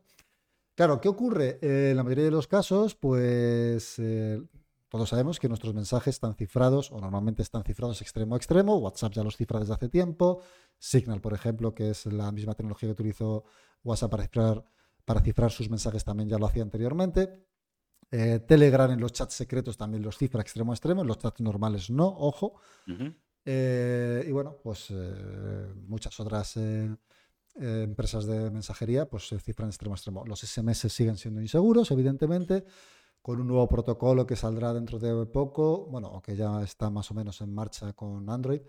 Claro, 0.76 1.00
¿qué 1.00 1.08
ocurre? 1.10 1.60
Eh, 1.62 1.90
en 1.92 1.98
la 1.98 2.04
mayoría 2.04 2.24
de 2.26 2.32
los 2.32 2.48
casos, 2.48 2.96
pues 2.96 4.00
eh, 4.00 4.42
todos 4.90 5.10
sabemos 5.10 5.40
que 5.40 5.48
nuestros 5.48 5.74
mensajes 5.76 6.16
están 6.16 6.34
cifrados, 6.36 6.92
o 6.92 7.00
normalmente 7.00 7.44
están 7.44 7.64
cifrados 7.64 8.02
extremo 8.02 8.34
a 8.34 8.38
extremo. 8.38 8.78
WhatsApp 8.78 9.14
ya 9.14 9.24
los 9.24 9.38
cifra 9.38 9.60
desde 9.60 9.74
hace 9.74 9.90
tiempo. 9.90 10.42
Signal, 10.80 11.22
por 11.22 11.34
ejemplo, 11.34 11.74
que 11.76 11.92
es 11.92 12.08
la 12.08 12.32
misma 12.32 12.56
tecnología 12.56 12.90
que 12.90 12.94
utilizó 12.94 13.44
WhatsApp 13.84 14.10
para 14.12 14.24
cifrar, 14.24 14.64
para 15.08 15.22
cifrar 15.22 15.50
sus 15.52 15.70
mensajes, 15.70 16.04
también 16.04 16.28
ya 16.28 16.38
lo 16.38 16.48
hacía 16.48 16.64
anteriormente. 16.64 17.48
Eh, 18.12 18.40
Telegram 18.46 18.92
en 18.92 19.00
los 19.00 19.14
chats 19.14 19.36
secretos 19.36 19.78
también 19.78 20.04
los 20.04 20.18
cifra 20.18 20.42
extremo 20.42 20.74
a 20.74 20.76
extremo, 20.76 21.00
en 21.02 21.08
los 21.08 21.18
chats 21.18 21.40
normales 21.40 21.90
no, 21.90 22.08
ojo. 22.08 22.60
Eh, 23.46 24.26
y 24.28 24.32
bueno, 24.34 24.58
pues 24.62 24.88
eh, 24.90 25.74
muchas 25.88 26.20
otras 26.20 26.60
empresas 27.56 28.26
de 28.26 28.52
mensajería 28.52 29.10
pues 29.10 29.30
se 29.30 29.40
cifran 29.40 29.70
extremo 29.70 29.94
a 29.94 29.96
extremo. 29.96 30.26
Los 30.26 30.42
SMS 30.42 30.92
siguen 30.92 31.16
siendo 31.16 31.40
inseguros, 31.40 31.90
evidentemente, 31.92 32.66
con 33.22 33.40
un 33.40 33.48
nuevo 33.48 33.66
protocolo 33.70 34.28
que 34.28 34.36
saldrá 34.36 34.74
dentro 34.74 35.00
de 35.00 35.26
poco, 35.28 35.86
bueno, 35.86 36.22
que 36.22 36.36
ya 36.36 36.62
está 36.64 36.90
más 36.90 37.10
o 37.12 37.14
menos 37.14 37.40
en 37.40 37.54
marcha 37.54 37.94
con 37.94 38.30
Android, 38.30 38.60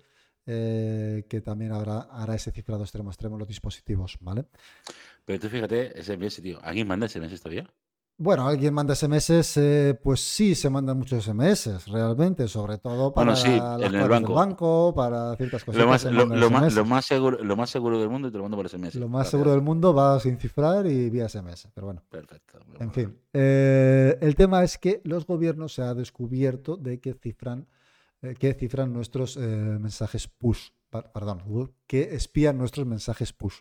eh, 0.51 1.25
que 1.29 1.43
también 1.43 1.73
habrá, 1.73 2.01
hará 2.11 2.35
ese 2.35 2.51
cifrado 2.51 2.83
extremo 2.83 3.11
a 3.11 3.13
extremo 3.13 3.35
en 3.37 3.41
los 3.41 3.49
dispositivos, 3.49 4.17
¿vale? 4.21 4.47
Pero 5.27 5.39
tú 5.41 5.49
fíjate, 5.49 5.93
SMS, 6.03 6.41
tío. 6.41 6.59
¿Alguien 6.63 6.89
manda 6.89 7.07
SMS 7.07 7.39
todavía? 7.43 7.69
Bueno, 8.21 8.49
alguien 8.49 8.75
manda 8.75 8.97
SMS, 8.97 9.59
eh, 9.59 10.01
pues 10.03 10.19
sí, 10.21 10.57
se 10.57 10.69
mandan 10.71 10.99
muchos 10.99 11.23
SMS, 11.25 11.87
realmente, 11.87 12.49
sobre 12.49 12.79
todo 12.79 13.15
para 13.15 13.33
Bueno, 13.33 13.37
sí, 13.37 13.57
las 13.57 13.81
en 13.83 13.95
el 13.95 14.09
banco. 14.09 14.33
del 14.33 14.37
banco, 14.37 14.93
para 14.97 15.37
ciertas 15.37 15.63
cosas. 15.63 15.81
Lo 15.81 15.87
más, 15.87 16.05
lo, 16.05 16.25
lo 16.27 16.51
más, 16.51 16.75
lo, 16.75 16.85
más 16.85 17.05
seguro, 17.07 17.45
lo 17.45 17.55
más 17.57 17.71
seguro 17.71 18.01
del 18.01 18.09
mundo 18.09 18.27
y 18.27 18.33
te 18.33 18.39
lo 18.39 18.43
mando 18.43 18.57
por 18.57 18.69
SMS. 18.69 18.97
Lo 18.97 19.07
más 19.07 19.19
Gracias. 19.19 19.31
seguro 19.31 19.53
del 19.53 19.63
mundo 19.63 19.95
va 19.95 20.19
sin 20.19 20.37
cifrar 20.37 20.87
y 20.89 21.11
vía 21.11 21.29
SMS, 21.29 21.69
pero 21.73 21.87
bueno. 21.87 22.03
Perfecto. 22.11 22.59
En 22.81 22.91
fin, 22.91 23.17
eh, 23.35 24.19
el 24.21 24.35
tema 24.35 24.65
es 24.65 24.79
que 24.79 25.01
los 25.05 25.25
gobiernos 25.25 25.75
se 25.75 25.83
ha 25.83 25.95
descubierto 25.95 26.77
de 26.77 26.99
que 26.99 27.15
cifran, 27.15 27.69
eh, 28.23 28.35
que 28.39 28.55
cifran 28.55 28.93
nuestros 28.93 29.37
eh, 29.37 29.41
mensajes 29.41 30.29
push, 30.29 30.71
perdón, 30.91 31.73
que 31.87 32.15
espían 32.15 32.59
nuestros 32.59 32.87
mensajes 32.87 33.33
push. 33.33 33.61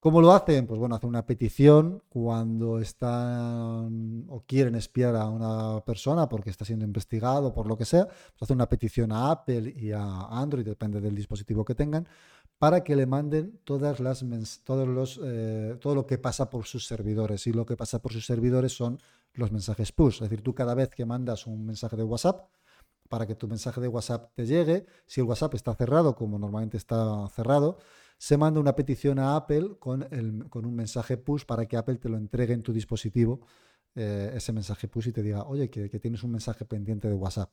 ¿Cómo 0.00 0.22
lo 0.22 0.32
hacen? 0.32 0.66
Pues 0.66 0.80
bueno, 0.80 0.94
hacen 0.94 1.10
una 1.10 1.26
petición 1.26 2.02
cuando 2.08 2.78
están 2.78 4.24
o 4.28 4.42
quieren 4.46 4.74
espiar 4.74 5.14
a 5.14 5.28
una 5.28 5.84
persona 5.84 6.26
porque 6.26 6.48
está 6.48 6.64
siendo 6.64 6.86
investigado 6.86 7.52
por 7.52 7.66
lo 7.66 7.76
que 7.76 7.84
sea, 7.84 8.06
pues 8.06 8.40
hacen 8.40 8.56
una 8.56 8.68
petición 8.68 9.12
a 9.12 9.30
Apple 9.30 9.74
y 9.76 9.92
a 9.92 10.22
Android, 10.30 10.64
depende 10.64 11.02
del 11.02 11.14
dispositivo 11.14 11.66
que 11.66 11.74
tengan, 11.74 12.08
para 12.58 12.82
que 12.82 12.96
le 12.96 13.04
manden 13.04 13.60
todas 13.64 14.00
las 14.00 14.24
todos 14.64 14.88
los, 14.88 15.20
eh, 15.22 15.76
todo 15.80 15.94
lo 15.94 16.06
que 16.06 16.16
pasa 16.16 16.48
por 16.48 16.64
sus 16.64 16.86
servidores. 16.86 17.46
Y 17.46 17.52
lo 17.52 17.66
que 17.66 17.76
pasa 17.76 18.00
por 18.00 18.12
sus 18.14 18.24
servidores 18.24 18.72
son 18.74 18.98
los 19.34 19.52
mensajes 19.52 19.92
push. 19.92 20.14
Es 20.14 20.20
decir, 20.30 20.42
tú 20.42 20.54
cada 20.54 20.74
vez 20.74 20.88
que 20.88 21.04
mandas 21.04 21.46
un 21.46 21.66
mensaje 21.66 21.96
de 21.96 22.04
WhatsApp, 22.04 22.48
para 23.10 23.26
que 23.26 23.34
tu 23.34 23.48
mensaje 23.48 23.80
de 23.80 23.88
WhatsApp 23.88 24.30
te 24.34 24.46
llegue, 24.46 24.86
si 25.04 25.20
el 25.20 25.26
WhatsApp 25.26 25.54
está 25.54 25.74
cerrado, 25.74 26.14
como 26.14 26.38
normalmente 26.38 26.76
está 26.76 27.28
cerrado, 27.28 27.78
se 28.16 28.36
manda 28.36 28.60
una 28.60 28.76
petición 28.76 29.18
a 29.18 29.34
Apple 29.34 29.76
con, 29.80 30.06
el, 30.12 30.48
con 30.48 30.64
un 30.64 30.76
mensaje 30.76 31.16
push 31.16 31.44
para 31.44 31.66
que 31.66 31.76
Apple 31.76 31.96
te 31.96 32.08
lo 32.08 32.16
entregue 32.16 32.54
en 32.54 32.62
tu 32.62 32.72
dispositivo, 32.72 33.40
eh, 33.96 34.30
ese 34.34 34.52
mensaje 34.52 34.86
push 34.86 35.08
y 35.08 35.12
te 35.12 35.22
diga, 35.24 35.42
oye, 35.42 35.68
que, 35.68 35.90
que 35.90 35.98
tienes 35.98 36.22
un 36.22 36.30
mensaje 36.30 36.64
pendiente 36.64 37.08
de 37.08 37.14
WhatsApp. 37.14 37.50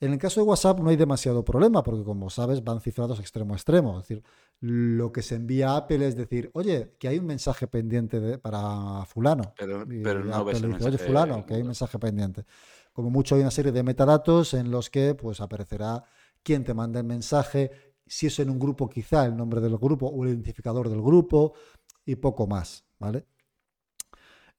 En 0.00 0.12
el 0.12 0.18
caso 0.18 0.40
de 0.40 0.46
WhatsApp 0.46 0.80
no 0.80 0.90
hay 0.90 0.96
demasiado 0.96 1.44
problema, 1.44 1.82
porque 1.82 2.04
como 2.04 2.28
sabes, 2.28 2.62
van 2.62 2.80
cifrados 2.80 3.20
extremo 3.20 3.54
a 3.54 3.56
extremo. 3.56 3.98
Es 4.00 4.08
decir, 4.08 4.24
lo 4.60 5.12
que 5.12 5.22
se 5.22 5.36
envía 5.36 5.70
a 5.70 5.76
Apple 5.78 6.06
es 6.06 6.16
decir, 6.16 6.50
oye, 6.52 6.94
que 6.98 7.08
hay 7.08 7.18
un 7.18 7.26
mensaje 7.26 7.68
pendiente 7.68 8.38
para 8.38 9.04
fulano. 9.06 9.54
Pero, 9.56 9.86
pero 10.02 10.24
no 10.24 10.44
ves 10.44 10.60
dice, 10.60 10.84
oye, 10.84 10.98
fulano, 10.98 11.46
que 11.46 11.54
hay 11.54 11.60
un 11.60 11.68
mensaje 11.68 11.98
pendiente. 11.98 12.44
Como 12.94 13.10
mucho 13.10 13.34
hay 13.34 13.40
una 13.40 13.50
serie 13.50 13.72
de 13.72 13.82
metadatos 13.82 14.54
en 14.54 14.70
los 14.70 14.88
que 14.88 15.16
pues 15.16 15.40
aparecerá 15.40 16.04
quién 16.44 16.62
te 16.62 16.74
manda 16.74 17.00
el 17.00 17.06
mensaje, 17.06 17.72
si 18.06 18.28
es 18.28 18.38
en 18.38 18.50
un 18.50 18.58
grupo 18.60 18.88
quizá 18.88 19.26
el 19.26 19.36
nombre 19.36 19.60
del 19.60 19.76
grupo 19.76 20.06
o 20.06 20.22
el 20.22 20.30
identificador 20.30 20.88
del 20.88 21.02
grupo 21.02 21.54
y 22.06 22.14
poco 22.14 22.46
más, 22.46 22.84
¿vale? 23.00 23.26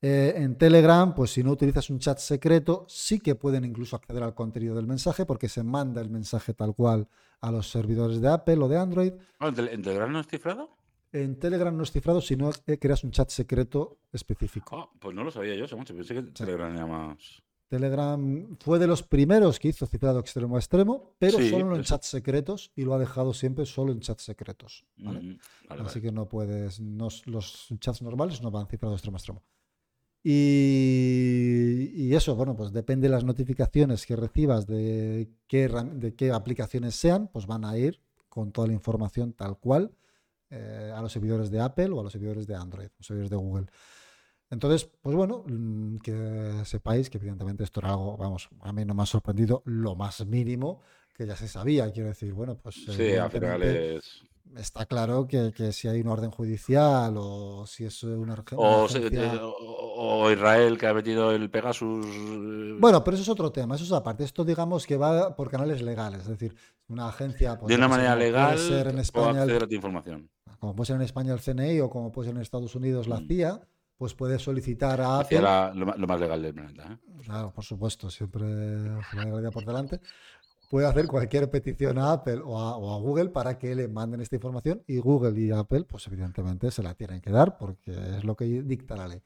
Eh, 0.02 0.34
en 0.36 0.58
Telegram, 0.58 1.16
pues 1.16 1.32
si 1.32 1.44
no 1.44 1.52
utilizas 1.52 1.90
un 1.90 2.00
chat 2.00 2.18
secreto, 2.20 2.86
sí 2.90 3.22
que 3.22 3.36
pueden 3.36 3.64
incluso 3.64 3.96
acceder 3.96 4.24
al 4.24 4.36
contenido 4.36 4.76
del 4.76 4.86
mensaje 4.86 5.26
porque 5.26 5.48
se 5.48 5.64
manda 5.64 6.02
el 6.02 6.10
mensaje 6.10 6.54
tal 6.54 6.76
cual 6.76 7.08
a 7.40 7.52
los 7.52 7.70
servidores 7.70 8.20
de 8.20 8.28
Apple 8.28 8.58
o 8.58 8.68
de 8.68 8.78
Android. 8.78 9.14
Ah, 9.40 9.48
¿En 9.48 9.82
Telegram 9.82 10.12
no 10.12 10.20
es 10.20 10.28
cifrado? 10.28 10.76
En 11.14 11.40
Telegram 11.40 11.76
no 11.76 11.84
es 11.84 11.92
cifrado 11.92 12.20
si 12.20 12.36
no 12.36 12.52
creas 12.82 13.06
un 13.06 13.12
chat 13.12 13.30
secreto 13.30 14.00
específico. 14.12 14.76
Ah, 14.78 14.90
pues 15.00 15.16
no 15.16 15.24
lo 15.24 15.32
sabía 15.32 15.56
yo, 15.56 15.66
pensé 15.66 16.14
que 16.14 16.24
Telegram 16.24 16.76
era 16.76 16.86
más... 16.86 17.45
Telegram 17.76 18.58
fue 18.60 18.80
de 18.80 18.88
los 18.88 19.04
primeros 19.04 19.60
que 19.60 19.68
hizo 19.68 19.86
cifrado 19.86 20.20
extremo 20.20 20.56
a 20.56 20.60
extremo, 20.60 21.16
pero 21.20 21.40
solo 21.40 21.76
en 21.76 21.84
chats 21.84 22.08
secretos 22.08 22.72
y 22.76 22.84
lo 22.84 22.94
ha 22.94 23.00
dejado 23.00 23.34
siempre 23.34 23.66
solo 23.66 23.92
en 23.92 24.00
chats 24.00 24.24
secretos. 24.24 24.86
Mm, 24.96 25.34
Así 25.68 26.00
que 26.00 26.12
no 26.12 26.30
puedes, 26.30 26.80
los 26.80 27.68
chats 27.80 28.02
normales 28.02 28.42
no 28.42 28.50
van 28.50 28.68
cifrado 28.68 28.96
extremo 28.96 29.18
a 29.18 29.20
extremo. 29.20 29.44
Y, 30.28 32.16
eso, 32.16 32.36
bueno, 32.36 32.56
pues 32.56 32.72
depende 32.72 33.08
de 33.08 33.12
las 33.12 33.24
notificaciones 33.24 34.06
que 34.06 34.16
recibas 34.16 34.66
de 34.66 35.30
qué, 35.48 35.68
de 35.68 36.16
qué 36.16 36.32
aplicaciones 36.32 36.96
sean, 36.96 37.28
pues 37.28 37.46
van 37.46 37.64
a 37.66 37.78
ir 37.78 38.02
con 38.30 38.52
toda 38.52 38.68
la 38.68 38.74
información 38.74 39.34
tal 39.34 39.60
cual 39.60 39.92
eh, 40.50 40.92
a 40.96 41.02
los 41.02 41.12
servidores 41.12 41.52
de 41.52 41.60
Apple 41.60 41.90
o 41.90 42.00
a 42.00 42.04
los 42.04 42.12
servidores 42.14 42.48
de 42.48 42.56
Android, 42.56 42.88
los 42.98 43.06
servidores 43.06 43.30
de 43.30 43.36
Google. 43.36 43.68
Entonces, 44.50 44.90
pues 45.02 45.16
bueno, 45.16 45.44
mm, 45.48 45.98
que 45.98 46.62
sepáis 46.66 47.10
que 47.10 47.18
evidentemente 47.18 47.64
esto 47.64 47.80
era 47.80 47.90
algo, 47.90 48.18
vamos, 48.18 48.50
a 48.62 48.72
mí 48.72 48.86
no 48.86 48.94
me 48.94 49.04
ha 49.04 49.08
sorprendido 49.08 49.64
lo 49.66 49.96
más 49.96 50.26
mínimo, 50.26 50.82
que 51.14 51.26
ya 51.26 51.36
se 51.36 51.48
sabía, 51.48 51.92
quiero 51.92 52.10
decir, 52.10 52.34
bueno, 52.34 52.58
pues... 52.58 52.76
Sí, 52.86 53.16
al 53.16 53.32
final 53.32 53.64
es 53.64 54.24
está 54.58 54.86
claro 54.86 55.28
que, 55.28 55.52
si 55.72 55.88
hay 55.88 56.02
una 56.02 56.14
orden 56.14 56.32
judicial 56.32 57.16
o 57.18 57.66
si 57.66 57.86
es 57.86 58.04
una, 58.04 58.44
o, 58.56 58.88
o, 59.98 60.32
Israel 60.32 60.78
que 60.78 60.88
ha 60.88 60.94
metido 60.94 61.32
el 61.32 61.50
Pegasus. 61.50 62.06
Eh, 62.06 62.78
bueno, 62.80 63.04
pero 63.04 63.16
eso 63.16 63.24
es 63.24 63.30
otro 63.30 63.52
tema, 63.52 63.76
eso 63.76 63.84
es 63.84 63.92
aparte. 63.92 64.24
Esto 64.24 64.46
digamos 64.46 64.86
que 64.86 64.98
va 64.98 65.36
por 65.36 65.50
canales 65.50 65.82
legales, 65.82 66.22
es 66.22 66.28
decir, 66.28 66.56
una 66.88 67.10
agencia. 67.10 67.58
Pues, 67.58 67.70
de 67.70 67.76
una 67.76 67.88
manera 67.88 68.16
legal 68.16 68.56
puede 68.56 68.68
ser 68.68 68.88
en 68.88 69.00
España, 69.00 69.42
acceder 69.42 69.64
a 69.64 69.68
tu 69.68 69.76
información. 69.76 70.30
Como 70.60 70.76
puede 70.76 70.88
ser 70.88 70.96
en 70.98 71.02
España 71.02 71.34
el 71.34 71.40
CNI 71.40 71.80
o 71.82 71.90
como 71.90 72.12
puede 72.12 72.28
ser 72.30 72.36
en 72.36 72.42
Estados 72.42 72.76
Unidos 72.76 73.08
la 73.08 73.20
mm. 73.20 73.28
CIA, 73.28 73.68
pues 73.98 74.14
puede 74.14 74.40
solicitar 74.40 75.00
a 75.02 75.20
Apple. 75.20 75.42
lo, 75.42 76.08
más 76.08 76.20
legal 76.20 76.42
del 76.42 76.54
planeta. 76.54 76.94
¿eh? 76.94 77.22
Claro, 77.24 77.52
por 77.54 77.64
supuesto, 77.64 78.10
siempre 78.10 78.46
la 78.46 79.52
por 79.52 79.66
delante 79.66 80.00
puede 80.70 80.88
hacer 80.88 81.08
cualquier 81.08 81.50
petición 81.50 81.98
a 81.98 82.12
Apple 82.12 82.42
o 82.44 82.60
a, 82.60 83.00
Google 83.00 83.30
para 83.30 83.58
que 83.58 83.76
le 83.76 83.88
manden 83.88 84.22
esta 84.22 84.36
información 84.36 84.84
y 84.88 84.98
Google 84.98 85.40
y 85.40 85.52
Apple, 85.52 85.84
pues 85.84 86.08
evidentemente 86.08 86.72
se 86.72 86.84
la 86.84 86.94
tienen 86.96 87.22
que 87.22 87.32
dar 87.32 87.58
porque 87.58 87.92
es 87.92 88.24
lo 88.24 88.36
que 88.36 88.46
dicta 88.46 88.96
la 88.96 89.08
ley. 89.08 89.22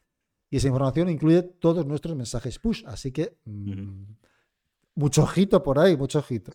Y 0.50 0.58
esa 0.58 0.68
información 0.68 1.10
incluye 1.10 1.44
todos 1.44 1.86
nuestros 1.86 2.16
mensajes 2.16 2.60
push, 2.60 2.84
así 2.88 3.12
que 3.12 3.38
mm, 3.46 4.04
mucho 4.96 5.24
ojito 5.24 5.62
por 5.62 5.80
ahí, 5.80 5.96
mucho 5.96 6.20
ojito. 6.20 6.52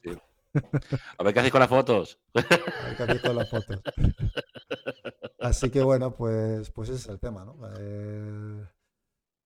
A 1.19 1.25
ver 1.25 1.35
qué 1.35 1.41
hacéis 1.41 1.53
con 1.53 1.61
las 1.61 1.69
fotos. 1.69 2.21
A 2.35 2.41
ver 2.41 2.97
qué 2.97 3.03
hacéis 3.03 3.23
con 3.23 3.37
las 3.37 3.51
fotos. 3.51 3.81
Así 5.45 5.69
que 5.69 5.83
bueno, 5.83 6.15
pues, 6.15 6.71
pues 6.71 6.89
ese 6.89 6.99
es 6.99 7.09
el 7.09 7.21
tema, 7.21 7.45
¿no? 7.45 7.59
Eh, 7.79 8.67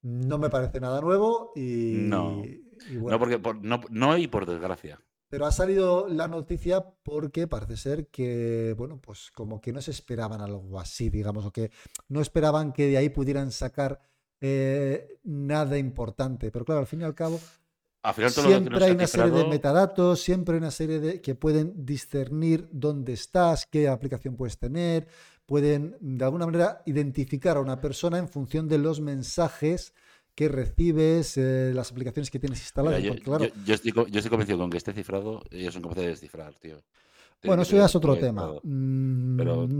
no 0.02 0.38
me 0.38 0.48
parece 0.48 0.78
nada 0.78 1.00
nuevo 1.00 1.52
y. 1.56 1.94
No. 1.96 2.42
No, 2.90 3.18
porque 3.18 3.40
no, 3.62 3.80
no 3.90 4.16
y 4.16 4.28
por 4.28 4.46
desgracia. 4.46 5.00
Pero 5.28 5.44
ha 5.44 5.52
salido 5.52 6.06
la 6.08 6.28
noticia 6.28 6.84
porque 7.02 7.48
parece 7.48 7.76
ser 7.76 8.06
que, 8.06 8.74
bueno, 8.78 9.00
pues 9.00 9.32
como 9.34 9.60
que 9.60 9.72
no 9.72 9.82
se 9.82 9.90
esperaban 9.90 10.40
algo 10.40 10.78
así, 10.78 11.10
digamos, 11.10 11.44
o 11.44 11.52
que 11.52 11.72
no 12.08 12.20
esperaban 12.20 12.72
que 12.72 12.86
de 12.86 12.96
ahí 12.96 13.08
pudieran 13.08 13.50
sacar 13.50 14.00
eh, 14.40 15.18
nada 15.24 15.76
importante. 15.78 16.52
Pero 16.52 16.64
claro, 16.64 16.80
al 16.80 16.86
fin 16.86 17.00
y 17.00 17.04
al 17.04 17.14
cabo, 17.16 17.40
siempre 18.30 18.84
hay 18.84 18.92
una 18.92 19.06
serie 19.06 19.32
de 19.32 19.44
metadatos, 19.48 20.20
siempre 20.20 20.54
hay 20.54 20.58
una 20.58 20.70
serie 20.70 21.00
de 21.00 21.20
que 21.20 21.34
pueden 21.34 21.84
discernir 21.84 22.68
dónde 22.70 23.12
estás, 23.12 23.66
qué 23.66 23.88
aplicación 23.88 24.36
puedes 24.36 24.58
tener, 24.58 25.08
pueden 25.48 25.96
de 26.00 26.24
alguna 26.26 26.44
manera 26.44 26.82
identificar 26.84 27.56
a 27.56 27.60
una 27.60 27.80
persona 27.80 28.18
en 28.18 28.28
función 28.28 28.68
de 28.68 28.76
los 28.76 29.00
mensajes 29.00 29.94
que 30.34 30.46
recibes, 30.46 31.38
eh, 31.38 31.72
las 31.74 31.90
aplicaciones 31.90 32.30
que 32.30 32.38
tienes 32.38 32.60
instaladas. 32.60 33.02
yo, 33.02 33.16
claro, 33.16 33.46
yo, 33.64 33.74
estoy, 33.74 33.92
yo, 33.92 34.04
estoy, 34.04 34.28
convencido 34.28 34.58
con 34.58 34.68
que 34.68 34.76
esté 34.76 34.92
cifrado, 34.92 35.42
ellos 35.50 35.72
son 35.72 35.82
capaces 35.82 36.04
de 36.04 36.10
descifrar, 36.10 36.54
tío. 36.56 36.82
bueno, 37.42 37.62
eso 37.62 37.76
ya 37.76 37.86
es 37.86 37.96
otro 37.96 38.14
tema. 38.18 38.52
Mm, 38.62 39.36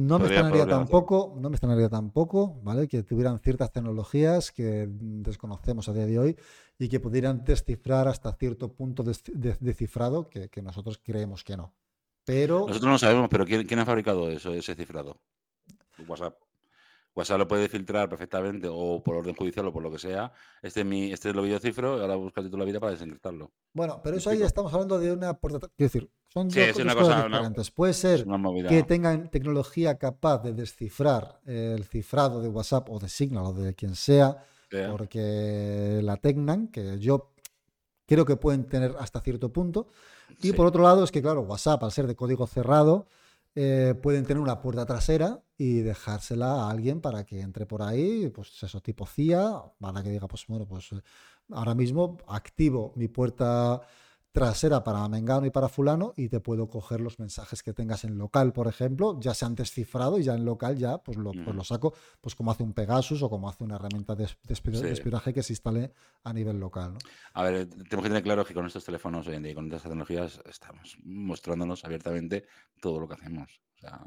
no 0.07 0.19
me 0.19 0.25
extrañaría 0.25 0.67
tampoco, 0.67 1.37
no 1.39 1.51
me 1.51 1.57
extrañaría 1.57 1.91
tampoco, 1.91 2.59
¿vale? 2.63 2.89
Que 2.89 3.03
tuvieran 3.03 3.39
ciertas 3.39 3.71
tecnologías 3.71 4.51
que 4.51 4.89
desconocemos 4.89 5.87
a 5.91 5.93
día 5.93 6.07
de 6.07 6.19
hoy 6.19 6.37
y 6.79 6.89
que 6.89 6.99
pudieran 6.99 7.45
descifrar 7.45 8.09
hasta 8.09 8.33
cierto 8.33 8.73
punto 8.73 9.03
de, 9.03 9.75
cifrado 9.75 10.31
que, 10.31 10.49
que, 10.49 10.63
nosotros 10.63 10.99
creemos 11.05 11.45
que 11.45 11.59
no. 11.59 11.75
Pero 12.25 12.61
nosotros 12.67 12.91
no 12.91 12.99
sabemos, 12.99 13.29
pero 13.29 13.45
¿quién, 13.45 13.67
quién 13.67 13.81
ha 13.81 13.85
fabricado 13.85 14.31
eso, 14.31 14.55
ese 14.55 14.75
cifrado? 14.75 15.19
WhatsApp. 16.07 16.39
WhatsApp 17.15 17.39
lo 17.39 17.49
puede 17.49 17.69
filtrar 17.69 18.09
perfectamente 18.09 18.69
o 18.71 19.03
por 19.03 19.17
orden 19.17 19.35
judicial 19.35 19.67
o 19.67 19.73
por 19.73 19.83
lo 19.83 19.91
que 19.91 19.99
sea. 19.99 20.33
Este 20.63 20.81
es, 20.81 20.87
mi, 20.87 21.13
este 21.13 21.31
es 21.31 21.35
lo 21.35 21.43
que 21.43 21.51
yo 21.51 21.59
cifro 21.59 21.99
y 21.99 22.01
ahora 22.01 22.15
búscate 22.15 22.49
tú 22.49 22.57
la 22.57 22.65
vida 22.65 22.79
para 22.79 22.93
desencriptarlo. 22.93 23.51
Bueno, 23.73 24.01
pero 24.03 24.17
eso 24.17 24.31
ahí 24.31 24.43
estamos 24.43 24.73
hablando 24.73 24.99
de 25.01 25.13
una 25.13 25.35
puerta. 25.35 25.59
Quiero 25.59 25.93
decir, 25.93 26.11
son 26.29 26.49
dos, 26.49 26.95
cosas 26.95 27.25
diferentes. 27.25 27.71
Puede 27.73 27.93
ser 27.93 28.25
que 28.69 28.83
tengan 28.85 29.31
tecnología 29.31 29.99
capaz 29.99 30.43
de 30.45 30.53
descifrar 30.53 31.41
el 31.45 31.85
cifrado 31.85 32.41
de 32.41 32.49
WhatsApp 32.49 32.89
o 32.91 32.99
de 33.01 33.09
Signal 33.09 33.47
o 33.47 33.53
de 33.53 33.75
quien 33.75 33.97
sea, 33.97 34.45
porque 34.91 36.01
la 36.03 36.19
tengan, 36.19 36.69
que 36.69 36.99
yo 37.01 37.33
creo 38.07 38.25
que 38.25 38.37
pueden 38.37 38.65
tener 38.65 38.95
hasta 38.99 39.21
cierto 39.21 39.53
punto. 39.53 39.89
Y 40.43 40.53
por 40.53 40.67
otro 40.67 40.83
lado, 40.83 41.03
es 41.03 41.11
que, 41.11 41.23
claro, 41.23 41.41
WhatsApp, 41.41 41.83
al 41.83 41.91
ser 41.93 42.07
de 42.07 42.15
código 42.15 42.47
cerrado, 42.47 43.07
eh, 43.61 43.97
pueden 44.01 44.25
tener 44.25 44.41
una 44.41 44.61
puerta 44.61 44.87
trasera 44.87 45.43
y 45.57 45.81
dejársela 45.81 46.63
a 46.63 46.71
alguien 46.71 47.01
para 47.01 47.25
que 47.27 47.41
entre 47.41 47.67
por 47.67 47.83
ahí, 47.83 48.29
pues 48.29 48.63
eso, 48.63 48.81
tipo 48.81 49.05
CIA, 49.05 49.65
para 49.81 50.01
que 50.01 50.11
diga, 50.11 50.29
pues 50.29 50.47
bueno, 50.47 50.65
pues 50.65 50.91
ahora 51.51 51.75
mismo 51.75 52.19
activo 52.29 52.93
mi 52.95 53.09
puerta 53.09 53.81
trasera 54.39 54.85
para 54.85 55.09
Mengano 55.09 55.47
y 55.47 55.51
para 55.51 55.69
Fulano 55.69 56.13
y 56.17 56.29
te 56.29 56.39
puedo 56.39 56.69
coger 56.69 57.01
los 57.01 57.19
mensajes 57.19 57.65
que 57.65 57.73
tengas 57.73 58.05
en 58.05 58.17
local, 58.17 58.53
por 58.53 58.69
ejemplo, 58.69 59.19
ya 59.19 59.35
se 59.35 59.45
han 59.45 59.57
descifrado 59.57 60.17
y 60.17 60.23
ya 60.23 60.35
en 60.35 60.45
local 60.45 60.77
ya 60.79 60.99
pues 60.99 61.19
lo, 61.19 61.33
pues 61.33 61.57
lo 61.57 61.65
saco, 61.65 61.93
pues 62.21 62.37
como 62.37 62.53
hace 62.53 62.63
un 62.63 62.73
Pegasus 62.73 63.21
o 63.23 63.29
como 63.29 63.49
hace 63.49 63.65
una 63.65 63.75
herramienta 63.75 64.15
de, 64.15 64.29
espionaje 64.49 65.35
que 65.35 65.43
se 65.43 65.55
instale 65.55 65.93
a 66.23 66.33
nivel 66.33 66.61
local. 66.61 66.93
¿no? 66.93 66.99
A 67.35 67.43
ver, 67.43 67.69
tenemos 67.69 68.05
que 68.05 68.11
tener 68.11 68.23
claro 68.23 68.45
que 68.45 68.55
con 68.55 68.65
estos 68.65 68.85
teléfonos 68.85 69.27
hoy 69.27 69.35
en 69.35 69.43
día 69.43 69.53
y 69.53 69.55
con 69.57 69.65
estas 69.67 69.83
tecnologías 69.83 70.41
estamos 70.49 70.97
mostrándonos 71.03 71.85
abiertamente 71.85 72.45
todo 72.81 73.01
lo 73.01 73.09
que 73.09 73.15
hacemos. 73.15 73.61
O 73.75 73.81
sea, 73.81 73.98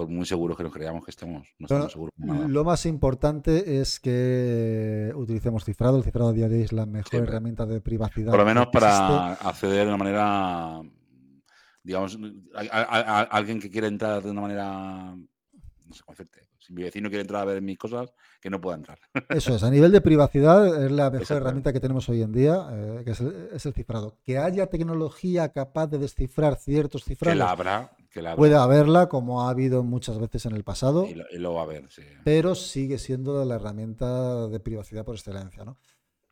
por 0.00 0.08
muy 0.08 0.24
seguros 0.24 0.56
que 0.56 0.62
nos 0.62 0.72
creamos 0.72 1.04
que 1.04 1.10
estemos. 1.10 1.46
No 1.58 1.66
estamos 1.66 1.92
seguros 1.92 2.14
Lo 2.16 2.64
más 2.64 2.86
importante 2.86 3.82
es 3.82 4.00
que 4.00 5.12
utilicemos 5.14 5.62
cifrado. 5.62 5.98
El 5.98 6.04
cifrado 6.04 6.30
a 6.30 6.32
día 6.32 6.48
de 6.48 6.56
hoy 6.56 6.62
es 6.62 6.72
la 6.72 6.86
mejor 6.86 7.24
herramienta 7.24 7.66
de 7.66 7.82
privacidad. 7.82 8.30
Por 8.30 8.40
lo 8.40 8.46
menos 8.46 8.68
para 8.68 9.34
acceder 9.34 9.82
de 9.82 9.88
una 9.88 9.98
manera, 9.98 10.80
digamos, 11.82 12.18
a, 12.54 13.20
alguien 13.24 13.60
que 13.60 13.68
quiere 13.68 13.88
entrar 13.88 14.22
de 14.22 14.30
una 14.30 14.40
manera, 14.40 15.14
no 15.14 15.92
sé 15.94 16.02
cómo 16.02 16.16
decirte. 16.16 16.48
Si 16.58 16.72
mi 16.72 16.82
vecino 16.82 17.10
quiere 17.10 17.20
entrar 17.20 17.42
a 17.42 17.44
ver 17.44 17.60
mis 17.60 17.76
cosas, 17.76 18.10
que 18.40 18.48
no 18.48 18.58
pueda 18.58 18.78
entrar. 18.78 18.98
Eso 19.28 19.54
es, 19.54 19.62
a 19.62 19.70
nivel 19.70 19.92
de 19.92 20.00
privacidad 20.00 20.82
es 20.82 20.90
la 20.90 21.10
mejor 21.10 21.36
herramienta 21.36 21.74
que 21.74 21.80
tenemos 21.80 22.08
hoy 22.08 22.22
en 22.22 22.32
día, 22.32 22.68
eh, 22.72 23.02
que 23.04 23.10
es 23.10 23.66
el, 23.66 23.74
cifrado. 23.74 24.16
Que 24.24 24.38
haya 24.38 24.66
tecnología 24.68 25.50
capaz 25.50 25.88
de 25.88 25.98
descifrar 25.98 26.56
ciertos 26.56 27.04
cifrados. 27.04 27.34
Que 27.34 27.38
la 27.38 27.50
habrá, 27.50 27.96
Puede 28.36 28.56
haberla, 28.56 29.08
como 29.08 29.42
ha 29.42 29.50
habido 29.50 29.82
muchas 29.84 30.18
veces 30.18 30.46
en 30.46 30.52
el 30.52 30.64
pasado. 30.64 31.06
Y 31.06 31.38
lo, 31.38 31.54
va 31.54 31.60
a 31.60 31.64
haber, 31.64 31.88
sí. 31.90 32.02
Pero 32.24 32.54
sigue 32.54 32.98
siendo 32.98 33.44
la 33.44 33.54
herramienta 33.54 34.48
de 34.48 34.60
privacidad 34.60 35.04
por 35.04 35.14
excelencia, 35.14 35.64
¿no? 35.64 35.78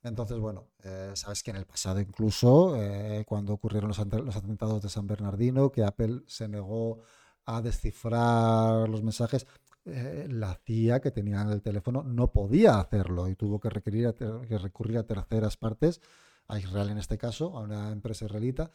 Entonces, 0.03 0.39
bueno, 0.39 0.69
eh, 0.83 1.13
sabes 1.15 1.43
que 1.43 1.51
en 1.51 1.57
el 1.57 1.67
pasado 1.67 2.01
incluso, 2.01 2.77
eh, 2.77 3.25
cuando 3.27 3.53
ocurrieron 3.53 3.89
los, 3.89 3.99
los, 3.99 4.37
atentados 4.37 4.83
de 4.83 4.89
San 4.89 5.07
Bernardino, 5.07 5.71
que 5.71 5.85
Apple 5.85 6.23
se 6.27 6.49
negó 6.49 7.03
a 7.45 7.63
descifrar 7.63 8.89
los 8.89 9.03
mensajes, 9.03 9.47
eh, 9.85 10.27
la 10.29 10.55
CIA 10.65 11.01
que 11.01 11.11
tenía 11.11 11.43
en 11.43 11.51
el 11.51 11.63
teléfono 11.63 12.03
no 12.03 12.31
podía 12.33 12.79
hacerlo 12.79 13.29
y 13.29 13.35
tuvo 13.35 13.59
que, 13.59 13.71
requerir 13.71 14.15
que 14.15 14.59
recurrir 14.59 14.99
a 14.99 15.07
terceras 15.07 15.57
partes, 15.57 16.01
a 16.47 16.59
Israel 16.59 16.91
en 16.91 16.99
este 16.99 17.19
caso, 17.19 17.57
a 17.57 17.61
una 17.61 17.91
empresa 17.91 18.25
israelita, 18.27 18.71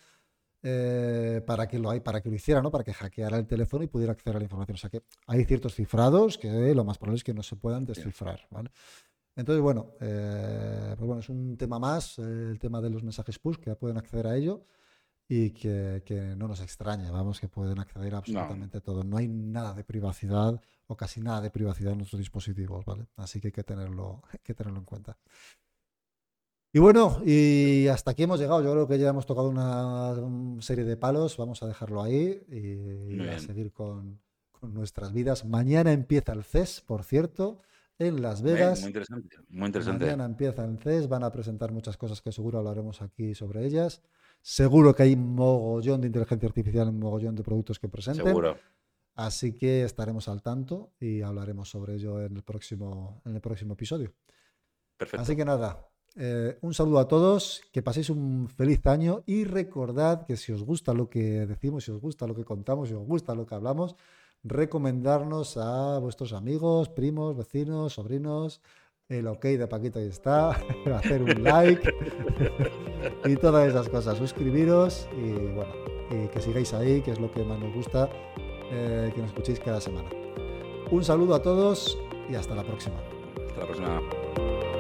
para 1.46 1.68
que 1.68 1.78
lo 1.78 1.90
hay, 1.90 2.00
para 2.00 2.22
que 2.22 2.30
lo 2.30 2.36
hiciera, 2.36 2.62
¿no? 2.62 2.72
Para 2.72 2.84
que 2.84 2.94
hackeara 2.94 3.38
el 3.38 3.48
teléfono 3.48 3.84
y 3.84 3.88
pudiera 3.88 4.14
acceder 4.14 4.38
a 4.38 4.40
la 4.40 4.46
información. 4.46 4.76
O 4.76 4.78
sea 4.78 4.90
que 4.90 5.04
hay 5.28 5.44
ciertos 5.46 5.76
cifrados 5.76 6.38
que 6.38 6.74
lo 6.74 6.84
más 6.84 6.98
probable 6.98 7.18
es 7.18 7.24
que 7.24 7.34
no 7.34 7.44
se 7.44 7.56
puedan 7.56 7.86
descifrar, 7.86 8.48
¿vale? 8.50 8.72
Entonces, 9.36 9.62
bueno, 9.62 9.94
eh, 10.00 10.94
pues 10.96 11.08
bueno, 11.08 11.22
es 11.22 11.30
un 11.30 11.58
tema 11.58 11.80
más, 11.80 12.20
eh, 12.20 12.22
el 12.22 12.60
tema 12.60 12.82
de 12.82 12.90
los 12.90 13.04
mensajes 13.04 13.40
push, 13.40 13.58
que 13.58 13.76
pueden 13.76 13.98
acceder 13.98 14.28
a 14.28 14.36
ello 14.36 14.66
y 15.28 15.52
que, 15.52 16.36
no 16.38 16.48
nos 16.48 16.62
extraña, 16.62 17.10
vamos, 17.10 17.40
que 17.40 17.48
pueden 17.48 17.80
acceder 17.80 18.14
a 18.14 18.18
absolutamente 18.20 18.82
todo. 18.82 19.04
No 19.04 19.18
hay 19.18 19.28
nada 19.28 19.74
de 19.74 19.84
privacidad 19.84 20.62
o 20.88 20.96
casi 20.96 21.22
nada 21.22 21.42
de 21.42 21.50
privacidad 21.50 21.94
en 21.94 22.00
nuestros 22.00 22.20
dispositivos, 22.20 22.86
¿vale? 22.86 23.08
Así 23.16 23.42
que 23.42 23.48
hay 23.48 23.52
que 23.52 23.64
tenerlo, 23.64 24.22
hay 24.32 24.40
que 24.44 24.54
tenerlo 24.54 24.80
en 24.80 24.86
cuenta. 24.86 25.18
Y 26.74 26.80
bueno, 26.80 27.22
y 27.24 27.88
hasta 27.88 28.12
aquí 28.12 28.24
hemos 28.24 28.40
llegado. 28.40 28.64
Yo 28.64 28.72
creo 28.72 28.88
que 28.88 28.98
ya 28.98 29.10
hemos 29.10 29.26
tocado 29.26 29.48
una, 29.48 30.16
serie 30.62 30.84
de 30.84 30.98
palos. 30.98 31.38
Vamos 31.38 31.62
a 31.64 31.68
dejarlo 31.68 32.02
ahí 32.02 32.42
y, 32.50 33.22
a 33.30 33.40
seguir 33.40 33.72
con, 33.72 34.20
con 34.52 34.74
nuestras 34.74 35.14
vidas. 35.14 35.46
Mañana 35.46 35.92
empieza 35.92 36.34
el 36.34 36.44
CES, 36.44 36.82
por 36.82 37.04
cierto 37.04 37.62
en 38.00 38.22
Las 38.22 38.42
Vegas. 38.42 38.82
muy 38.82 38.88
interesante, 38.88 39.38
muy 39.50 39.68
interesante. 39.68 40.06
Mañana 40.06 40.26
empieza 40.26 40.64
en 40.66 40.78
CES, 40.78 41.08
van 41.08 41.24
a 41.24 41.32
presentar 41.32 41.72
muchas 41.72 41.98
cosas 41.98 42.22
que 42.22 42.32
seguro 42.32 42.60
hablaremos 42.60 43.02
aquí 43.02 43.36
sobre 43.36 43.66
ellas. 43.66 44.02
Seguro 44.42 44.94
que 44.94 45.04
hay 45.04 45.14
un 45.14 45.36
mogollón 45.36 46.02
de 46.02 46.08
inteligencia 46.08 46.48
artificial, 46.48 46.90
un 46.90 47.00
mogollón 47.00 47.36
de 47.36 47.44
productos 47.44 47.80
que 47.80 47.88
presenten. 47.88 48.26
Seguro. 48.26 48.58
Así 49.16 49.56
que 49.56 49.84
estaremos 49.84 50.28
al 50.28 50.42
tanto 50.42 50.92
y 51.00 51.22
hablaremos 51.22 51.70
sobre 51.70 51.96
ello 51.96 52.22
en 52.22 52.36
el 52.36 52.44
próximo, 52.44 53.22
en 53.26 53.36
el 53.36 53.42
próximo 53.42 53.74
episodio. 53.74 54.12
Perfecto. 54.98 55.22
Así 55.22 55.36
que 55.36 55.46
nada, 55.46 55.88
eh, 56.16 56.58
un 56.62 56.74
saludo 56.74 57.00
a 57.00 57.08
todos, 57.08 57.62
que 57.72 57.82
paséis 57.82 58.10
un 58.10 58.48
feliz 58.48 58.86
año 58.86 59.24
y 59.26 59.46
recordad 59.46 60.26
que 60.26 60.38
si 60.38 60.52
os 60.52 60.64
gusta 60.64 60.94
lo 60.94 61.10
que 61.10 61.46
decimos, 61.46 61.86
si 61.86 61.92
os 61.92 62.00
gusta 62.00 62.28
lo 62.28 62.36
que 62.36 62.44
contamos, 62.44 62.90
si 62.90 62.94
os 62.94 63.06
gusta 63.06 63.34
lo 63.34 63.46
que 63.46 63.56
hablamos, 63.56 63.96
recomendarnos 64.44 65.58
a 65.58 65.98
vuestros 66.00 66.34
amigos, 66.34 66.90
primos, 66.90 67.36
vecinos, 67.36 67.94
sobrinos. 67.94 68.62
El 69.10 69.28
ok 69.28 69.44
de 69.44 69.68
Paquito 69.68 70.00
ahí 70.00 70.08
está, 70.08 70.52
hacer 70.96 71.22
un 71.22 71.44
like 71.44 71.94
y 73.26 73.36
todas 73.36 73.68
esas 73.68 73.90
cosas. 73.90 74.18
Suscribiros 74.18 75.08
y 75.18 75.32
bueno, 75.32 75.74
y 76.10 76.28
que 76.28 76.42
sigáis 76.42 76.74
ahí, 76.74 77.02
que 77.02 77.12
es 77.12 77.20
lo 77.20 77.32
que 77.32 77.44
más 77.44 77.60
nos 77.60 77.74
gusta, 77.74 78.10
eh, 78.72 79.12
que 79.14 79.22
nos 79.22 79.30
escuchéis 79.30 79.60
cada 79.60 79.82
semana. 79.82 80.10
Un 80.92 81.04
saludo 81.04 81.36
a 81.36 81.42
todos 81.42 81.98
y 82.30 82.36
hasta 82.36 82.56
la 82.56 82.64
próxima. 82.64 82.96
Hasta 83.48 83.60
la 83.60 83.66
próxima. 83.66 84.73